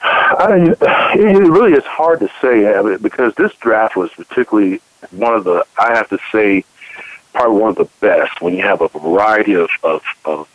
I 0.00 0.56
mean, 0.56 0.66
it 0.70 1.50
really 1.50 1.72
is 1.72 1.84
hard 1.84 2.20
to 2.20 2.30
say 2.40 2.96
because 2.98 3.34
this 3.34 3.52
draft 3.56 3.96
was 3.96 4.10
particularly 4.12 4.80
one 5.10 5.34
of 5.34 5.42
the, 5.42 5.66
I 5.76 5.96
have 5.96 6.08
to 6.10 6.18
say, 6.30 6.64
probably 7.32 7.60
one 7.60 7.70
of 7.70 7.76
the 7.76 7.88
best 8.00 8.40
when 8.40 8.54
you 8.54 8.62
have 8.62 8.80
a 8.80 8.88
variety 8.88 9.54
of, 9.54 9.68
of, 9.82 10.02
of, 10.24 10.48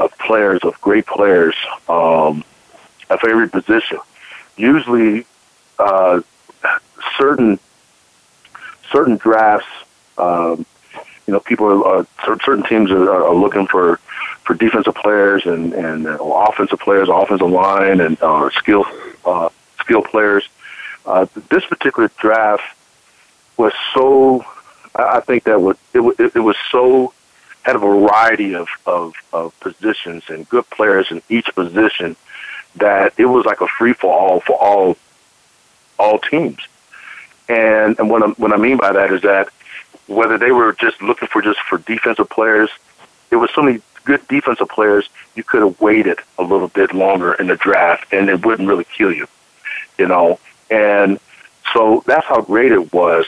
of 0.00 0.18
players, 0.18 0.60
of 0.64 0.80
great 0.80 1.06
players 1.06 1.54
um, 1.88 2.44
of 3.08 3.20
every 3.22 3.48
position. 3.48 3.98
Usually, 4.56 5.26
uh, 5.78 6.22
certain 7.16 7.60
certain 8.90 9.16
drafts, 9.16 9.66
um, 10.18 10.64
you 11.26 11.32
know, 11.32 11.40
people 11.40 11.84
are, 11.84 12.06
are 12.26 12.40
certain 12.40 12.62
teams 12.64 12.90
are, 12.90 13.10
are 13.24 13.34
looking 13.34 13.66
for 13.66 13.98
for 14.44 14.54
defensive 14.54 14.94
players 14.94 15.44
and 15.46 15.72
and 15.72 16.06
uh, 16.06 16.16
offensive 16.22 16.78
players, 16.78 17.08
offensive 17.10 17.50
line, 17.50 18.00
and 18.00 18.20
uh, 18.22 18.48
skill 18.50 18.84
uh, 19.24 19.48
skill 19.80 20.02
players. 20.02 20.48
Uh, 21.04 21.26
this 21.50 21.64
particular 21.66 22.10
draft 22.18 22.64
was 23.56 23.72
so. 23.94 24.44
I 24.94 25.20
think 25.20 25.44
that 25.44 25.60
was 25.60 25.76
it, 25.92 26.00
wa- 26.00 26.14
it, 26.18 26.36
it 26.36 26.40
was 26.40 26.56
so 26.70 27.12
had 27.62 27.76
a 27.76 27.80
variety 27.80 28.54
of, 28.54 28.68
of 28.86 29.14
of 29.32 29.58
positions 29.60 30.22
and 30.28 30.48
good 30.48 30.68
players 30.70 31.08
in 31.10 31.20
each 31.28 31.46
position 31.54 32.16
that 32.76 33.12
it 33.18 33.26
was 33.26 33.44
like 33.44 33.60
a 33.60 33.66
free 33.66 33.92
for 33.92 34.12
all 34.12 34.40
for 34.40 34.56
all 34.56 34.96
all 35.98 36.18
teams. 36.18 36.58
And 37.48 37.98
and 37.98 38.10
what 38.10 38.22
I, 38.22 38.26
what 38.26 38.52
I 38.52 38.56
mean 38.56 38.76
by 38.76 38.92
that 38.92 39.12
is 39.12 39.22
that 39.22 39.48
whether 40.06 40.38
they 40.38 40.52
were 40.52 40.72
just 40.72 41.00
looking 41.02 41.28
for 41.28 41.42
just 41.42 41.60
for 41.60 41.78
defensive 41.78 42.28
players, 42.28 42.70
there 43.30 43.38
was 43.38 43.50
so 43.54 43.62
many 43.62 43.80
good 44.04 44.26
defensive 44.28 44.68
players. 44.68 45.08
You 45.34 45.44
could 45.44 45.62
have 45.62 45.80
waited 45.80 46.18
a 46.38 46.42
little 46.42 46.68
bit 46.68 46.94
longer 46.94 47.34
in 47.34 47.48
the 47.48 47.56
draft, 47.56 48.12
and 48.12 48.28
it 48.28 48.44
wouldn't 48.44 48.68
really 48.68 48.84
kill 48.84 49.12
you, 49.12 49.26
you 49.98 50.06
know. 50.06 50.38
And 50.70 51.20
so 51.72 52.02
that's 52.06 52.26
how 52.26 52.40
great 52.40 52.72
it 52.72 52.92
was. 52.92 53.26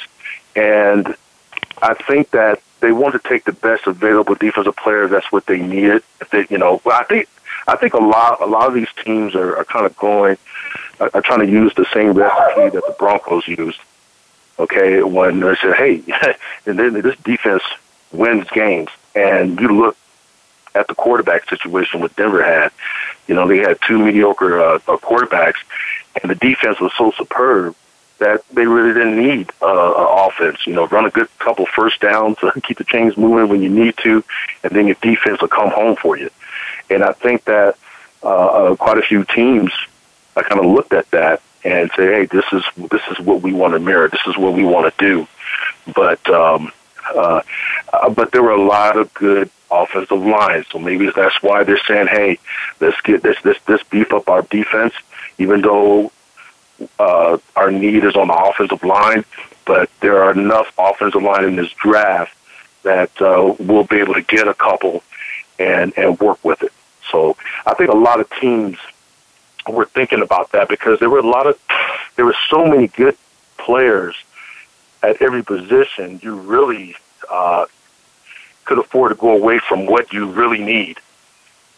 And 0.57 1.15
I 1.83 1.95
think 1.95 2.31
that 2.31 2.61
they 2.81 2.93
wanted 2.93 3.23
to 3.23 3.29
take 3.29 3.45
the 3.45 3.53
best 3.53 3.87
available 3.87 4.35
defensive 4.35 4.77
players. 4.77 5.11
That's 5.11 5.31
what 5.33 5.47
they 5.47 5.59
needed. 5.59 6.03
If 6.21 6.31
they, 6.31 6.47
you 6.49 6.59
know, 6.59 6.81
I 6.87 7.05
think 7.05 7.29
I 7.67 7.77
think 7.77 7.95
a 7.95 7.99
lot 7.99 8.41
a 8.41 8.47
lot 8.47 8.69
of 8.69 8.75
these 8.75 8.89
teams 9.05 9.35
are, 9.35 9.57
are 9.57 9.65
kind 9.65 9.87
of 9.87 9.97
going 9.97 10.39
are, 11.01 11.11
are 11.15 11.23
trying 11.23 11.41
to 11.41 11.51
use 11.51 11.75
the 11.75 11.87
same 11.93 12.13
recipe 12.13 12.71
that 12.71 12.85
the 12.87 12.95
Broncos 12.99 13.47
used. 13.47 13.81
Okay, 14.59 15.03
when 15.03 15.41
they 15.41 15.55
said, 15.57 15.75
"Hey," 15.75 16.03
and 16.67 16.79
then 16.79 16.95
this 16.95 17.17
defense 17.19 17.63
wins 18.13 18.49
games, 18.51 18.91
and 19.15 19.61
you 19.61 19.69
look 19.69 19.97
at 20.75 20.89
the 20.89 20.95
quarterback 20.95 21.49
situation 21.49 22.01
what 22.01 22.15
Denver 22.17 22.43
had. 22.43 22.73
You 23.27 23.35
know, 23.35 23.47
they 23.47 23.59
had 23.59 23.79
two 23.87 23.99
mediocre 23.99 24.61
uh, 24.61 24.75
uh, 24.77 24.97
quarterbacks, 24.97 25.59
and 26.21 26.31
the 26.31 26.35
defense 26.35 26.81
was 26.81 26.93
so 26.97 27.13
superb 27.13 27.75
that 28.19 28.43
they 28.49 28.67
really 28.67 28.93
didn't 28.93 29.17
need 29.17 29.51
uh, 29.63 30.27
offense. 30.29 30.67
You 30.67 30.75
know, 30.75 30.87
run 30.89 31.07
a 31.07 31.11
good 31.11 31.29
couple 31.39 31.67
first 31.67 32.01
downs, 32.01 32.39
uh, 32.43 32.51
keep 32.63 32.79
the 32.79 32.85
chains 32.85 33.17
moving 33.17 33.49
when 33.49 33.63
you 33.63 33.69
need 33.69 33.97
to, 33.99 34.25
and 34.63 34.73
then 34.73 34.87
your 34.87 34.97
defense 35.01 35.41
will 35.41 35.49
come 35.49 35.71
home 35.71 35.97
for 35.97 36.17
you. 36.17 36.31
And 36.91 37.03
I 37.05 37.13
think 37.13 37.45
that 37.45 37.77
uh, 38.23 38.27
uh, 38.27 38.77
quite 38.77 38.99
a 38.99 39.03
few 39.03 39.25
teams 39.25 39.73
I 40.37 40.43
kind 40.43 40.61
of 40.61 40.67
looked 40.67 40.93
at 40.93 41.11
that 41.11 41.43
and 41.65 41.91
say, 41.97 42.07
hey, 42.07 42.27
this 42.27 42.45
is 42.53 42.65
this 42.91 43.03
is 43.11 43.19
what 43.21 43.43
we 43.43 43.53
want 43.53 43.75
to 43.75 43.81
mirror. 43.81 44.09
This 44.09 44.27
is 44.27 44.37
what 44.37 44.55
we 44.55 44.65
want 44.65 44.93
to 44.93 45.05
do. 45.05 45.27
But 45.95 46.29
um, 46.31 46.73
uh, 47.15 47.43
uh, 47.93 48.11
but 48.11 48.33
there 48.33 48.43
were 48.43 48.53
a 48.53 48.63
lot 48.63 48.97
of 48.97 49.13
good 49.15 49.51
offensive 49.71 50.25
lines, 50.25 50.67
so 50.71 50.79
maybe 50.79 51.11
that's 51.15 51.43
why 51.43 51.65
they're 51.65 51.81
saying, 51.87 52.07
hey, 52.07 52.39
let's 52.81 53.01
get 53.03 53.23
this 53.23 53.41
this 53.43 53.59
this 53.67 53.83
beef 53.85 54.13
up 54.13 54.29
our 54.29 54.43
defense, 54.43 54.95
even 55.39 55.61
though 55.63 56.13
uh, 56.99 57.39
our 57.57 57.71
need 57.71 58.05
is 58.05 58.17
on 58.17 58.29
the 58.29 58.35
offensive 58.35 58.83
line. 58.83 59.25
But 59.65 59.91
there 60.01 60.23
are 60.23 60.33
enough 60.33 60.73
offensive 60.79 61.23
line 61.23 61.45
in 61.45 61.57
this 61.57 61.73
draft 61.73 62.35
that 62.83 63.11
uh, 63.21 63.55
we'll 63.59 63.85
be 63.85 63.97
able 63.97 64.15
to 64.15 64.23
get 64.23 64.49
a 64.49 64.55
couple 64.55 65.03
and 65.59 65.93
and 65.97 66.19
work 66.21 66.43
with 66.45 66.63
it. 66.63 66.73
So 67.11 67.37
I 67.67 67.75
think 67.75 67.91
a 67.91 67.97
lot 67.97 68.21
of 68.21 68.31
teams 68.41 68.79
were 69.75 69.87
thinking 69.87 70.23
about 70.23 70.53
that 70.53 70.69
because 70.69 70.99
there 70.99 71.11
were 71.11 71.19
a 71.19 71.27
lot 71.27 71.47
of 71.47 71.59
there 72.17 72.25
were 72.25 72.37
so 72.51 72.65
many 72.65 72.89
good 72.89 73.17
players 73.57 74.17
at 75.03 75.21
every 75.23 75.43
position. 75.43 76.21
You 76.23 76.37
really 76.37 76.97
uh, 77.31 77.67
could 78.65 78.79
afford 78.79 79.11
to 79.11 79.15
go 79.15 79.31
away 79.37 79.59
from 79.59 79.87
what 79.87 80.13
you 80.13 80.27
really 80.27 80.63
need, 80.63 80.99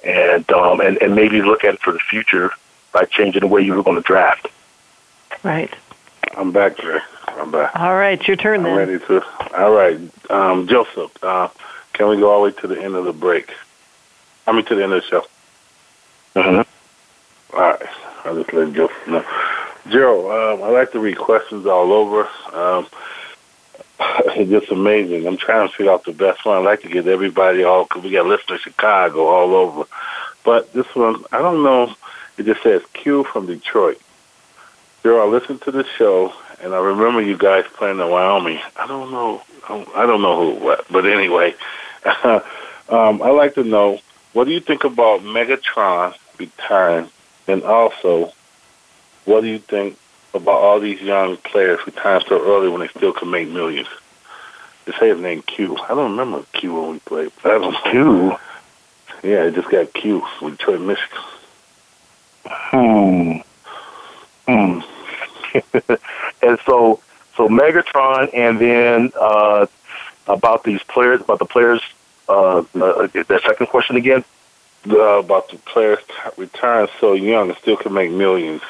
and 0.05 0.51
um, 0.53 0.81
and 0.81 1.01
and 1.03 1.15
maybe 1.15 1.43
look 1.43 1.65
at 1.65 1.75
it 1.75 1.81
for 1.81 1.93
the 1.93 1.99
future 1.99 2.51
by 2.93 3.05
changing 3.05 3.41
the 3.41 3.47
way 3.47 3.63
you 3.63 3.75
were 3.75 3.83
going 3.83 3.97
to 3.97 4.03
draft. 4.03 4.49
Right. 5.43 5.73
I'm 6.37 6.53
back, 6.53 6.77
Jay. 6.77 6.99
I'm 7.29 7.51
back. 7.51 7.75
All 7.77 7.97
right, 7.97 8.27
your 8.27 8.37
turn 8.37 8.61
I'm 8.61 8.65
then. 8.65 8.77
ready 8.77 8.99
to. 8.99 9.25
All 9.57 9.73
right, 9.73 9.99
um, 10.31 10.69
Joseph. 10.69 11.13
Uh, 11.23 11.49
can 11.93 12.09
we 12.09 12.17
go 12.17 12.31
all 12.31 12.45
the 12.45 12.51
way 12.51 12.61
to 12.61 12.67
the 12.67 12.81
end 12.81 12.95
of 12.95 13.05
the 13.05 13.13
break? 13.13 13.53
I 14.47 14.53
mean, 14.53 14.65
to 14.67 14.75
the 14.75 14.83
end 14.83 14.93
of 14.93 15.03
the 15.03 15.09
show. 15.09 15.27
Mm-hmm. 16.37 16.71
All 17.53 17.61
right. 17.61 17.83
I'll 18.25 18.37
just 18.37 18.53
let 18.53 18.73
Joseph 18.73 19.09
know. 19.09 19.25
Joe, 19.89 20.55
um, 20.55 20.63
I 20.63 20.69
like 20.69 20.93
to 20.93 21.01
read 21.01 21.19
questions 21.19 21.67
all 21.67 21.93
over. 21.93 22.29
Um, 22.53 22.87
it's 24.37 24.51
just 24.51 24.71
amazing. 24.71 25.27
I'm 25.27 25.37
trying 25.37 25.69
to 25.69 25.75
figure 25.75 25.93
out 25.93 26.05
the 26.05 26.13
best 26.13 26.45
one. 26.45 26.59
I'd 26.59 26.65
like 26.65 26.83
to 26.83 26.89
get 26.89 27.07
everybody 27.07 27.65
all 27.65 27.85
because 27.85 28.03
we 28.03 28.11
got 28.11 28.27
listeners 28.27 28.61
Chicago 28.61 29.27
all 29.27 29.55
over. 29.55 29.85
But 30.45 30.73
this 30.73 30.87
one, 30.95 31.25
I 31.33 31.39
don't 31.39 31.63
know. 31.63 31.95
It 32.39 32.45
just 32.45 32.63
says 32.63 32.83
Q 32.93 33.25
from 33.25 33.47
Detroit. 33.47 34.01
Joe, 35.03 35.23
I 35.23 35.27
listened 35.27 35.63
to 35.63 35.71
the 35.71 35.85
show, 35.85 36.33
and 36.63 36.75
I 36.75 36.79
remember 36.79 37.23
you 37.23 37.37
guys 37.37 37.65
playing 37.75 38.01
in 38.01 38.11
Wyoming. 38.11 38.61
I 38.77 38.87
don't 38.87 39.11
know. 39.11 39.43
I 39.69 40.07
don't 40.07 40.23
know 40.23 40.55
who, 40.55 40.65
what, 40.65 40.85
but 40.91 41.07
anyway, 41.07 41.55
um, 42.25 42.43
I'd 43.23 43.31
like 43.31 43.55
to 43.55 43.65
know 43.65 43.99
what 44.33 44.45
do 44.45 44.53
you 44.53 44.61
think 44.61 44.85
about 44.85 45.21
Megatron 45.21 46.15
retiring, 46.39 47.11
and 47.47 47.63
also 47.63 48.33
what 49.25 49.43
do 49.43 49.49
you 49.49 49.59
think 49.59 49.97
about 50.35 50.61
all 50.61 50.81
these 50.81 51.01
young 51.01 51.37
players 51.37 51.81
retiring 51.87 52.25
so 52.29 52.41
early 52.41 52.69
when 52.69 52.81
they 52.81 52.89
still 52.89 53.13
can 53.13 53.31
make 53.31 53.49
millions? 53.49 53.89
They 54.85 54.93
say 54.93 55.09
his 55.09 55.21
name 55.21 55.43
Q. 55.43 55.77
I 55.77 55.89
don't 55.89 56.13
remember 56.13 56.45
Q 56.53 56.75
when 56.75 56.93
we 56.93 56.99
played. 57.01 57.33
I 57.45 57.49
don't 57.49 57.73
know. 57.73 57.91
Q. 57.91 58.37
Yeah, 59.23 59.45
it 59.45 59.55
just 59.55 59.69
got 59.69 59.93
Q 59.93 60.25
with 60.41 60.57
Detroit, 60.57 60.81
Michigan. 60.81 61.19
Hmm. 62.47 63.37
Hmm. 64.49 64.81
and 66.43 66.59
so, 66.65 67.01
so 67.37 67.49
Megatron, 67.49 68.31
and 68.33 68.59
then 68.59 69.13
uh, 69.21 69.67
about 70.27 70.65
these 70.65 70.83
players, 70.85 71.21
about 71.21 71.39
the 71.39 71.45
players. 71.45 71.83
Uh, 72.29 72.59
uh, 72.59 73.09
the 73.09 73.41
second 73.45 73.67
question 73.67 73.97
again. 73.97 74.25
Uh, 74.89 75.19
about 75.19 75.51
the 75.51 75.59
players 75.59 75.99
retiring 76.39 76.89
so 77.01 77.13
young 77.13 77.51
and 77.51 77.59
still 77.59 77.77
can 77.77 77.93
make 77.93 78.11
millions. 78.11 78.63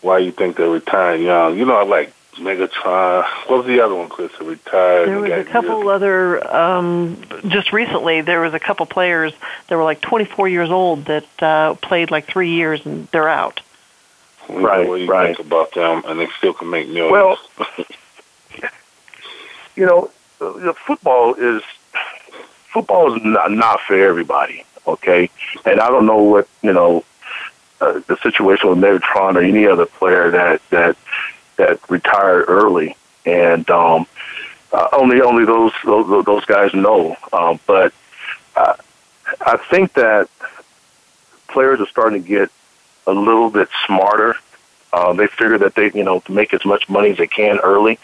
Why 0.00 0.18
you 0.18 0.32
think 0.32 0.56
they're 0.56 0.70
retiring 0.70 1.22
young? 1.22 1.58
You 1.58 1.66
know, 1.66 1.76
I 1.76 1.84
like 1.84 2.14
Megatron. 2.36 3.24
What 3.46 3.58
was 3.58 3.66
the 3.66 3.80
other 3.80 3.94
one, 3.94 4.08
Chris? 4.08 4.32
They 4.38 4.46
retired. 4.46 5.08
There 5.08 5.20
was 5.20 5.30
a 5.30 5.44
couple 5.44 5.80
years. 5.80 5.88
other. 5.88 6.56
Um, 6.56 7.20
just 7.48 7.74
recently, 7.74 8.22
there 8.22 8.40
was 8.40 8.54
a 8.54 8.60
couple 8.60 8.86
players 8.86 9.34
that 9.66 9.76
were 9.76 9.84
like 9.84 10.00
24 10.00 10.48
years 10.48 10.70
old 10.70 11.04
that 11.06 11.42
uh, 11.42 11.74
played 11.74 12.10
like 12.10 12.26
three 12.26 12.50
years 12.50 12.84
and 12.86 13.06
they're 13.08 13.28
out. 13.28 13.60
Right, 14.48 14.88
what 14.88 14.96
do 14.96 15.04
you 15.04 15.10
right. 15.10 15.36
think 15.36 15.46
about 15.46 15.74
them? 15.74 16.02
And 16.06 16.18
they 16.18 16.28
still 16.38 16.54
can 16.54 16.70
make 16.70 16.88
millions. 16.88 17.12
Well, 17.12 17.38
you 19.76 19.84
know, 19.84 20.10
the 20.38 20.74
football 20.86 21.34
is 21.34 21.62
football 22.72 23.14
is 23.14 23.22
not, 23.24 23.50
not 23.50 23.80
for 23.80 23.94
everybody. 23.94 24.64
Okay, 24.86 25.30
and 25.64 25.80
I 25.80 25.88
don't 25.88 26.06
know 26.06 26.22
what 26.22 26.48
you 26.62 26.72
know 26.72 27.04
uh, 27.80 28.00
the 28.06 28.16
situation 28.22 28.70
with 28.70 28.78
Megatron 28.78 29.36
or 29.36 29.42
any 29.42 29.66
other 29.66 29.86
player 29.86 30.30
that 30.30 30.62
that 30.70 30.96
that 31.56 31.90
retired 31.90 32.46
early, 32.48 32.96
and 33.26 33.68
um, 33.70 34.06
uh, 34.72 34.88
only 34.92 35.20
only 35.20 35.44
those 35.44 35.72
those, 35.84 36.24
those 36.24 36.44
guys 36.46 36.72
know. 36.72 37.16
Um, 37.32 37.60
but 37.66 37.92
uh, 38.56 38.74
I 39.40 39.56
think 39.70 39.92
that 39.94 40.28
players 41.48 41.80
are 41.80 41.86
starting 41.86 42.22
to 42.22 42.28
get 42.28 42.50
a 43.06 43.12
little 43.12 43.50
bit 43.50 43.68
smarter. 43.86 44.34
Uh, 44.92 45.12
they 45.12 45.26
figure 45.26 45.58
that 45.58 45.74
they 45.74 45.90
you 45.92 46.04
know 46.04 46.20
to 46.20 46.32
make 46.32 46.54
as 46.54 46.64
much 46.64 46.88
money 46.88 47.10
as 47.10 47.18
they 47.18 47.26
can 47.26 47.58
early, 47.58 47.98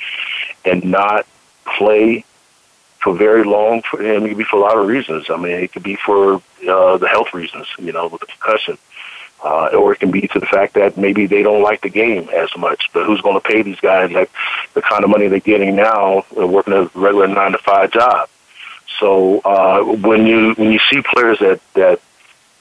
and 0.65 0.85
not 0.85 1.27
play 1.79 2.25
for 3.05 3.15
very 3.15 3.45
long. 3.45 3.83
For, 3.83 4.01
and 4.03 4.25
it 4.25 4.29
could 4.31 4.39
be 4.39 4.45
for 4.45 4.57
a 4.57 4.61
lot 4.61 4.79
of 4.79 4.87
reasons. 4.89 5.27
I 5.29 5.37
mean, 5.37 5.53
it 5.53 5.73
could 5.73 5.83
be 5.83 5.97
for 5.97 6.37
uh, 6.69 6.97
the 6.97 7.07
health 7.09 7.35
reasons, 7.35 7.67
you 7.79 7.93
know, 7.93 8.09
with 8.09 8.23
the 8.23 8.27
concussion. 8.27 8.79
Uh, 9.45 9.67
or 9.79 9.93
it 9.93 10.01
can 10.01 10.11
be 10.11 10.23
to 10.23 10.41
the 10.41 10.47
fact 10.47 10.73
that 10.73 10.97
maybe 10.97 11.27
they 11.27 11.43
don't 11.43 11.63
like 11.63 11.83
the 11.83 11.91
game 11.91 12.31
as 12.31 12.49
much. 12.57 12.89
But 12.95 13.05
who's 13.05 13.21
going 13.21 13.39
to 13.39 13.47
pay 13.47 13.61
these 13.61 13.79
guys 13.79 14.11
like 14.11 14.31
the 14.73 14.81
kind 14.81 15.05
of 15.05 15.11
money 15.11 15.29
they're 15.29 15.39
getting 15.39 15.77
now, 15.77 16.25
uh, 16.37 16.47
working 16.47 16.73
a 16.73 16.91
regular 16.95 17.29
nine 17.29 17.53
to 17.53 17.59
five 17.59 17.91
job? 17.91 18.31
So 18.99 19.41
uh, 19.41 19.83
when 19.83 20.27
you 20.27 20.55
when 20.55 20.73
you 20.73 20.79
see 20.91 21.03
players 21.03 21.41
that 21.41 21.61
that 21.75 22.01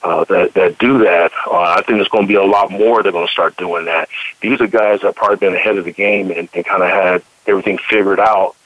uh, 0.02 0.26
that 0.26 0.56
that 0.56 0.78
do 0.78 0.98
that, 1.06 1.32
uh, 1.48 1.76
I 1.78 1.84
think 1.84 2.00
there's 2.00 2.10
going 2.10 2.26
to 2.26 2.28
be 2.28 2.36
a 2.36 2.44
lot 2.44 2.70
more. 2.70 3.02
They're 3.02 3.14
going 3.14 3.28
to 3.28 3.32
start 3.32 3.56
doing 3.56 3.86
that. 3.86 4.10
These 4.42 4.60
are 4.60 4.68
guys 4.68 5.00
that 5.02 5.16
probably 5.16 5.38
been 5.38 5.56
ahead 5.56 5.78
of 5.78 5.86
the 5.86 5.94
game 5.94 6.32
and, 6.32 6.50
and 6.54 6.66
kind 6.66 6.84
of 6.84 6.90
had 6.90 7.24
everything 7.48 7.78
figured 7.78 8.20
out 8.20 8.58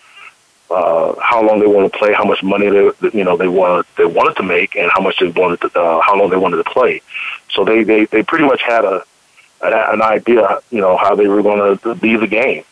uh, 0.70 1.16
how 1.22 1.42
long 1.46 1.60
they 1.60 1.68
want 1.68 1.92
to 1.92 1.98
play, 1.98 2.14
how 2.14 2.26
much 2.26 2.44
money 2.44 2.70
they 2.70 2.92
you 3.14 3.24
know 3.24 3.38
they 3.38 3.48
wanted 3.48 3.86
they 3.98 4.06
wanted 4.06 4.36
to 4.36 4.44
make, 4.44 4.76
and 4.76 4.92
how 4.92 5.02
much 5.02 5.20
they 5.20 5.30
wanted 5.30 5.62
to, 5.62 5.80
uh, 5.80 6.02
how 6.02 6.18
long 6.18 6.30
they 6.30 6.38
wanted 6.38 6.58
to 6.58 6.64
play. 6.66 7.02
So 7.50 7.64
they 7.64 7.84
they 7.84 8.06
they 8.06 8.24
pretty 8.24 8.46
much 8.46 8.62
had 8.62 8.84
a 8.86 9.04
an 9.62 10.02
idea, 10.02 10.60
you 10.70 10.82
know, 10.82 10.98
how 10.98 11.16
they 11.16 11.28
were 11.28 11.42
going 11.42 11.78
to 11.78 11.96
be 11.96 12.16
the 12.16 12.28
game, 12.28 12.64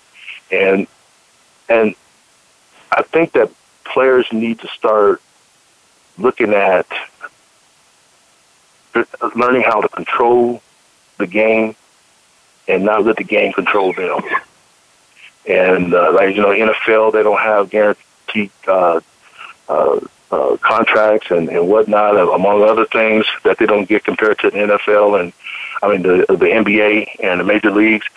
and 0.51 0.87
and 1.69 1.95
I 2.91 3.01
think 3.03 3.31
that 3.33 3.49
players 3.83 4.27
need 4.31 4.59
to 4.59 4.67
start 4.67 5.21
looking 6.17 6.53
at 6.53 6.87
learning 9.35 9.63
how 9.63 9.81
to 9.81 9.89
control 9.89 10.61
the 11.17 11.27
game 11.27 11.75
and 12.67 12.85
not 12.85 13.03
let 13.03 13.17
the 13.17 13.23
game 13.23 13.53
control 13.53 13.93
them. 13.93 14.21
And 15.47 15.93
uh, 15.93 16.11
like 16.13 16.35
you 16.35 16.41
know, 16.41 16.49
NFL 16.49 17.13
they 17.13 17.23
don't 17.23 17.39
have 17.39 17.69
guaranteed 17.69 18.51
uh, 18.67 19.01
uh, 19.69 19.99
uh, 20.31 20.57
contracts 20.57 21.29
and, 21.29 21.49
and 21.49 21.67
whatnot, 21.67 22.17
among 22.17 22.63
other 22.63 22.85
things 22.85 23.25
that 23.43 23.57
they 23.57 23.65
don't 23.65 23.87
get 23.87 24.03
compared 24.03 24.39
to 24.39 24.49
the 24.49 24.57
NFL 24.57 25.19
and 25.19 25.33
I 25.83 25.91
mean 25.91 26.01
the 26.01 26.25
the 26.29 26.47
NBA 26.47 27.23
and 27.23 27.39
the 27.39 27.43
major 27.43 27.71
leagues. 27.71 28.07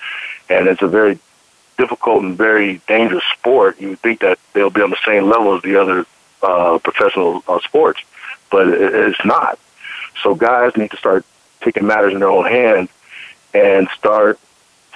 And 0.51 0.67
it's 0.67 0.81
a 0.81 0.89
very 0.89 1.19
difficult 1.77 2.23
and 2.23 2.37
very 2.37 2.81
dangerous 2.89 3.25
sport. 3.39 3.81
You 3.81 3.91
would 3.91 4.01
think 4.01 4.21
that 4.21 4.39
they'll 4.53 4.71
be 4.71 4.83
on 4.83 4.91
the 4.91 4.99
same 5.07 5.29
level 5.29 5.55
as 5.57 5.63
the 5.63 5.77
other 5.77 6.07
uh, 6.43 6.79
professional 6.79 7.43
uh, 7.47 7.61
sports, 7.61 8.01
but 8.51 8.69
it, 8.69 8.95
it's 8.95 9.25
not. 9.25 9.59
So 10.23 10.35
guys 10.35 10.77
need 10.77 10.91
to 10.91 10.97
start 10.97 11.25
taking 11.61 11.87
matters 11.87 12.13
in 12.13 12.21
their 12.21 12.31
own 12.31 12.47
hands 12.47 12.91
and 13.55 13.89
start 13.97 14.39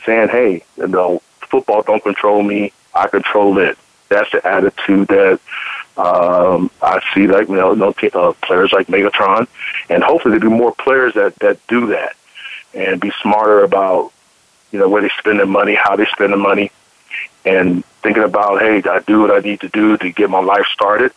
saying, 0.04 0.28
"Hey, 0.28 0.64
you 0.76 0.88
know, 0.88 1.22
football 1.52 1.82
don't 1.82 2.02
control 2.02 2.42
me. 2.42 2.72
I 2.94 3.06
control 3.08 3.58
it. 3.58 3.78
That's 4.08 4.30
the 4.32 4.44
attitude 4.46 5.08
that 5.08 5.38
um, 5.96 6.70
I 6.80 7.00
see. 7.14 7.26
Like 7.26 7.48
you 7.48 7.56
know, 7.56 7.74
no 7.74 7.94
uh, 8.14 8.32
players 8.42 8.72
like 8.72 8.88
Megatron, 8.88 9.46
and 9.88 10.02
hopefully 10.02 10.38
there 10.38 10.48
be 10.48 10.56
more 10.56 10.74
players 10.74 11.14
that 11.14 11.36
that 11.36 11.64
do 11.68 11.86
that 11.88 12.16
and 12.74 13.00
be 13.00 13.12
smarter 13.22 13.62
about 13.62 14.12
you 14.72 14.78
know 14.78 14.88
where 14.88 15.02
they 15.02 15.10
spend 15.18 15.38
their 15.38 15.46
money, 15.46 15.74
how 15.74 15.94
they 15.94 16.06
spend 16.06 16.32
their 16.32 16.38
money, 16.38 16.72
and 17.44 17.84
thinking 18.02 18.24
about 18.24 18.60
hey, 18.60 18.82
I 18.84 19.00
do 19.00 19.20
what 19.20 19.30
I 19.30 19.40
need 19.40 19.60
to 19.60 19.68
do 19.68 19.96
to 19.98 20.10
get 20.10 20.30
my 20.30 20.40
life 20.40 20.66
started, 20.72 21.12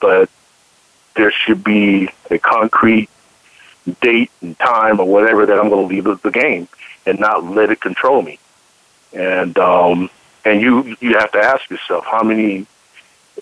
but 0.00 0.28
there 1.14 1.30
should 1.30 1.64
be 1.64 2.10
a 2.30 2.38
concrete 2.38 3.08
date 4.00 4.30
and 4.42 4.58
time 4.58 4.98
or 5.00 5.06
whatever 5.06 5.46
that 5.46 5.58
I'm 5.58 5.70
going 5.70 5.88
to 5.88 5.94
leave 5.94 6.22
the 6.22 6.30
game 6.30 6.68
and 7.06 7.20
not 7.20 7.44
let 7.44 7.70
it 7.70 7.80
control 7.80 8.20
me 8.20 8.40
and 9.16 9.58
um, 9.58 10.10
and 10.44 10.60
you 10.60 10.96
you 11.00 11.14
have 11.14 11.32
to 11.32 11.38
ask 11.38 11.68
yourself 11.70 12.04
how 12.04 12.22
many 12.22 12.66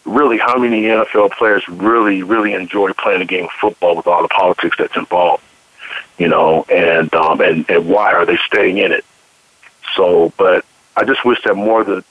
really 0.05 0.39
how 0.39 0.57
many 0.57 0.83
NFL 0.83 1.33
players 1.33 1.67
really 1.69 2.23
really 2.23 2.53
enjoy 2.55 2.93
playing 2.93 3.23
a 3.23 3.27
game 3.27 3.45
of 3.45 3.51
football 3.53 3.97
with 3.97 4.07
all 4.07 4.23
the 4.23 4.29
politics 4.29 4.77
that's 4.79 4.97
involved, 4.97 5.43
you 6.19 6.29
know, 6.29 6.65
and 6.71 7.13
um, 7.15 7.41
and 7.41 7.69
and 7.69 7.89
why 7.89 8.13
are 8.13 8.25
they 8.25 8.39
staying 8.47 8.79
in 8.79 8.93
it? 8.93 9.05
So, 9.97 10.33
but 10.39 10.65
I 10.97 11.05
just 11.05 11.25
wish 11.25 11.43
that 11.45 11.55
more 11.55 11.81
of 11.81 11.87
the 11.87 12.05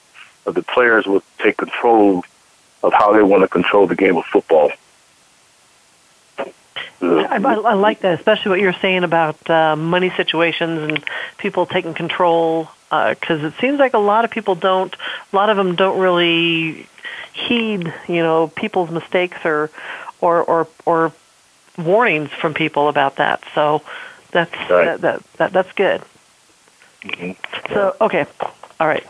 of 0.46 0.54
the 0.54 0.62
players 0.62 1.06
would 1.06 1.22
take 1.38 1.56
control 1.56 2.22
of 2.82 2.92
how 2.92 3.12
they 3.14 3.22
want 3.22 3.42
to 3.42 3.48
control 3.48 3.86
the 3.86 3.96
game 3.96 4.16
of 4.16 4.26
football. 4.26 4.70
I, 7.00 7.36
I 7.36 7.74
like 7.74 8.00
that, 8.00 8.18
especially 8.18 8.50
what 8.50 8.60
you're 8.60 8.72
saying 8.72 9.04
about 9.04 9.48
uh, 9.48 9.76
money 9.76 10.10
situations 10.10 10.90
and 10.90 11.04
people 11.38 11.66
taking 11.66 11.94
control 11.94 12.68
because 12.88 13.42
uh, 13.42 13.48
it 13.48 13.54
seems 13.60 13.78
like 13.78 13.94
a 13.94 13.98
lot 13.98 14.24
of 14.24 14.30
people 14.30 14.54
don't, 14.54 14.94
a 15.32 15.36
lot 15.36 15.50
of 15.50 15.56
them 15.56 15.74
don't 15.74 15.98
really 15.98 16.86
heed, 17.32 17.92
you 18.08 18.22
know, 18.22 18.48
people's 18.48 18.90
mistakes 18.90 19.38
or, 19.44 19.70
or, 20.20 20.42
or, 20.42 20.68
or 20.84 21.12
warnings 21.78 22.30
from 22.30 22.54
people 22.54 22.88
about 22.88 23.16
that. 23.16 23.42
So 23.54 23.82
that's 24.30 24.54
right. 24.70 24.84
that, 24.84 25.00
that, 25.00 25.32
that 25.34 25.52
that's 25.52 25.72
good. 25.72 26.02
Mm-hmm. 27.02 27.72
So 27.72 27.96
okay, 28.00 28.26
all 28.80 28.86
right. 28.86 29.06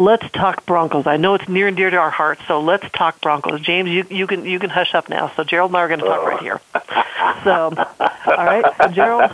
Let's 0.00 0.30
talk 0.30 0.64
Broncos. 0.64 1.06
I 1.06 1.18
know 1.18 1.34
it's 1.34 1.46
near 1.46 1.68
and 1.68 1.76
dear 1.76 1.90
to 1.90 1.96
our 1.98 2.08
hearts, 2.08 2.40
so 2.48 2.62
let's 2.62 2.90
talk 2.90 3.20
Broncos. 3.20 3.60
James, 3.60 3.90
you 3.90 4.06
you 4.08 4.26
can 4.26 4.46
you 4.46 4.58
can 4.58 4.70
hush 4.70 4.94
up 4.94 5.10
now. 5.10 5.30
So 5.36 5.44
Gerald 5.44 5.72
and 5.72 5.76
I 5.76 5.80
are 5.82 5.88
going 5.88 6.00
to 6.00 6.06
talk 6.06 6.26
right 6.26 6.40
here. 6.40 6.60
So, 7.44 7.72
all 7.74 8.44
right, 8.44 8.64
so 8.80 8.88
Gerald. 8.88 9.30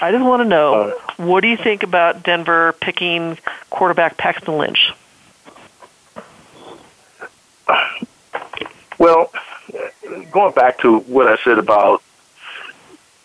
I 0.00 0.12
just 0.12 0.24
want 0.24 0.42
to 0.42 0.48
know 0.48 0.98
what 1.16 1.40
do 1.40 1.48
you 1.48 1.56
think 1.56 1.82
about 1.82 2.22
Denver 2.22 2.74
picking 2.80 3.38
quarterback 3.70 4.16
Paxton 4.16 4.56
Lynch? 4.58 4.92
Well, 8.98 9.30
going 10.32 10.52
back 10.54 10.78
to 10.80 10.98
what 11.00 11.28
I 11.28 11.36
said 11.42 11.58
about 11.58 12.02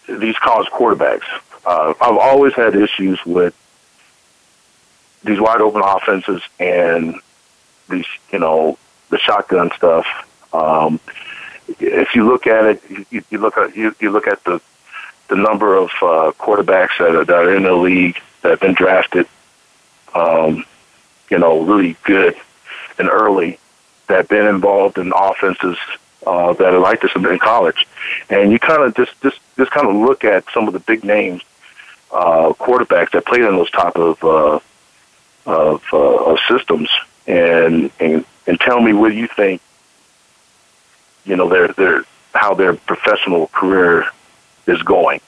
these 0.07 0.37
college 0.37 0.67
quarterbacks, 0.69 1.27
uh, 1.65 1.93
I've 2.01 2.17
always 2.17 2.53
had 2.53 2.75
issues 2.75 3.19
with 3.25 3.53
these 5.23 5.39
wide 5.39 5.61
open 5.61 5.81
offenses 5.83 6.41
and 6.59 7.15
these, 7.89 8.05
you 8.31 8.39
know, 8.39 8.77
the 9.09 9.17
shotgun 9.17 9.71
stuff. 9.75 10.05
Um, 10.53 10.99
if 11.79 12.15
you 12.15 12.27
look 12.27 12.47
at 12.47 12.65
it, 12.65 12.83
you, 13.09 13.23
you 13.29 13.37
look 13.37 13.57
at 13.57 13.75
you, 13.75 13.95
you 13.99 14.11
look 14.11 14.27
at 14.27 14.43
the 14.43 14.61
the 15.27 15.35
number 15.35 15.75
of 15.75 15.89
uh, 16.01 16.31
quarterbacks 16.37 16.97
that 16.99 17.15
are, 17.15 17.23
that 17.23 17.35
are 17.35 17.55
in 17.55 17.63
the 17.63 17.73
league 17.73 18.19
that 18.41 18.49
have 18.49 18.59
been 18.59 18.73
drafted, 18.73 19.27
um, 20.13 20.65
you 21.29 21.39
know, 21.39 21.61
really 21.61 21.95
good 22.03 22.35
and 22.99 23.09
early 23.09 23.57
that 24.07 24.17
have 24.17 24.27
been 24.27 24.47
involved 24.47 24.97
in 24.97 25.13
offenses 25.15 25.77
uh, 26.27 26.51
that 26.53 26.73
are 26.73 26.79
like 26.79 27.01
this 27.01 27.11
in 27.15 27.39
college, 27.39 27.87
and 28.29 28.51
you 28.51 28.59
kind 28.59 28.83
of 28.83 28.95
just 28.95 29.19
just 29.21 29.39
just 29.57 29.71
kind 29.71 29.87
of 29.87 29.95
look 29.95 30.23
at 30.23 30.43
some 30.53 30.67
of 30.67 30.73
the 30.73 30.79
big 30.79 31.03
names 31.03 31.41
uh, 32.11 32.51
quarterbacks 32.59 33.11
that 33.11 33.25
played 33.25 33.41
in 33.41 33.55
those 33.55 33.71
type 33.71 33.95
of 33.95 34.23
uh, 34.23 34.59
of, 35.45 35.83
uh, 35.91 35.97
of 35.97 36.39
systems, 36.47 36.89
and 37.27 37.91
and 37.99 38.25
and 38.47 38.59
tell 38.59 38.79
me 38.81 38.93
what 38.93 39.13
you 39.13 39.27
think. 39.27 39.61
You 41.25 41.35
know, 41.35 41.49
their 41.49 41.67
their 41.69 42.03
how 42.33 42.53
their 42.53 42.73
professional 42.73 43.47
career 43.47 44.05
is 44.67 44.81
going, 44.83 45.21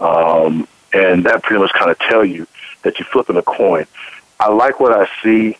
um, 0.00 0.68
and 0.92 1.24
that 1.24 1.42
pretty 1.42 1.60
much 1.60 1.72
kind 1.72 1.90
of 1.90 1.98
tell 1.98 2.24
you 2.24 2.46
that 2.82 2.98
you're 2.98 3.08
flipping 3.08 3.36
a 3.36 3.42
coin. 3.42 3.86
I 4.38 4.50
like 4.50 4.80
what 4.80 4.92
I 4.92 5.08
see 5.22 5.56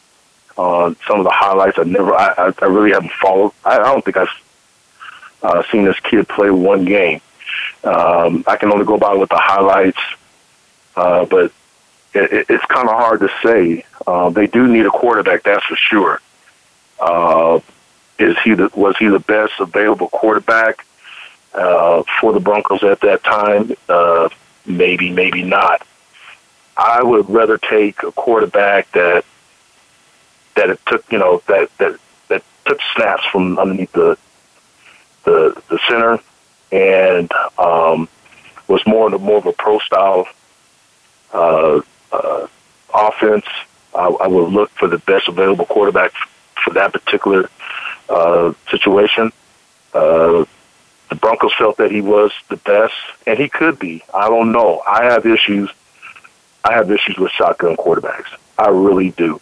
on 0.57 0.97
some 1.07 1.19
of 1.19 1.25
the 1.25 1.31
highlights. 1.31 1.79
I 1.79 1.85
never, 1.85 2.15
I, 2.15 2.53
I 2.61 2.67
really 2.67 2.93
haven't 2.93 3.13
followed. 3.13 3.53
I, 3.65 3.79
I 3.79 3.93
don't 3.93 4.05
think 4.05 4.17
I've 4.17 4.29
uh, 5.43 5.63
seen 5.71 5.85
this 5.85 5.99
kid 6.01 6.29
play 6.29 6.51
one 6.51 6.85
game. 6.85 7.21
Um, 7.85 8.45
I 8.47 8.57
can 8.57 8.73
only 8.73 8.85
go 8.85 8.99
by 8.99 9.15
with 9.15 9.29
the 9.29 9.39
highlights, 9.39 10.01
uh, 10.97 11.25
but 11.25 11.53
it, 12.17 12.33
it, 12.33 12.47
it's 12.49 12.65
kind 12.67 12.89
of 12.89 12.95
hard 12.95 13.21
to 13.21 13.31
say. 13.43 13.85
Uh, 14.07 14.31
they 14.31 14.47
do 14.47 14.67
need 14.67 14.87
a 14.87 14.91
quarterback, 14.91 15.43
that's 15.43 15.65
for 15.65 15.77
sure. 15.77 16.21
Uh, 16.99 17.61
is 18.19 18.37
he 18.45 18.55
the, 18.55 18.71
was 18.75 18.97
he 18.99 19.09
the 19.09 19.19
best 19.21 19.53
available 19.61 20.09
quarterback 20.09 20.87
uh, 21.55 22.03
for 22.21 22.33
the 22.33 22.41
Broncos 22.41 22.83
at 22.83 23.01
that 23.01 23.23
time? 23.23 23.73
Uh, 23.89 24.29
maybe, 24.65 25.11
maybe 25.11 25.43
not. 25.43 25.87
I 26.77 27.03
would 27.03 27.29
rather 27.31 27.59
take 27.59 28.03
a 28.03 28.13
quarterback 28.13 28.91
that 28.93 29.25
that 30.55 30.71
it 30.71 30.81
took, 30.87 31.11
you 31.13 31.19
know, 31.19 31.43
that 31.49 31.71
that 31.79 31.99
that 32.29 32.43
took 32.65 32.79
snaps 32.95 33.25
from 33.31 33.59
underneath 33.59 33.93
the 33.93 34.19
the 35.25 35.63
the 35.69 35.79
center 35.89 36.19
and 36.73 37.31
um, 37.59 38.09
was 38.69 38.85
more 38.87 39.07
of 39.07 39.15
a, 39.15 39.19
more 39.19 39.39
of 39.39 39.47
a 39.47 39.53
pro 39.53 39.79
style 39.79 40.27
uh, 41.33 41.81
uh, 42.13 42.47
offense. 42.95 43.47
I, 43.95 44.07
I 44.07 44.27
would 44.27 44.53
look 44.53 44.71
for 44.71 44.89
the 44.89 44.99
best 44.99 45.29
available 45.29 45.67
quarterback 45.67 46.13
for 46.63 46.73
that 46.75 46.93
particular 46.93 47.49
uh, 48.09 48.53
situation. 48.71 49.33
Uh, 49.93 50.45
the 51.09 51.15
Broncos 51.15 51.55
felt 51.55 51.77
that 51.79 51.91
he 51.91 52.01
was 52.01 52.33
the 52.49 52.57
best, 52.57 52.95
and 53.27 53.39
he 53.39 53.49
could 53.49 53.79
be. 53.79 54.03
I 54.13 54.29
don't 54.29 54.53
know. 54.53 54.83
I 54.87 55.05
have 55.05 55.25
issues. 55.25 55.71
I 56.65 56.75
have 56.75 56.91
issues 56.91 57.17
with 57.17 57.31
shotgun 57.31 57.77
quarterbacks. 57.77 58.37
I 58.59 58.69
really 58.69 59.11
do, 59.11 59.41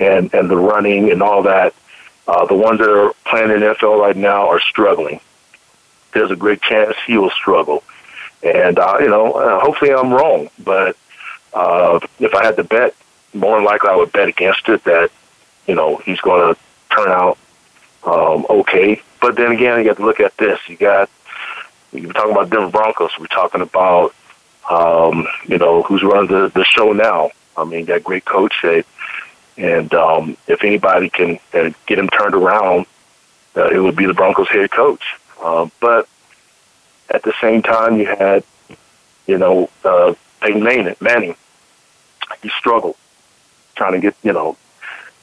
and 0.00 0.32
and 0.34 0.50
the 0.50 0.56
running 0.56 1.10
and 1.10 1.22
all 1.22 1.42
that. 1.42 1.74
Uh, 2.26 2.46
the 2.46 2.54
ones 2.54 2.78
that 2.78 2.88
are 2.88 3.12
playing 3.26 3.50
in 3.50 3.60
the 3.60 3.66
NFL 3.66 4.00
right 4.00 4.16
now 4.16 4.48
are 4.48 4.60
struggling 4.60 5.20
there's 6.14 6.30
a 6.30 6.36
great 6.36 6.62
chance 6.62 6.96
he 7.06 7.18
will 7.18 7.30
struggle. 7.30 7.82
And, 8.42 8.78
uh, 8.78 8.96
you 9.00 9.08
know, 9.08 9.32
uh, 9.32 9.60
hopefully 9.60 9.92
I'm 9.92 10.12
wrong, 10.12 10.48
but 10.58 10.96
uh, 11.54 12.00
if 12.18 12.34
I 12.34 12.44
had 12.44 12.56
to 12.56 12.64
bet, 12.64 12.94
more 13.32 13.56
than 13.56 13.64
likely 13.64 13.90
I 13.90 13.96
would 13.96 14.12
bet 14.12 14.28
against 14.28 14.68
it 14.68 14.84
that, 14.84 15.10
you 15.66 15.74
know, 15.74 15.96
he's 15.98 16.20
going 16.20 16.54
to 16.54 16.60
turn 16.90 17.08
out 17.08 17.38
um, 18.04 18.46
okay. 18.48 19.00
But 19.20 19.36
then 19.36 19.52
again, 19.52 19.80
you 19.80 19.88
have 19.88 19.96
to 19.96 20.04
look 20.04 20.20
at 20.20 20.36
this. 20.36 20.60
You 20.68 20.76
got, 20.76 21.10
you're 21.92 22.12
talking 22.12 22.32
about 22.32 22.50
Denver 22.50 22.70
Broncos. 22.70 23.12
We're 23.18 23.26
talking 23.26 23.62
about, 23.62 24.14
um, 24.70 25.26
you 25.46 25.58
know, 25.58 25.82
who's 25.82 26.02
running 26.02 26.30
the, 26.30 26.48
the 26.48 26.64
show 26.64 26.92
now. 26.92 27.30
I 27.56 27.64
mean, 27.64 27.86
that 27.86 28.04
great 28.04 28.24
coach, 28.24 28.52
said, 28.60 28.84
and 29.56 29.92
um, 29.94 30.36
if 30.48 30.64
anybody 30.64 31.08
can 31.08 31.38
uh, 31.52 31.70
get 31.86 31.98
him 31.98 32.08
turned 32.08 32.34
around, 32.34 32.86
uh, 33.56 33.68
it 33.68 33.78
would 33.78 33.96
be 33.96 34.06
the 34.06 34.14
Broncos 34.14 34.48
head 34.48 34.70
coach. 34.70 35.02
Uh, 35.42 35.68
but 35.80 36.08
at 37.08 37.22
the 37.22 37.32
same 37.40 37.62
time, 37.62 37.98
you 37.98 38.06
had, 38.06 38.42
you 39.26 39.38
know, 39.38 39.70
uh, 39.84 40.14
Peyton 40.40 40.62
Manning. 40.64 40.96
Manning. 41.00 41.36
He 42.42 42.50
struggled 42.50 42.96
trying 43.74 43.92
to 43.92 44.00
get, 44.00 44.14
you 44.22 44.32
know, 44.32 44.56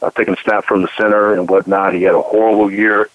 uh, 0.02 0.10
taking 0.12 0.34
a 0.34 0.38
snap 0.38 0.66
from 0.66 0.82
the 0.82 0.90
center 0.98 1.34
and 1.34 1.50
whatnot. 1.50 1.94
He 1.94 2.04
had 2.04 2.16
a 2.16 2.22
horrible 2.22 2.72
year. 2.72 3.10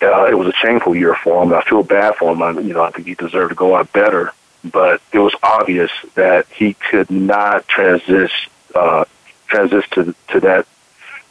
Uh, 0.00 0.24
it 0.24 0.34
was 0.34 0.48
a 0.48 0.52
shameful 0.52 0.94
year 0.94 1.14
for 1.14 1.42
him. 1.42 1.52
I 1.52 1.62
feel 1.62 1.82
bad 1.82 2.16
for 2.16 2.32
him. 2.32 2.42
I, 2.42 2.50
you 2.52 2.74
know, 2.74 2.82
I 2.82 2.90
think 2.90 3.06
he 3.06 3.14
deserved 3.14 3.50
to 3.50 3.54
go 3.54 3.76
out 3.76 3.92
better. 3.92 4.32
But 4.64 5.00
it 5.12 5.18
was 5.18 5.34
obvious 5.42 5.90
that 6.14 6.46
he 6.48 6.74
could 6.74 7.10
not 7.10 7.66
transition 7.66 8.50
uh, 8.74 9.04
transition 9.48 9.90
to 9.92 10.14
to 10.28 10.40
that 10.40 10.66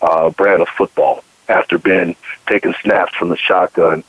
uh, 0.02 0.30
brand 0.32 0.62
of 0.62 0.68
football 0.70 1.24
after 1.48 1.78
being 1.78 2.16
taking 2.46 2.74
snaps 2.82 3.16
from 3.16 3.30
the 3.30 3.38
shotgun 3.38 4.04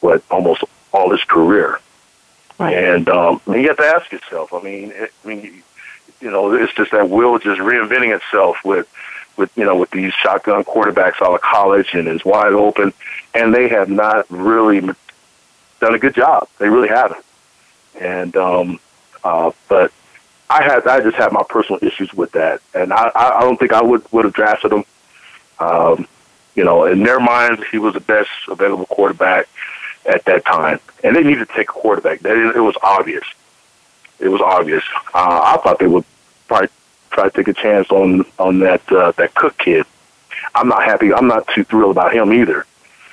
what 0.00 0.22
almost 0.30 0.64
all 0.92 1.10
his 1.10 1.22
career. 1.24 1.78
Right. 2.58 2.74
And 2.74 3.08
um, 3.08 3.40
you 3.46 3.68
have 3.68 3.76
to 3.78 3.84
ask 3.84 4.12
yourself. 4.12 4.52
I 4.52 4.60
mean, 4.60 4.92
it, 4.94 5.12
I 5.24 5.28
mean, 5.28 5.62
you 6.20 6.30
know, 6.30 6.52
it's 6.52 6.72
just 6.74 6.92
that 6.92 7.08
will 7.08 7.38
just 7.38 7.60
reinventing 7.60 8.14
itself 8.14 8.58
with, 8.64 8.88
with 9.36 9.50
you 9.56 9.64
know, 9.64 9.76
with 9.76 9.90
these 9.90 10.12
shotgun 10.12 10.64
quarterbacks 10.64 11.22
out 11.22 11.34
of 11.34 11.40
college 11.40 11.94
and 11.94 12.08
is 12.08 12.24
wide 12.24 12.52
open, 12.52 12.92
and 13.34 13.54
they 13.54 13.68
have 13.68 13.88
not 13.88 14.26
really 14.30 14.80
done 15.80 15.94
a 15.94 15.98
good 15.98 16.14
job. 16.14 16.48
They 16.58 16.68
really 16.68 16.88
haven't. 16.88 17.24
And 17.98 18.36
um, 18.36 18.80
uh, 19.24 19.52
but 19.68 19.92
I 20.48 20.62
had 20.62 20.86
I 20.86 21.00
just 21.00 21.16
had 21.16 21.32
my 21.32 21.42
personal 21.48 21.78
issues 21.82 22.12
with 22.12 22.32
that, 22.32 22.60
and 22.74 22.92
I 22.92 23.10
I 23.14 23.40
don't 23.40 23.56
think 23.56 23.72
I 23.72 23.82
would 23.82 24.10
would 24.12 24.24
have 24.24 24.34
drafted 24.34 24.72
him. 24.72 24.84
Um, 25.58 26.06
you 26.54 26.64
know, 26.64 26.84
in 26.84 27.02
their 27.02 27.20
minds, 27.20 27.62
he 27.70 27.78
was 27.78 27.94
the 27.94 28.00
best 28.00 28.30
available 28.48 28.86
quarterback 28.86 29.48
at 30.06 30.24
that 30.24 30.44
time, 30.44 30.80
and 31.04 31.14
they 31.14 31.22
needed 31.22 31.48
to 31.48 31.54
take 31.54 31.68
a 31.68 31.72
quarterback. 31.72 32.24
It, 32.24 32.56
it 32.56 32.60
was 32.60 32.76
obvious. 32.82 33.24
It 34.20 34.28
was 34.28 34.40
obvious. 34.40 34.84
Uh, 35.14 35.56
I 35.56 35.60
thought 35.62 35.78
they 35.78 35.86
would 35.86 36.04
probably 36.48 36.68
try 37.10 37.28
to 37.28 37.30
take 37.30 37.48
a 37.48 37.52
chance 37.52 37.90
on 37.90 38.24
on 38.38 38.58
that 38.60 38.90
uh, 38.92 39.12
that 39.12 39.34
Cook 39.34 39.56
kid. 39.58 39.86
I'm 40.54 40.68
not 40.68 40.84
happy. 40.84 41.12
I'm 41.12 41.26
not 41.26 41.46
too 41.48 41.64
thrilled 41.64 41.96
about 41.96 42.12
him 42.12 42.32
either. 42.32 42.66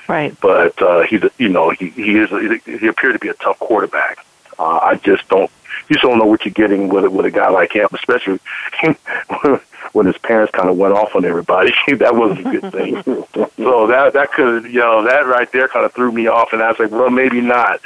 Right. 0.08 0.36
But 0.40 0.82
uh, 0.82 1.04
he's 1.04 1.24
you 1.38 1.50
know 1.50 1.70
he 1.72 1.90
he 1.90 2.18
is 2.18 2.30
he 2.66 2.88
appeared 2.88 3.14
to 3.14 3.20
be 3.20 3.30
a 3.30 3.34
tough 3.36 3.60
quarterback. 3.60 4.26
Uh, 4.60 4.80
I 4.82 4.96
just 4.96 5.28
don't 5.28 5.52
you 5.90 5.96
just 5.96 6.04
don't 6.04 6.18
know 6.18 6.26
what 6.26 6.46
you're 6.46 6.54
getting 6.54 6.90
with 6.90 7.06
with 7.08 7.26
a 7.26 7.32
guy 7.32 7.50
like 7.50 7.74
him, 7.74 7.88
especially 7.94 8.40
when 9.92 10.06
his 10.06 10.18
parents 10.18 10.52
kind 10.52 10.70
of 10.70 10.78
went 10.78 10.94
off 10.94 11.16
on 11.16 11.26
everybody. 11.26 11.74
that 11.98 12.16
wasn't 12.16 12.48
a 12.48 12.60
good 12.60 12.72
thing. 12.72 13.04
so 13.58 13.88
that 13.88 14.14
that 14.14 14.32
could 14.34 14.66
you 14.66 14.80
know 14.80 15.04
that 15.04 15.28
right 15.28 15.52
there 15.52 15.68
kind 15.68 15.86
of 15.86 15.94
threw 15.94 16.12
me 16.12 16.28
off, 16.28 16.54
and 16.54 16.62
I 16.62 16.70
was 16.70 16.80
like, 16.80 16.92
well, 16.92 17.10
maybe 17.10 17.42
not. 17.42 17.82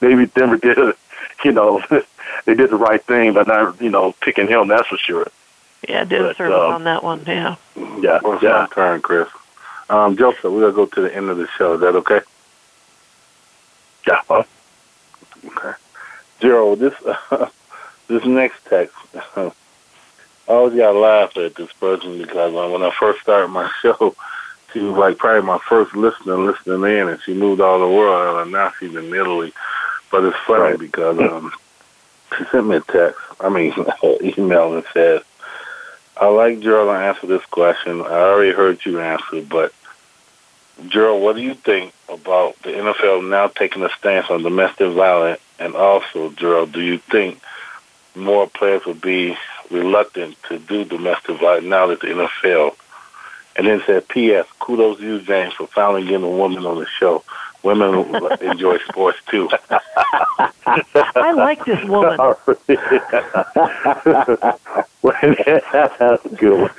maybe 0.00 0.26
Denver 0.26 0.56
did, 0.56 0.78
you 1.44 1.52
know, 1.52 1.82
they 2.44 2.54
did 2.54 2.70
the 2.70 2.76
right 2.76 3.02
thing, 3.02 3.34
but 3.34 3.46
not 3.46 3.80
you 3.80 3.90
know 3.90 4.12
picking 4.20 4.48
him. 4.48 4.68
That's 4.68 4.88
for 4.88 4.98
sure. 4.98 5.26
Yeah, 5.88 6.04
did 6.04 6.22
but, 6.22 6.36
service 6.36 6.54
um, 6.54 6.72
on 6.72 6.84
that 6.84 7.02
one. 7.02 7.24
Yeah. 7.26 7.56
Yeah. 8.00 8.20
Well, 8.22 8.38
yeah. 8.42 8.66
my 8.70 8.74
turn, 8.74 9.02
Chris. 9.02 9.28
Um, 9.90 10.16
Joseph, 10.16 10.44
we're 10.44 10.60
gonna 10.60 10.72
go 10.72 10.86
to 10.86 11.00
the 11.00 11.14
end 11.14 11.28
of 11.28 11.36
the 11.36 11.46
show. 11.58 11.74
Is 11.74 11.80
that 11.80 11.94
okay? 11.96 12.20
Yeah. 14.06 14.20
Huh? 14.28 14.44
Okay. 15.46 15.72
Gerald, 16.40 16.78
this 16.78 16.94
uh, 17.04 17.48
this 18.08 18.24
next 18.24 18.64
text. 18.66 18.96
I 20.46 20.52
always 20.52 20.76
got 20.76 20.92
to 20.92 20.98
laugh 20.98 21.36
at 21.38 21.54
this 21.54 21.72
person 21.74 22.18
because 22.18 22.54
uh, 22.54 22.68
when 22.70 22.82
I 22.82 22.90
first 22.98 23.22
started 23.22 23.48
my 23.48 23.70
show, 23.80 24.14
she 24.72 24.80
was 24.80 24.96
like 24.96 25.16
probably 25.16 25.46
my 25.46 25.58
first 25.66 25.94
listener 25.94 26.36
listening 26.36 26.82
in, 26.82 27.08
and 27.08 27.22
she 27.22 27.32
moved 27.32 27.62
all 27.62 27.78
the 27.78 27.88
world, 27.88 28.42
and 28.42 28.52
now 28.52 28.72
she's 28.78 28.94
in 28.94 29.14
Italy. 29.14 29.54
But 30.10 30.24
it's 30.24 30.36
funny 30.46 30.62
right. 30.62 30.78
because 30.78 31.18
um, 31.18 31.52
she 32.36 32.44
sent 32.46 32.66
me 32.66 32.76
a 32.76 32.80
text, 32.80 33.20
I 33.40 33.48
mean, 33.48 33.74
email, 34.38 34.74
and 34.74 34.84
says, 34.92 35.22
I 36.16 36.26
like 36.28 36.60
Gerald 36.60 36.88
to 36.88 36.92
answer 36.92 37.26
this 37.26 37.44
question. 37.46 38.00
I 38.00 38.20
already 38.20 38.52
heard 38.52 38.84
you 38.84 39.00
answer, 39.00 39.42
but 39.42 39.72
Gerald, 40.88 41.22
what 41.22 41.36
do 41.36 41.42
you 41.42 41.54
think 41.54 41.92
about 42.08 42.60
the 42.62 42.70
NFL 42.70 43.28
now 43.28 43.48
taking 43.48 43.82
a 43.82 43.90
stance 43.90 44.30
on 44.30 44.42
domestic 44.42 44.92
violence? 44.92 45.40
And 45.58 45.74
also, 45.74 46.30
Gerald, 46.30 46.72
do 46.72 46.80
you 46.80 46.98
think 46.98 47.40
more 48.14 48.46
players 48.48 48.84
will 48.84 48.94
be 48.94 49.36
reluctant 49.70 50.36
to 50.44 50.58
do 50.58 50.84
domestic 50.84 51.38
violence 51.40 51.66
now 51.66 51.86
that 51.86 52.00
the 52.00 52.08
NFL. 52.08 52.76
And 53.56 53.66
then 53.66 53.82
said, 53.86 54.08
P.S. 54.08 54.46
Kudos 54.58 54.98
to 54.98 55.04
you, 55.04 55.20
James, 55.20 55.54
for 55.54 55.66
finally 55.68 56.02
getting 56.02 56.24
a 56.24 56.30
woman 56.30 56.66
on 56.66 56.78
the 56.78 56.86
show. 56.86 57.22
Women 57.64 58.14
enjoy 58.42 58.78
sports 58.78 59.18
too. 59.30 59.48
I 60.66 61.32
like 61.32 61.64
this 61.64 61.82
woman. 61.84 62.18
That's 65.02 66.26
Good 66.36 66.60
one. 66.60 66.70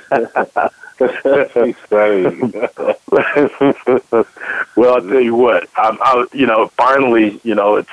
Well, 4.76 4.94
I'll 4.94 5.00
tell 5.02 5.20
you 5.20 5.34
what. 5.34 5.68
I'm, 5.76 5.98
I, 6.00 6.26
you 6.32 6.46
know, 6.46 6.68
finally, 6.68 7.40
you 7.42 7.54
know, 7.54 7.76
it's, 7.76 7.90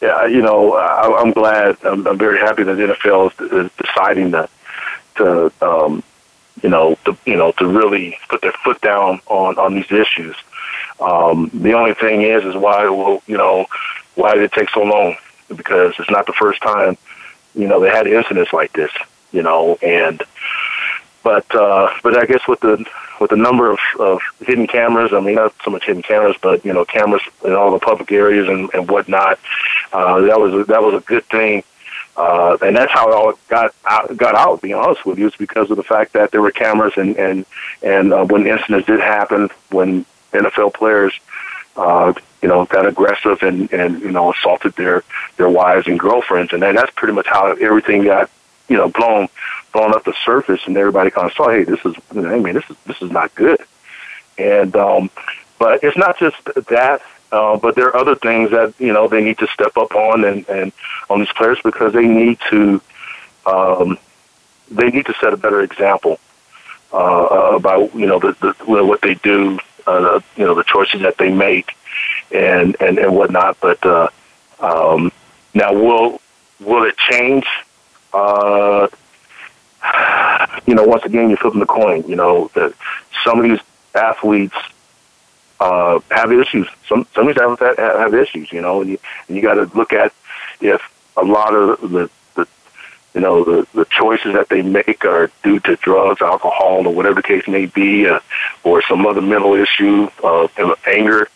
yeah, 0.00 0.26
you 0.26 0.42
know, 0.42 0.74
I, 0.74 1.20
I'm 1.20 1.30
glad. 1.30 1.76
I'm, 1.84 2.06
I'm 2.06 2.18
very 2.18 2.38
happy 2.38 2.64
that 2.64 2.74
the 2.74 2.94
NFL 2.94 3.32
is, 3.40 3.52
is 3.52 3.70
deciding 3.78 4.32
to, 4.32 4.48
to, 5.16 5.52
um, 5.62 6.02
you 6.62 6.68
know, 6.68 6.96
to, 7.04 7.16
you 7.26 7.36
know, 7.36 7.52
to 7.52 7.66
really 7.66 8.16
put 8.28 8.40
their 8.42 8.52
foot 8.64 8.80
down 8.80 9.20
on 9.26 9.58
on 9.58 9.74
these 9.74 9.90
issues. 9.90 10.36
Um, 11.00 11.50
the 11.52 11.72
only 11.72 11.94
thing 11.94 12.22
is, 12.22 12.44
is 12.44 12.54
why, 12.54 12.88
well, 12.88 13.22
you 13.26 13.36
know, 13.36 13.66
why 14.14 14.34
did 14.34 14.44
it 14.44 14.52
take 14.52 14.70
so 14.70 14.82
long? 14.82 15.16
Because 15.48 15.94
it's 15.98 16.10
not 16.10 16.26
the 16.26 16.32
first 16.32 16.62
time, 16.62 16.96
you 17.54 17.66
know, 17.66 17.80
they 17.80 17.90
had 17.90 18.06
incidents 18.06 18.52
like 18.52 18.72
this, 18.72 18.92
you 19.32 19.42
know, 19.42 19.76
and 19.82 20.22
but 21.22 21.52
uh, 21.54 21.92
but 22.02 22.16
I 22.16 22.26
guess 22.26 22.46
with 22.48 22.60
the 22.60 22.84
with 23.20 23.30
the 23.30 23.36
number 23.36 23.70
of, 23.70 23.78
of 24.00 24.20
hidden 24.40 24.66
cameras, 24.66 25.12
I 25.12 25.20
mean 25.20 25.36
not 25.36 25.54
so 25.64 25.70
much 25.70 25.84
hidden 25.84 26.02
cameras, 26.02 26.36
but 26.40 26.64
you 26.64 26.72
know 26.72 26.84
cameras 26.84 27.22
in 27.44 27.52
all 27.52 27.70
the 27.70 27.78
public 27.78 28.10
areas 28.12 28.48
and, 28.48 28.68
and 28.74 28.90
whatnot. 28.90 29.38
Uh, 29.92 30.20
that 30.22 30.40
was 30.40 30.66
that 30.66 30.82
was 30.82 30.94
a 30.94 31.00
good 31.00 31.24
thing, 31.26 31.62
uh, 32.16 32.56
and 32.62 32.76
that's 32.76 32.92
how 32.92 33.08
it 33.08 33.14
all 33.14 33.32
got 33.48 33.74
out, 33.84 34.16
got 34.16 34.34
out. 34.34 34.56
To 34.56 34.62
be 34.62 34.72
honest 34.72 35.04
with 35.06 35.18
you, 35.18 35.26
it's 35.26 35.36
because 35.36 35.70
of 35.70 35.76
the 35.76 35.82
fact 35.82 36.12
that 36.12 36.30
there 36.30 36.42
were 36.42 36.50
cameras 36.50 36.94
and 36.96 37.16
and 37.16 37.46
and 37.82 38.12
uh, 38.12 38.24
when 38.24 38.46
incidents 38.46 38.86
did 38.86 39.00
happen, 39.00 39.48
when 39.70 40.04
NFL 40.32 40.74
players. 40.74 41.18
Uh, 41.74 42.12
you 42.42 42.48
know, 42.48 42.66
got 42.66 42.86
aggressive 42.86 43.42
and, 43.42 43.72
and, 43.72 44.02
you 44.02 44.10
know, 44.10 44.30
assaulted 44.30 44.74
their, 44.74 45.02
their 45.38 45.48
wives 45.48 45.86
and 45.86 45.98
girlfriends. 45.98 46.52
And 46.52 46.60
then 46.60 46.74
that's 46.74 46.90
pretty 46.90 47.14
much 47.14 47.26
how 47.26 47.52
everything 47.52 48.04
got, 48.04 48.28
you 48.68 48.76
know, 48.76 48.88
blown 48.88 49.28
blown 49.72 49.94
up 49.94 50.04
the 50.04 50.14
surface, 50.24 50.60
and 50.66 50.76
everybody 50.76 51.10
kind 51.10 51.28
of 51.28 51.34
saw, 51.34 51.48
hey, 51.48 51.64
this 51.64 51.84
is, 51.84 51.94
I 52.10 52.38
mean, 52.38 52.54
this 52.54 52.68
is 52.68 52.76
this 52.86 53.02
is 53.02 53.10
not 53.10 53.34
good. 53.34 53.60
And 54.38 54.74
um, 54.76 55.10
but 55.58 55.82
it's 55.82 55.96
not 55.96 56.18
just 56.18 56.36
that, 56.68 57.02
uh, 57.32 57.56
but 57.56 57.74
there 57.74 57.86
are 57.88 57.96
other 57.96 58.14
things 58.14 58.50
that 58.50 58.74
you 58.78 58.92
know 58.92 59.08
they 59.08 59.24
need 59.24 59.38
to 59.38 59.46
step 59.48 59.76
up 59.76 59.94
on 59.94 60.24
and 60.24 60.48
and 60.48 60.72
on 61.10 61.18
these 61.18 61.32
players 61.32 61.58
because 61.64 61.92
they 61.92 62.06
need 62.06 62.38
to 62.50 62.80
um, 63.46 63.98
they 64.70 64.90
need 64.90 65.06
to 65.06 65.14
set 65.14 65.32
a 65.32 65.36
better 65.36 65.62
example 65.62 66.20
uh, 66.92 67.52
about 67.54 67.94
you 67.94 68.06
know 68.06 68.18
the, 68.18 68.32
the 68.40 68.84
what 68.84 69.00
they 69.00 69.14
do, 69.14 69.58
uh, 69.86 70.20
you 70.36 70.44
know 70.44 70.54
the 70.54 70.64
choices 70.64 71.00
that 71.00 71.16
they 71.18 71.32
make, 71.32 71.74
and 72.30 72.76
and 72.80 72.98
and 72.98 73.16
whatnot. 73.16 73.56
But 73.60 73.84
uh, 73.84 74.08
um, 74.60 75.10
now, 75.54 75.72
will 75.72 76.20
will 76.60 76.84
it 76.84 76.96
change? 76.96 77.46
Uh, 78.12 78.88
you 80.66 80.74
know, 80.74 80.84
once 80.84 81.04
again, 81.04 81.28
you're 81.28 81.38
flipping 81.38 81.60
the 81.60 81.66
coin. 81.66 82.04
You 82.06 82.16
know, 82.16 82.50
that 82.54 82.74
some 83.24 83.38
of 83.38 83.44
these 83.44 83.60
athletes 83.94 84.54
uh, 85.60 86.00
have 86.10 86.32
issues. 86.32 86.68
Some 86.88 87.06
some 87.14 87.28
of 87.28 87.34
these 87.34 87.42
athletes 87.42 87.60
have, 87.60 87.78
have 87.78 88.14
issues. 88.14 88.52
You 88.52 88.62
know, 88.62 88.80
and 88.80 88.90
you, 88.90 88.98
and 89.28 89.36
you 89.36 89.42
got 89.42 89.54
to 89.54 89.70
look 89.76 89.92
at 89.92 90.12
if 90.60 90.80
a 91.16 91.24
lot 91.24 91.54
of 91.54 91.80
the, 91.90 92.10
the 92.34 92.48
you 93.14 93.20
know 93.20 93.44
the 93.44 93.66
the 93.74 93.84
choices 93.86 94.34
that 94.34 94.48
they 94.48 94.62
make 94.62 95.04
are 95.04 95.30
due 95.42 95.60
to 95.60 95.76
drugs, 95.76 96.22
alcohol, 96.22 96.86
or 96.86 96.94
whatever 96.94 97.16
the 97.16 97.22
case 97.22 97.46
may 97.46 97.66
be, 97.66 98.06
uh, 98.06 98.20
or 98.64 98.82
some 98.82 99.06
other 99.06 99.20
mental 99.20 99.54
issue, 99.54 100.08
uh, 100.22 100.48
anger. 100.86 101.28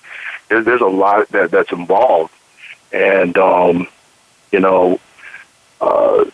There's, 0.48 0.64
there's 0.64 0.80
a 0.80 0.86
lot 0.86 1.28
that 1.30 1.50
that's 1.50 1.72
involved, 1.72 2.32
and 2.92 3.36
um, 3.36 3.88
you 4.52 4.60
know, 4.60 5.00
uh, 5.80 6.24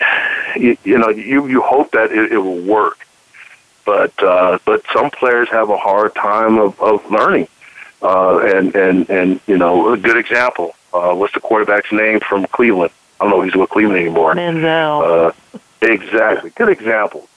you, 0.56 0.76
you 0.84 0.98
know, 0.98 1.08
you 1.08 1.46
you 1.46 1.60
hope 1.60 1.92
that 1.92 2.12
it, 2.12 2.32
it 2.32 2.38
will 2.38 2.62
work, 2.62 3.06
but 3.84 4.22
uh, 4.22 4.58
but 4.64 4.82
some 4.92 5.10
players 5.10 5.48
have 5.50 5.70
a 5.70 5.76
hard 5.76 6.14
time 6.14 6.58
of, 6.58 6.80
of 6.80 7.08
learning. 7.10 7.48
Uh, 8.02 8.38
and 8.38 8.74
and 8.74 9.10
and 9.10 9.40
you 9.46 9.56
know, 9.56 9.92
a 9.92 9.96
good 9.96 10.16
example. 10.16 10.74
Uh, 10.92 11.14
what's 11.14 11.32
the 11.34 11.40
quarterback's 11.40 11.92
name 11.92 12.20
from 12.20 12.46
Cleveland? 12.46 12.92
I 13.20 13.24
don't 13.24 13.30
know 13.30 13.42
if 13.42 13.52
he's 13.52 13.60
with 13.60 13.70
Cleveland 13.70 14.00
anymore. 14.00 14.34
Manziel. 14.34 15.32
Uh, 15.54 15.58
exactly. 15.80 16.50
Good 16.50 16.68
example. 16.68 17.28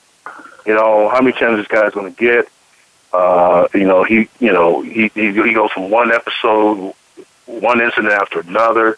You 0.65 0.73
know, 0.73 1.09
how 1.09 1.21
many 1.21 1.37
chances 1.37 1.59
this 1.59 1.67
guy's 1.67 1.93
going 1.93 2.13
to 2.13 2.19
get? 2.19 2.49
Uh, 3.13 3.67
you 3.73 3.85
know, 3.85 4.03
he, 4.03 4.27
you 4.39 4.51
know, 4.51 4.81
he, 4.81 5.09
he 5.13 5.31
he 5.31 5.53
goes 5.53 5.71
from 5.71 5.89
one 5.91 6.11
episode, 6.11 6.93
one 7.45 7.79
incident 7.79 8.13
after 8.13 8.39
another, 8.41 8.97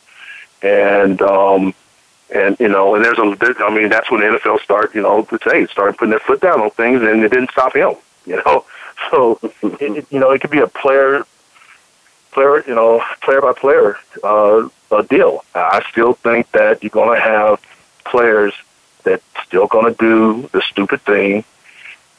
and 0.61 1.21
um, 1.21 1.73
and 2.33 2.59
you 2.59 2.67
know, 2.67 2.95
and 2.95 3.03
there's 3.03 3.17
a, 3.17 3.35
there, 3.35 3.55
I 3.63 3.73
mean, 3.73 3.89
that's 3.89 4.11
when 4.11 4.21
the 4.21 4.37
NFL 4.37 4.61
start, 4.61 4.93
you 4.93 5.01
know, 5.01 5.23
to 5.23 5.39
say 5.47 5.65
started 5.67 5.97
putting 5.97 6.11
their 6.11 6.19
foot 6.19 6.41
down 6.41 6.61
on 6.61 6.69
things, 6.71 7.01
and 7.01 7.23
it 7.23 7.29
didn't 7.29 7.51
stop 7.51 7.75
him. 7.75 7.95
You 8.27 8.35
know, 8.43 8.65
so 9.09 9.39
it, 9.41 9.81
it, 9.81 10.07
you 10.11 10.19
know, 10.19 10.31
it 10.31 10.41
could 10.41 10.51
be 10.51 10.59
a 10.59 10.67
player, 10.67 11.23
player, 12.33 12.61
you 12.67 12.75
know, 12.75 13.01
player 13.21 13.39
by 13.39 13.53
player 13.53 13.95
uh, 14.21 14.67
a 14.91 15.03
deal. 15.03 15.45
I 15.55 15.81
still 15.89 16.11
think 16.11 16.51
that 16.51 16.83
you're 16.83 16.89
going 16.89 17.17
to 17.17 17.23
have 17.23 17.61
players 18.03 18.53
that 19.03 19.21
still 19.45 19.67
going 19.67 19.85
to 19.85 19.97
do 19.97 20.49
the 20.51 20.61
stupid 20.61 21.01
thing, 21.03 21.45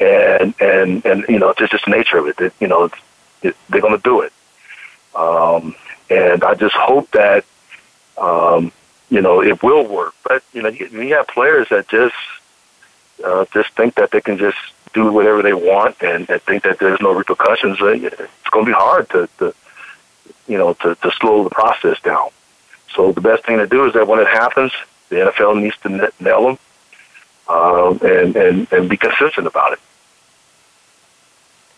and 0.00 0.54
and 0.58 1.04
and 1.04 1.26
you 1.28 1.38
know, 1.38 1.50
it's 1.50 1.70
just 1.70 1.84
the 1.84 1.90
nature 1.90 2.16
of 2.16 2.26
it. 2.26 2.38
That 2.38 2.54
you 2.58 2.68
know, 2.68 2.84
it's, 2.84 2.98
it, 3.42 3.56
they're 3.68 3.82
going 3.82 3.98
to 3.98 4.02
do 4.02 4.22
it. 4.22 4.32
Um, 5.14 5.74
and 6.08 6.42
I 6.42 6.54
just 6.54 6.74
hope 6.74 7.10
that 7.10 7.44
um, 8.16 8.72
you 9.10 9.20
know, 9.20 9.42
it 9.42 9.62
will 9.62 9.86
work. 9.86 10.14
But 10.22 10.42
you 10.52 10.62
know, 10.62 10.68
you, 10.68 10.86
you 10.86 11.14
have 11.14 11.28
players 11.28 11.68
that 11.70 11.88
just 11.88 12.14
uh, 13.24 13.44
just 13.52 13.70
think 13.74 13.94
that 13.96 14.10
they 14.10 14.20
can 14.20 14.38
just 14.38 14.58
do 14.92 15.12
whatever 15.12 15.42
they 15.42 15.54
want 15.54 15.96
and, 16.02 16.28
and 16.30 16.42
think 16.42 16.62
that 16.62 16.78
there's 16.78 17.00
no 17.00 17.12
repercussions. 17.12 17.80
Uh, 17.80 17.88
it's 17.88 18.50
going 18.50 18.64
to 18.64 18.70
be 18.70 18.74
hard 18.74 19.08
to, 19.10 19.28
to 19.38 19.54
you 20.46 20.58
know 20.58 20.74
to, 20.74 20.94
to 20.96 21.10
slow 21.12 21.44
the 21.44 21.50
process 21.50 22.00
down. 22.00 22.28
So 22.94 23.12
the 23.12 23.20
best 23.20 23.44
thing 23.44 23.58
to 23.58 23.66
do 23.66 23.86
is 23.86 23.94
that 23.94 24.06
when 24.06 24.20
it 24.20 24.28
happens, 24.28 24.72
the 25.08 25.16
NFL 25.16 25.60
needs 25.60 25.76
to 25.78 26.12
nail 26.20 26.42
them 26.44 26.58
um, 27.48 28.00
and, 28.02 28.36
and 28.36 28.72
and 28.72 28.88
be 28.88 28.96
consistent 28.96 29.46
about 29.46 29.72
it. 29.72 29.80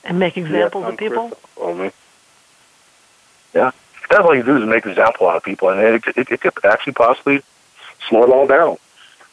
And 0.03 0.19
make 0.19 0.37
examples 0.37 0.83
yeah, 0.83 0.89
of 0.89 0.97
people. 0.97 1.33
Oh, 1.59 1.93
yeah 3.55 3.73
that's 4.11 4.25
all 4.25 4.35
you 4.35 4.43
do 4.43 4.57
is 4.57 4.69
make 4.69 4.85
an 4.85 4.91
example 4.91 5.29
out 5.29 5.37
of 5.37 5.45
people, 5.45 5.71
and 5.71 5.81
it, 5.81 6.03
it, 6.17 6.31
it 6.31 6.41
could 6.41 6.65
actually 6.65 6.93
possibly 6.93 7.43
slow 8.09 8.25
it 8.25 8.31
all 8.31 8.47
down. 8.47 8.77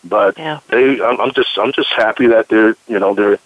But 0.03 0.37
yeah. 0.37 0.59
they, 0.69 1.01
I'm, 1.01 1.19
I'm 1.19 1.33
just, 1.33 1.57
I'm 1.57 1.73
just 1.73 1.91
happy 1.91 2.27
that 2.27 2.47
they're, 2.47 2.75
you 2.87 2.99
know, 2.99 3.13
they're, 3.13 3.39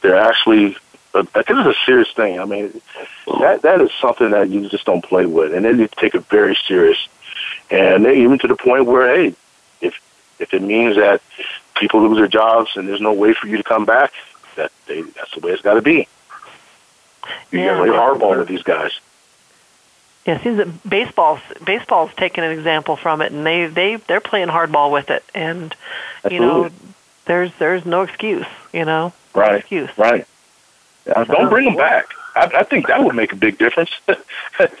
they're 0.00 0.16
actually. 0.18 0.76
Uh, 1.12 1.24
I 1.34 1.42
think 1.42 1.58
it's 1.58 1.78
a 1.78 1.84
serious 1.84 2.10
thing. 2.12 2.38
I 2.38 2.44
mean, 2.44 2.80
that 3.40 3.62
that 3.62 3.80
is 3.80 3.90
something 4.00 4.30
that 4.30 4.48
you 4.48 4.68
just 4.68 4.84
don't 4.84 5.04
play 5.04 5.26
with, 5.26 5.52
and 5.52 5.64
they 5.64 5.72
need 5.72 5.90
to 5.90 6.00
take 6.00 6.14
it 6.14 6.24
very 6.26 6.56
serious. 6.66 7.08
And 7.70 8.04
they, 8.04 8.22
even 8.22 8.38
to 8.38 8.46
the 8.46 8.56
point 8.56 8.86
where, 8.86 9.14
hey, 9.14 9.34
if 9.80 10.00
if 10.38 10.54
it 10.54 10.62
means 10.62 10.96
that 10.96 11.20
people 11.74 12.00
lose 12.00 12.18
their 12.18 12.28
jobs 12.28 12.76
and 12.76 12.88
there's 12.88 13.00
no 13.00 13.12
way 13.12 13.34
for 13.34 13.48
you 13.48 13.56
to 13.56 13.62
come 13.62 13.84
back, 13.84 14.12
that 14.56 14.70
they, 14.86 15.02
that's 15.02 15.32
the 15.34 15.40
way 15.40 15.52
it's 15.52 15.62
got 15.62 15.74
to 15.74 15.82
be. 15.82 16.06
You 17.50 17.60
yeah. 17.60 17.74
got 17.74 17.84
to 17.84 17.92
hardball 17.92 18.38
with 18.38 18.48
these 18.48 18.62
guys. 18.62 18.92
Yeah, 20.26 20.36
it 20.36 20.42
seems 20.42 20.56
that 20.56 20.88
baseball's 20.88 21.40
baseball's 21.64 22.12
taken 22.14 22.42
an 22.42 22.50
example 22.50 22.96
from 22.96 23.20
it, 23.22 23.30
and 23.32 23.46
they 23.46 23.66
they 23.66 23.96
they're 23.96 24.20
playing 24.20 24.48
hardball 24.48 24.90
with 24.90 25.10
it, 25.10 25.22
and 25.34 25.74
Absolutely. 26.24 26.34
you 26.34 26.40
know, 26.40 26.70
there's 27.26 27.52
there's 27.58 27.86
no 27.86 28.02
excuse, 28.02 28.46
you 28.72 28.84
know, 28.84 29.12
right, 29.34 29.50
no 29.52 29.56
excuse, 29.58 29.90
right. 29.96 30.22
Uh, 30.22 30.24
yeah, 31.18 31.24
don't 31.24 31.48
bring 31.48 31.66
them 31.66 31.76
back. 31.76 32.06
I, 32.34 32.50
I 32.58 32.62
think 32.64 32.88
that 32.88 33.04
would 33.04 33.14
make 33.14 33.32
a 33.32 33.36
big 33.36 33.56
difference. 33.58 33.90
like, 34.08 34.18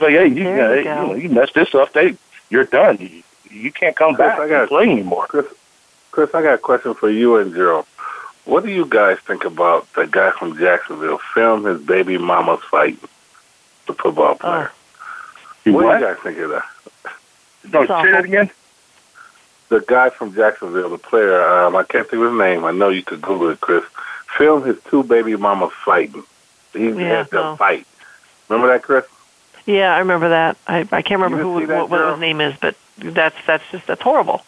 hey, 0.00 0.26
you, 0.26 0.42
There 0.44 0.72
you 0.74 0.78
you, 0.80 0.84
know, 0.84 1.14
you 1.14 1.28
messed 1.28 1.54
this 1.54 1.72
up. 1.74 1.92
They, 1.92 2.16
you're 2.50 2.64
done. 2.64 2.98
You, 2.98 3.22
you 3.48 3.70
can't 3.72 3.94
come 3.94 4.14
Chris, 4.16 4.28
back 4.28 4.40
I 4.40 4.48
got- 4.48 4.60
and 4.62 4.68
play 4.68 4.82
anymore. 4.90 5.26
Chris, 5.28 5.46
Chris, 6.10 6.34
I 6.34 6.42
got 6.42 6.54
a 6.54 6.58
question 6.58 6.94
for 6.94 7.08
you 7.08 7.36
and 7.36 7.54
Gerald. 7.54 7.86
What 8.44 8.64
do 8.64 8.70
you 8.70 8.84
guys 8.86 9.18
think 9.20 9.44
about 9.44 9.92
the 9.94 10.06
guy 10.06 10.30
from 10.32 10.56
Jacksonville 10.58 11.18
film 11.34 11.64
his 11.64 11.80
baby 11.80 12.18
mama's 12.18 12.60
fight 12.62 12.98
the 13.86 13.94
football 13.94 14.34
player? 14.34 14.72
You 15.66 15.72
what, 15.72 15.84
what? 15.84 15.98
do 15.98 16.04
you 16.06 16.14
guys 16.14 16.22
think 16.22 16.38
of 16.38 16.50
that? 16.50 16.64
No, 17.72 17.80
It's 17.82 17.88
say 17.88 17.94
awful. 17.94 18.12
that 18.12 18.24
again. 18.24 18.50
The 19.68 19.80
guy 19.80 20.10
from 20.10 20.32
Jacksonville, 20.34 20.90
the 20.90 20.98
player, 20.98 21.42
um, 21.44 21.74
I 21.74 21.82
can't 21.82 22.08
think 22.08 22.22
of 22.22 22.30
his 22.30 22.38
name. 22.38 22.64
I 22.64 22.70
know 22.70 22.88
you 22.88 23.02
could 23.02 23.20
Google 23.20 23.48
it, 23.50 23.60
Chris. 23.60 23.82
Film 24.38 24.62
his 24.62 24.76
two 24.88 25.02
baby 25.02 25.34
mamas 25.34 25.72
fighting. 25.84 26.22
He 26.72 26.88
Yeah, 26.90 26.94
had 27.18 27.30
them 27.30 27.42
no. 27.42 27.56
fight. 27.56 27.84
Remember 28.48 28.68
that, 28.72 28.82
Chris? 28.84 29.04
Yeah, 29.64 29.92
I 29.92 29.98
remember 29.98 30.28
that. 30.28 30.56
I 30.68 30.80
I 30.92 31.02
can't 31.02 31.20
remember 31.20 31.38
who 31.42 31.66
what, 31.66 31.90
what 31.90 32.10
his 32.12 32.20
name 32.20 32.40
is, 32.40 32.54
but 32.60 32.76
that's 32.98 33.34
that's 33.46 33.64
just 33.72 33.86
that's 33.88 34.02
horrible. 34.02 34.42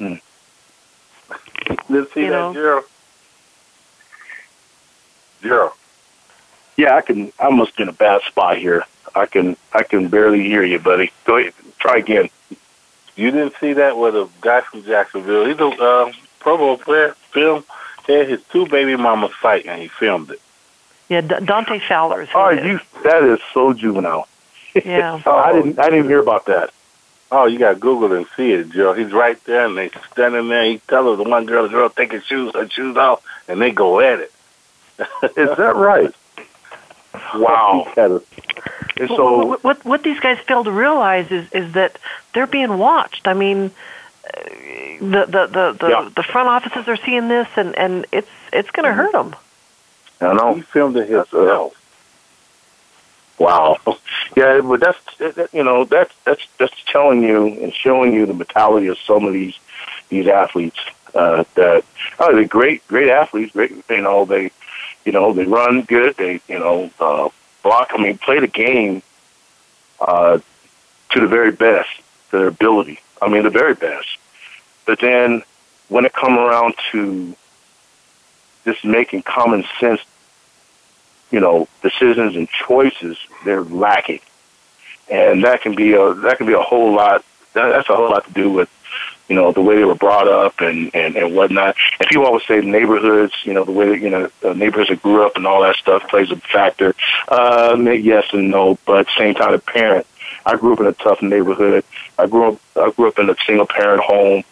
Did 0.00 0.18
see 2.12 2.20
You 2.22 2.30
that, 2.30 2.30
know. 2.30 2.52
Gerald? 2.52 2.84
Gerald. 5.42 5.72
Yeah, 6.76 6.96
I 6.96 7.00
can. 7.02 7.32
I 7.38 7.50
must 7.50 7.76
be 7.76 7.84
in 7.84 7.88
a 7.88 7.92
bad 7.92 8.22
spot 8.22 8.58
here. 8.58 8.84
I 9.16 9.26
can. 9.26 9.56
I 9.72 9.82
can 9.82 10.08
barely 10.08 10.42
hear 10.42 10.62
you, 10.62 10.78
buddy. 10.78 11.10
Go 11.24 11.38
ahead. 11.38 11.54
Try 11.78 11.96
again. 11.98 12.28
You 13.16 13.30
didn't 13.30 13.54
see 13.60 13.72
that 13.72 13.96
with 13.96 14.14
a 14.14 14.28
guy 14.42 14.60
from 14.60 14.84
Jacksonville. 14.84 15.46
He's 15.46 15.58
a 15.58 15.66
uh, 15.66 16.12
Pro 16.38 16.58
Bowl 16.58 16.76
player. 16.76 17.14
Film 17.32 17.64
had 18.06 18.28
his 18.28 18.42
two 18.52 18.66
baby 18.66 18.94
mamas 18.96 19.32
fight, 19.32 19.66
and 19.66 19.80
he 19.80 19.88
filmed 19.88 20.30
it. 20.30 20.40
Yeah, 21.08 21.22
D- 21.22 21.44
Dante 21.44 21.78
Fowler. 21.78 22.28
Oh, 22.34 22.50
you 22.50 22.80
that 23.04 23.22
is 23.24 23.40
so 23.52 23.72
juvenile. 23.72 24.28
Yeah. 24.84 25.22
oh, 25.24 25.36
I 25.36 25.54
didn't. 25.54 25.78
I 25.78 25.84
didn't 25.84 26.00
even 26.00 26.10
hear 26.10 26.20
about 26.20 26.44
that. 26.46 26.70
Oh, 27.32 27.46
you 27.46 27.58
got 27.58 27.72
to 27.72 27.80
Google 27.80 28.12
and 28.12 28.26
see 28.36 28.52
it, 28.52 28.70
Joe. 28.70 28.92
He's 28.92 29.10
right 29.10 29.42
there, 29.44 29.64
and 29.64 29.76
they 29.76 29.90
standing 30.12 30.48
there. 30.48 30.64
He 30.64 30.78
tells 30.80 31.16
the 31.16 31.24
one 31.24 31.46
girl, 31.46 31.62
the 31.62 31.70
girl, 31.70 31.88
take 31.88 32.12
her 32.12 32.20
shoes, 32.20 32.52
her 32.54 32.68
shoes 32.68 32.94
off, 32.96 33.24
and 33.48 33.58
they 33.58 33.70
go 33.72 34.00
at 34.00 34.20
it. 34.20 34.32
is 34.98 35.56
that 35.56 35.76
right? 35.76 36.14
Wow. 37.34 37.92
And 37.96 39.08
so 39.08 39.46
what, 39.46 39.64
what 39.64 39.84
what 39.84 40.02
these 40.02 40.20
guys 40.20 40.38
fail 40.46 40.64
to 40.64 40.70
realize 40.70 41.30
is 41.30 41.50
is 41.52 41.72
that 41.74 41.98
they're 42.32 42.46
being 42.46 42.78
watched. 42.78 43.28
I 43.28 43.34
mean, 43.34 43.70
uh, 44.24 44.40
the 45.00 45.26
the 45.26 45.46
the 45.46 45.76
the, 45.78 45.88
yeah. 45.88 46.10
the 46.14 46.22
front 46.22 46.48
offices 46.48 46.88
are 46.88 46.96
seeing 46.96 47.28
this, 47.28 47.48
and 47.56 47.76
and 47.76 48.06
it's 48.12 48.30
it's 48.52 48.70
going 48.70 48.86
to 48.86 48.92
hurt 48.92 49.12
them. 49.12 49.36
I 50.20 50.32
know. 50.32 50.54
He 50.54 50.62
filmed 50.62 50.96
it 50.96 51.08
himself. 51.08 51.74
Wow. 53.38 53.76
Yeah, 54.34 54.60
but 54.62 54.80
that's 54.80 55.16
that, 55.18 55.50
you 55.52 55.62
know 55.62 55.84
that's 55.84 56.14
that's 56.24 56.46
that's 56.58 56.84
telling 56.86 57.22
you 57.22 57.46
and 57.46 57.72
showing 57.72 58.14
you 58.14 58.26
the 58.26 58.34
mentality 58.34 58.86
of 58.86 58.98
some 58.98 59.24
of 59.24 59.32
these 59.34 59.58
these 60.08 60.26
athletes 60.26 60.78
uh, 61.14 61.44
that 61.54 61.84
oh 62.18 62.34
they're 62.34 62.46
great 62.46 62.86
great 62.88 63.08
athletes 63.08 63.52
great 63.52 63.72
you 63.90 64.00
know 64.00 64.24
they 64.24 64.50
you 65.06 65.12
know 65.12 65.32
they 65.32 65.44
run 65.44 65.82
good 65.82 66.14
they 66.16 66.40
you 66.48 66.58
know 66.58 66.90
uh, 67.00 67.28
block 67.62 67.90
I 67.94 68.02
mean 68.02 68.18
play 68.18 68.40
the 68.40 68.46
game 68.46 69.02
uh, 70.00 70.38
to 71.10 71.20
the 71.20 71.26
very 71.26 71.52
best 71.52 71.88
to 72.30 72.38
their 72.38 72.48
ability 72.48 73.00
I 73.22 73.28
mean 73.28 73.44
the 73.44 73.50
very 73.50 73.74
best 73.74 74.18
but 74.84 75.00
then 75.00 75.42
when 75.88 76.04
it 76.04 76.12
come 76.12 76.36
around 76.38 76.74
to 76.92 77.34
just 78.64 78.84
making 78.84 79.22
common 79.22 79.64
sense 79.80 80.00
you 81.30 81.40
know, 81.40 81.68
decisions 81.82 82.36
and 82.36 82.48
choices, 82.48 83.18
they're 83.44 83.62
lacking. 83.62 84.20
And 85.10 85.44
that 85.44 85.62
can 85.62 85.74
be 85.74 85.92
a 85.92 86.14
that 86.14 86.38
can 86.38 86.46
be 86.46 86.52
a 86.52 86.62
whole 86.62 86.94
lot. 86.94 87.24
That, 87.54 87.70
that's 87.70 87.88
a 87.88 87.96
whole 87.96 88.10
lot 88.10 88.26
to 88.26 88.32
do 88.32 88.50
with, 88.50 88.68
you 89.28 89.34
know, 89.34 89.52
the 89.52 89.60
way 89.60 89.76
they 89.76 89.84
were 89.84 89.94
brought 89.94 90.28
up 90.28 90.60
and 90.60 90.94
and 90.94 91.16
and 91.16 91.34
whatnot. 91.34 91.76
And 91.98 92.08
people 92.08 92.26
always 92.26 92.44
say 92.46 92.60
neighborhoods, 92.60 93.34
you 93.42 93.54
know, 93.54 93.64
the 93.64 93.72
way 93.72 93.88
that 93.88 94.00
you 94.00 94.10
know 94.10 94.30
the 94.40 94.54
neighborhoods 94.54 94.90
that 94.90 95.02
grew 95.02 95.24
up 95.24 95.36
and 95.36 95.46
all 95.46 95.62
that 95.62 95.76
stuff 95.76 96.08
plays 96.08 96.30
a 96.30 96.36
factor. 96.36 96.94
Uh, 97.28 97.76
yes 97.78 98.26
and 98.32 98.50
no, 98.50 98.78
but 98.86 99.06
same 99.18 99.34
time, 99.34 99.52
the 99.52 99.58
parent. 99.58 100.06
I 100.44 100.56
grew 100.56 100.74
up 100.74 100.80
in 100.80 100.86
a 100.86 100.92
tough 100.92 101.22
neighborhood. 101.22 101.84
I 102.18 102.26
grew 102.26 102.52
up 102.52 102.60
I 102.76 102.90
grew 102.90 103.08
up 103.08 103.18
in 103.18 103.30
a 103.30 103.36
single 103.46 103.66
parent 103.66 104.02
home, 104.02 104.44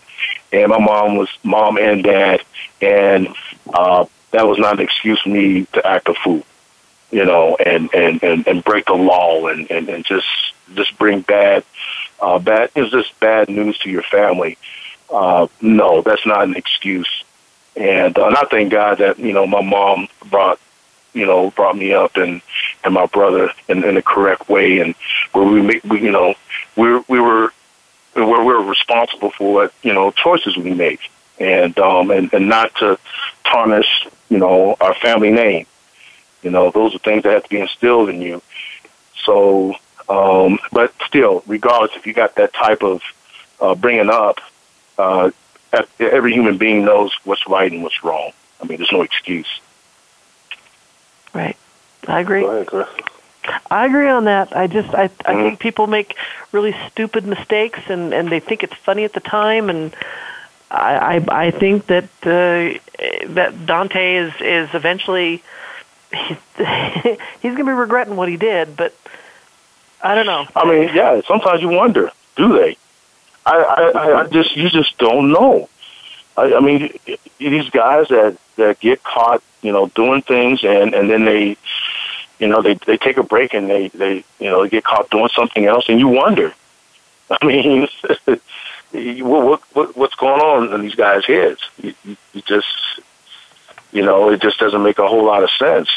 and 0.53 0.71
my 0.71 0.79
mom 0.79 1.17
was 1.17 1.29
mom 1.43 1.79
and 1.79 2.03
dad, 2.03 2.43
and 2.81 3.29
uh, 3.73 4.07
that 4.33 4.47
was 4.47 4.59
not 4.59 4.75
an 4.75 4.81
excuse 4.81 5.21
for 5.21 5.29
me 5.29 5.67
to 5.73 5.87
act 5.87 6.09
a 6.09 6.15
fool 6.15 6.45
you 7.15 7.25
know, 7.25 7.57
and 7.65 7.95
and 7.95 8.23
and, 8.25 8.47
and 8.49 8.65
break 8.65 8.87
the 8.87 8.95
law 8.95 9.47
and, 9.47 9.71
and 9.71 9.89
and 9.89 10.05
just 10.05 10.27
just 10.75 10.99
bring 10.99 11.21
bad 11.21 11.65
uh 12.25 12.39
bad 12.39 12.71
is 12.75 12.91
just 12.91 13.19
bad 13.21 13.49
news 13.49 13.79
to 13.79 13.91
your 13.91 14.03
family. 14.03 14.57
Uh 15.11 15.47
no, 15.61 16.03
that's 16.03 16.27
not 16.27 16.45
an 16.45 16.57
excuse. 16.57 17.13
And 17.77 18.17
uh, 18.19 18.27
and 18.29 18.37
I 18.37 18.45
thank 18.45 18.71
God 18.71 18.99
that, 18.99 19.19
you 19.19 19.33
know, 19.33 19.47
my 19.47 19.63
mom 19.63 20.09
brought 20.31 20.59
you 21.13 21.27
know, 21.27 21.51
brought 21.51 21.77
me 21.77 21.93
up 21.93 22.17
and 22.17 22.41
and 22.85 22.95
my 22.95 23.07
brother 23.07 23.51
in, 23.69 23.85
in 23.85 23.95
the 23.95 24.03
correct 24.03 24.49
way 24.49 24.81
and 24.81 24.95
where 25.33 25.47
we 25.47 25.61
make 25.63 25.85
we 25.85 26.01
you 26.01 26.11
know, 26.11 26.35
we 26.77 26.87
we 27.09 27.21
were 27.21 27.53
where 28.15 28.45
we're 28.45 28.63
responsible 28.63 29.31
for 29.31 29.53
what, 29.53 29.75
you 29.83 29.93
know, 29.93 30.11
choices 30.11 30.57
we 30.57 30.73
make. 30.73 31.01
And 31.39 31.79
um 31.79 32.11
and, 32.11 32.33
and 32.33 32.49
not 32.49 32.75
to 32.77 32.99
tarnish, 33.45 34.09
you 34.29 34.39
know, 34.39 34.77
our 34.81 34.95
family 34.95 35.31
name 35.31 35.67
you 36.45 36.51
know, 36.51 36.71
those 36.71 36.95
are 36.95 36.99
things 36.99 37.23
that 37.23 37.33
have 37.33 37.45
to 37.45 37.49
be 37.49 37.59
instilled 37.59 38.11
in 38.11 38.21
you. 38.21 38.43
So, 39.25 39.75
um, 40.09 40.59
but 40.73 40.93
still, 41.07 41.43
regardless, 41.47 41.93
if 41.97 42.07
you 42.07 42.13
got 42.13 42.35
that 42.37 42.53
type 42.53 42.83
of 42.83 43.03
uh, 43.61 43.75
bringing 43.75 44.11
up, 44.11 44.41
uh, 44.99 45.31
every 45.99 46.33
human 46.33 46.59
being 46.59 46.85
knows 46.85 47.13
what's 47.25 47.47
right 47.49 47.71
and 47.71 47.83
what's 47.83 48.05
wrong. 48.05 48.33
I 48.61 48.67
mean, 48.67 48.79
there's 48.79 48.93
no 48.93 49.03
excuse. 49.03 49.61
Right. 51.33 51.57
I 52.07 52.21
agree. 52.21 52.45
Ahead, 52.45 52.87
I 53.71 53.87
agree 53.87 54.09
on 54.09 54.25
that. 54.25 54.57
I 54.57 54.67
just 54.67 54.95
I 54.95 55.05
I 55.05 55.09
mm-hmm. 55.09 55.43
think 55.43 55.59
people 55.59 55.87
make 55.87 56.17
really 56.53 56.75
stupid 56.91 57.27
mistakes 57.27 57.81
and 57.89 58.15
and 58.15 58.29
they 58.29 58.41
think 58.41 58.63
it's 58.63 58.75
funny 58.75 59.05
at 59.05 59.13
the 59.13 59.21
time 59.21 59.69
and 59.69 59.95
I 60.71 61.17
I, 61.17 61.47
I 61.47 61.51
think 61.51 61.87
that 61.87 62.05
uh, 62.23 62.79
that 63.35 63.67
Dante 63.67 64.17
is 64.17 64.33
is 64.41 64.75
eventually 64.75 65.43
he's, 66.15 66.37
he's 66.57 67.53
going 67.53 67.57
to 67.57 67.65
be 67.65 67.73
regretting 67.73 68.17
what 68.17 68.29
he 68.29 68.37
did, 68.37 68.77
but 68.77 68.95
I 70.05 70.15
don't 70.15 70.27
know. 70.27 70.47
I 70.55 70.69
mean, 70.69 70.91
yeah, 70.95 71.23
sometimes 71.27 71.63
you 71.63 71.69
wonder, 71.69 72.13
do 72.37 72.53
they? 72.53 72.77
I, 73.47 73.57
I, 73.57 74.21
I 74.21 74.27
just, 74.29 74.55
you 74.55 74.69
just 74.69 74.97
don't 74.99 75.33
know. 75.33 75.69
I, 76.37 76.55
I 76.55 76.61
mean, 76.61 76.93
these 77.39 77.71
guys 77.71 78.09
that 78.09 78.37
that 78.57 78.81
get 78.81 79.03
caught, 79.03 79.43
you 79.63 79.73
know, 79.73 79.89
doing 79.89 80.21
things, 80.21 80.63
and 80.63 80.95
and 80.95 81.09
then 81.09 81.25
they, 81.25 81.57
you 82.39 82.49
know, 82.49 82.61
they 82.61 82.75
they 82.75 82.99
take 82.99 83.17
a 83.17 83.23
break 83.23 83.55
and 83.55 83.69
they 83.69 83.89
they 83.89 84.25
you 84.39 84.51
know 84.51 84.63
they 84.63 84.69
get 84.69 84.85
caught 84.85 85.11
doing 85.11 85.29
something 85.35 85.65
else, 85.65 85.89
and 85.89 85.99
you 85.99 86.09
wonder. 86.09 86.53
I 87.31 87.47
mean, 87.47 87.89
what, 89.25 89.63
what 89.73 89.97
what's 89.97 90.15
going 90.17 90.41
on 90.41 90.75
in 90.75 90.83
these 90.83 90.95
guys' 90.95 91.25
heads? 91.25 91.61
You, 91.81 91.95
you 92.05 92.43
just 92.43 92.67
you 93.93 94.03
know, 94.03 94.31
it 94.31 94.43
just 94.43 94.59
doesn't 94.59 94.83
make 94.83 94.99
a 94.99 95.09
whole 95.09 95.25
lot 95.25 95.45
of 95.45 95.51
sense. 95.51 95.89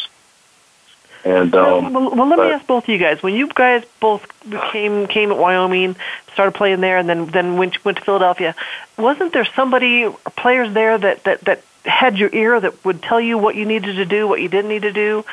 And 1.24 1.54
um, 1.56 1.94
well, 1.94 2.16
well, 2.16 2.28
let 2.28 2.38
but, 2.38 2.48
me 2.48 2.54
ask 2.54 2.68
both 2.68 2.84
of 2.84 2.90
you 2.90 2.98
guys: 2.98 3.22
when 3.24 3.34
you 3.34 3.48
guys 3.48 3.84
both 4.00 4.26
came 4.72 5.08
came 5.08 5.32
at 5.32 5.38
Wyoming, 5.38 5.96
started 6.34 6.54
playing 6.54 6.82
there, 6.82 6.98
and 6.98 7.10
then 7.10 7.26
then 7.28 7.58
went 7.58 7.84
went 7.84 7.98
to 7.98 8.04
Philadelphia, 8.04 8.56
wasn't 8.98 9.34
there 9.34 9.46
somebody 9.46 10.10
players 10.36 10.74
there 10.74 10.98
that 10.98 11.24
that 11.24 11.42
that 11.42 11.64
had 11.86 12.18
your 12.18 12.30
ear 12.34 12.60
that 12.60 12.84
would 12.86 13.02
tell 13.02 13.20
you 13.20 13.38
what 13.38 13.56
you 13.56 13.66
needed 13.66 13.96
to 13.96 14.06
do, 14.06 14.28
what 14.28 14.42
you 14.42 14.48
didn't 14.48 14.70
need 14.70 14.84
to 14.84 14.94
do, 14.94 15.26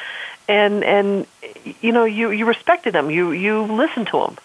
and 0.48 0.82
and 0.84 1.26
you 1.80 1.92
know 1.92 2.04
you 2.04 2.30
you 2.30 2.46
respected 2.46 2.94
them, 2.94 3.10
you 3.10 3.32
you 3.32 3.62
listened 3.62 4.06
to 4.08 4.18
them. 4.18 4.36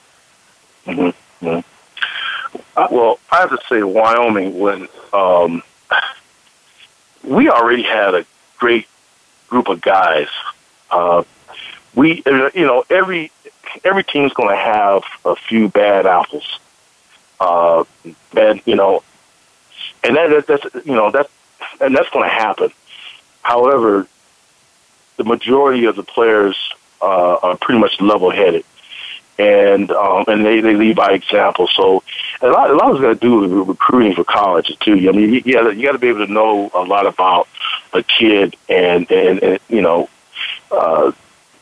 Mm-hmm. 0.85 1.45
Mm-hmm. 1.45 2.59
Uh, 2.75 2.87
well, 2.91 3.19
I 3.31 3.41
have 3.41 3.49
to 3.49 3.59
say, 3.69 3.83
Wyoming 3.83 4.59
when 4.59 4.87
um, 5.13 5.61
we 7.23 7.49
already 7.49 7.83
had 7.83 8.15
a 8.15 8.25
great 8.57 8.87
group 9.49 9.69
of 9.69 9.81
guys. 9.81 10.29
Uh, 10.91 11.23
we, 11.95 12.23
you 12.25 12.65
know, 12.65 12.83
every 12.89 13.31
every 13.83 14.03
team's 14.03 14.33
going 14.33 14.49
to 14.49 14.55
have 14.55 15.03
a 15.25 15.35
few 15.35 15.69
bad 15.69 16.05
apples, 16.05 16.59
uh, 17.39 17.83
and 18.35 18.61
you 18.65 18.75
know, 18.75 19.03
and 20.03 20.15
that, 20.15 20.45
that's 20.47 20.85
you 20.85 20.93
know 20.93 21.11
that 21.11 21.29
and 21.81 21.95
that's 21.95 22.09
going 22.09 22.27
to 22.27 22.33
happen. 22.33 22.71
However, 23.41 24.07
the 25.17 25.23
majority 25.23 25.85
of 25.85 25.95
the 25.95 26.03
players 26.03 26.55
uh, 27.01 27.35
are 27.35 27.57
pretty 27.57 27.79
much 27.79 27.99
level-headed, 27.99 28.63
and 29.37 29.91
um, 29.91 30.25
and 30.27 30.45
they, 30.45 30.61
they 30.61 30.75
lead 30.75 30.95
by 30.95 31.13
example. 31.13 31.67
So 31.67 32.03
a 32.41 32.47
lot 32.47 32.69
a 32.69 32.75
lot 32.75 32.95
is 32.95 33.01
got 33.01 33.09
to 33.09 33.15
do 33.15 33.39
with 33.39 33.67
recruiting 33.67 34.13
for 34.15 34.23
colleges 34.23 34.75
too. 34.77 34.93
I 34.93 35.11
mean, 35.11 35.33
you, 35.33 35.41
you 35.45 35.53
got 35.53 35.93
to 35.93 35.97
be 35.97 36.07
able 36.07 36.25
to 36.25 36.31
know 36.31 36.69
a 36.73 36.83
lot 36.83 37.07
about 37.07 37.47
a 37.93 38.03
kid, 38.03 38.55
and 38.67 39.09
and, 39.11 39.41
and 39.41 39.59
you 39.69 39.81
know, 39.81 40.09
uh, 40.71 41.11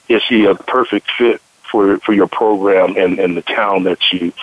is 0.09 0.23
he 0.27 0.45
a 0.45 0.55
perfect 0.55 1.11
fit 1.11 1.41
for 1.69 1.97
for 1.99 2.13
your 2.13 2.27
program 2.27 2.95
and, 2.97 3.19
and 3.19 3.35
the 3.35 3.41
town 3.41 3.83
that 3.83 4.11
you 4.11 4.33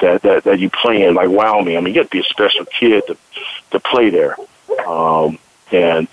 that, 0.00 0.22
that 0.22 0.44
that 0.44 0.58
you 0.58 0.70
play 0.70 1.02
in, 1.02 1.14
like 1.14 1.28
Wyoming. 1.28 1.76
I 1.76 1.80
mean, 1.80 1.94
you 1.94 2.00
have 2.00 2.10
to 2.10 2.16
be 2.16 2.20
a 2.20 2.30
special 2.30 2.64
kid 2.64 3.04
to 3.08 3.16
to 3.72 3.80
play 3.80 4.10
there, 4.10 4.36
um, 4.86 5.38
and 5.72 6.08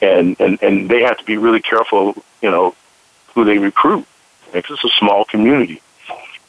and 0.00 0.38
and 0.40 0.62
and 0.62 0.88
they 0.88 1.02
have 1.02 1.18
to 1.18 1.24
be 1.24 1.36
really 1.36 1.60
careful, 1.60 2.14
you 2.40 2.50
know, 2.50 2.74
who 3.34 3.44
they 3.44 3.58
recruit 3.58 4.06
because 4.52 4.78
it's 4.82 4.94
a 4.94 4.98
small 4.98 5.24
community. 5.24 5.80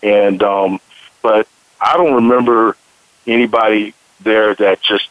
And 0.02 0.44
um, 0.44 0.80
but 1.22 1.48
I 1.80 1.98
don't 1.98 2.16
remember 2.16 2.76
anybody 3.26 3.94
there 4.20 4.54
that 4.56 4.82
just 4.82 5.10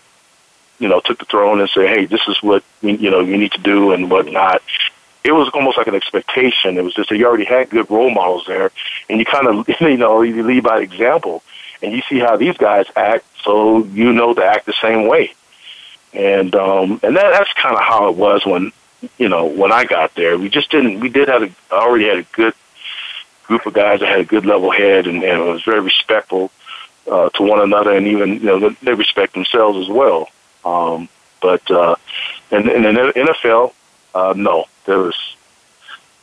you 0.79 0.89
know 0.89 1.01
took 1.01 1.19
the 1.19 1.25
throne 1.25 1.61
and 1.61 1.71
said, 1.71 1.89
"Hey, 1.89 2.07
this 2.07 2.23
is 2.29 2.43
what 2.43 2.63
you 2.83 3.11
know 3.11 3.21
you 3.21 3.39
need 3.39 3.53
to 3.53 3.61
do 3.61 3.93
and 3.93 4.11
whatnot." 4.11 4.63
It 5.25 5.33
was 5.33 5.49
almost 5.55 5.79
like 5.79 5.87
an 5.87 5.95
expectation. 5.95 6.77
It 6.77 6.85
was 6.85 6.95
just 6.95 7.09
that 7.11 7.17
you 7.17 7.27
already 7.27 7.45
had 7.45 7.71
good 7.71 7.91
role 7.91 8.11
models 8.11 8.45
there, 8.47 8.73
and 9.09 9.19
you 9.19 9.25
kind 9.25 9.47
of 9.47 9.69
you 9.81 9.97
know 9.97 10.23
you 10.23 10.43
lead 10.43 10.65
by 10.65 10.81
example, 10.81 11.43
and 11.83 11.93
you 11.93 12.03
see 12.09 12.19
how 12.19 12.37
these 12.37 12.57
guys 12.57 12.87
act, 12.97 13.25
so 13.45 13.85
you 13.85 14.13
know 14.13 14.35
to 14.35 14.45
act 14.45 14.67
the 14.67 14.75
same 14.81 15.07
way. 15.07 15.35
And 16.13 16.55
um, 16.55 17.01
and 17.03 17.17
that, 17.17 17.31
that's 17.31 17.53
kind 17.55 17.77
of 17.77 17.83
how 17.83 18.09
it 18.09 18.17
was 18.17 18.45
when 18.45 18.73
you 19.19 19.29
know 19.29 19.47
when 19.47 19.73
I 19.73 19.85
got 19.85 20.15
there. 20.15 20.39
We 20.39 20.49
just 20.49 20.71
didn't. 20.71 21.01
We 21.01 21.09
did 21.09 21.29
have 21.29 21.43
a 21.43 21.51
already 21.73 22.07
had 22.07 22.19
a 22.19 22.27
good 22.33 22.55
group 23.45 23.67
of 23.67 23.73
guys 23.73 24.01
that 24.01 24.09
had 24.09 24.21
a 24.21 24.25
good 24.25 24.47
level 24.47 24.71
head 24.71 25.07
and, 25.07 25.23
and 25.23 25.45
was 25.45 25.63
very 25.63 25.81
respectful 25.81 26.51
uh, 27.11 27.29
to 27.31 27.43
one 27.43 27.61
another, 27.61 27.93
and 27.93 28.07
even 28.07 28.35
you 28.35 28.47
know 28.47 28.71
they 28.83 28.95
respect 28.95 29.35
themselves 29.35 29.79
as 29.79 29.89
well. 29.89 30.29
Um, 30.65 31.09
but 31.41 31.69
uh, 31.71 31.97
And 32.53 32.69
in 32.69 32.83
the 32.83 33.13
NFL, 33.17 33.73
uh, 34.15 34.35
no, 34.37 34.67
there 34.87 34.99
was 34.99 35.17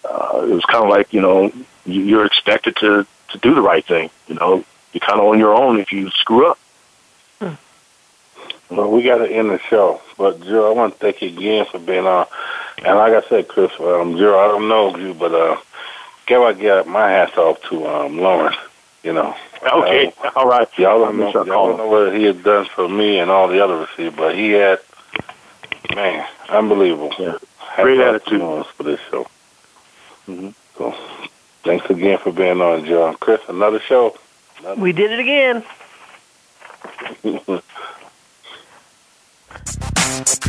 uh, 0.05 0.41
it 0.43 0.53
was 0.53 0.65
kind 0.65 0.83
of 0.83 0.89
like 0.89 1.13
you 1.13 1.21
know 1.21 1.51
you're 1.85 2.25
expected 2.25 2.75
to 2.77 3.05
to 3.29 3.37
do 3.39 3.53
the 3.53 3.61
right 3.61 3.85
thing. 3.85 4.09
You 4.27 4.35
know, 4.35 4.63
you're 4.93 5.01
kind 5.01 5.19
of 5.19 5.27
on 5.27 5.39
your 5.39 5.53
own 5.53 5.79
if 5.79 5.91
you 5.91 6.09
screw 6.11 6.47
up. 6.47 6.59
Hmm. 7.39 7.53
Well, 8.69 8.91
we 8.91 9.03
got 9.03 9.17
to 9.17 9.27
end 9.27 9.49
the 9.49 9.59
show, 9.59 10.01
but 10.17 10.41
Joe, 10.41 10.69
I 10.69 10.73
want 10.75 10.93
to 10.93 10.99
thank 10.99 11.21
you 11.21 11.29
again 11.29 11.65
for 11.65 11.79
being 11.79 12.05
on. 12.05 12.27
And 12.83 12.97
like 12.97 13.13
I 13.13 13.27
said, 13.27 13.47
Chris, 13.47 13.71
um, 13.79 14.17
Joe, 14.17 14.39
I 14.39 14.47
don't 14.47 14.69
know 14.69 14.95
you, 14.95 15.13
but 15.13 15.33
uh, 15.33 15.57
give 16.27 16.41
I 16.41 16.53
get 16.53 16.87
my 16.87 17.09
hats 17.09 17.37
off 17.37 17.61
to 17.69 17.87
um, 17.87 18.17
Lawrence. 18.19 18.57
You 19.03 19.13
know. 19.13 19.35
Okay. 19.63 20.13
Uh, 20.23 20.31
all 20.35 20.47
right. 20.47 20.67
Y'all 20.77 20.99
don't 20.99 21.17
know, 21.17 21.31
y'all 21.31 21.45
don't 21.45 21.77
know 21.77 21.87
what 21.87 22.15
he 22.15 22.23
had 22.23 22.43
done 22.43 22.65
for 22.65 22.87
me 22.87 23.19
and 23.19 23.31
all 23.31 23.47
the 23.47 23.63
other 23.63 23.77
receivers, 23.77 24.15
but 24.15 24.35
he 24.35 24.51
had, 24.51 24.79
man, 25.95 26.27
unbelievable. 26.49 27.13
Yeah. 27.17 27.37
Great 27.83 27.99
attitude 27.99 28.65
for 28.65 28.83
this 28.83 28.99
show. 29.09 29.27
Mm-hmm. 30.27 30.49
So, 30.77 30.95
thanks 31.63 31.89
again 31.89 32.17
for 32.17 32.31
being 32.31 32.61
on, 32.61 32.85
John. 32.85 33.15
Chris, 33.15 33.41
another 33.47 33.79
show. 33.79 34.17
Another 34.59 34.81
we 34.81 34.91
did 34.91 35.11
it 35.11 35.19
again. 35.19 35.63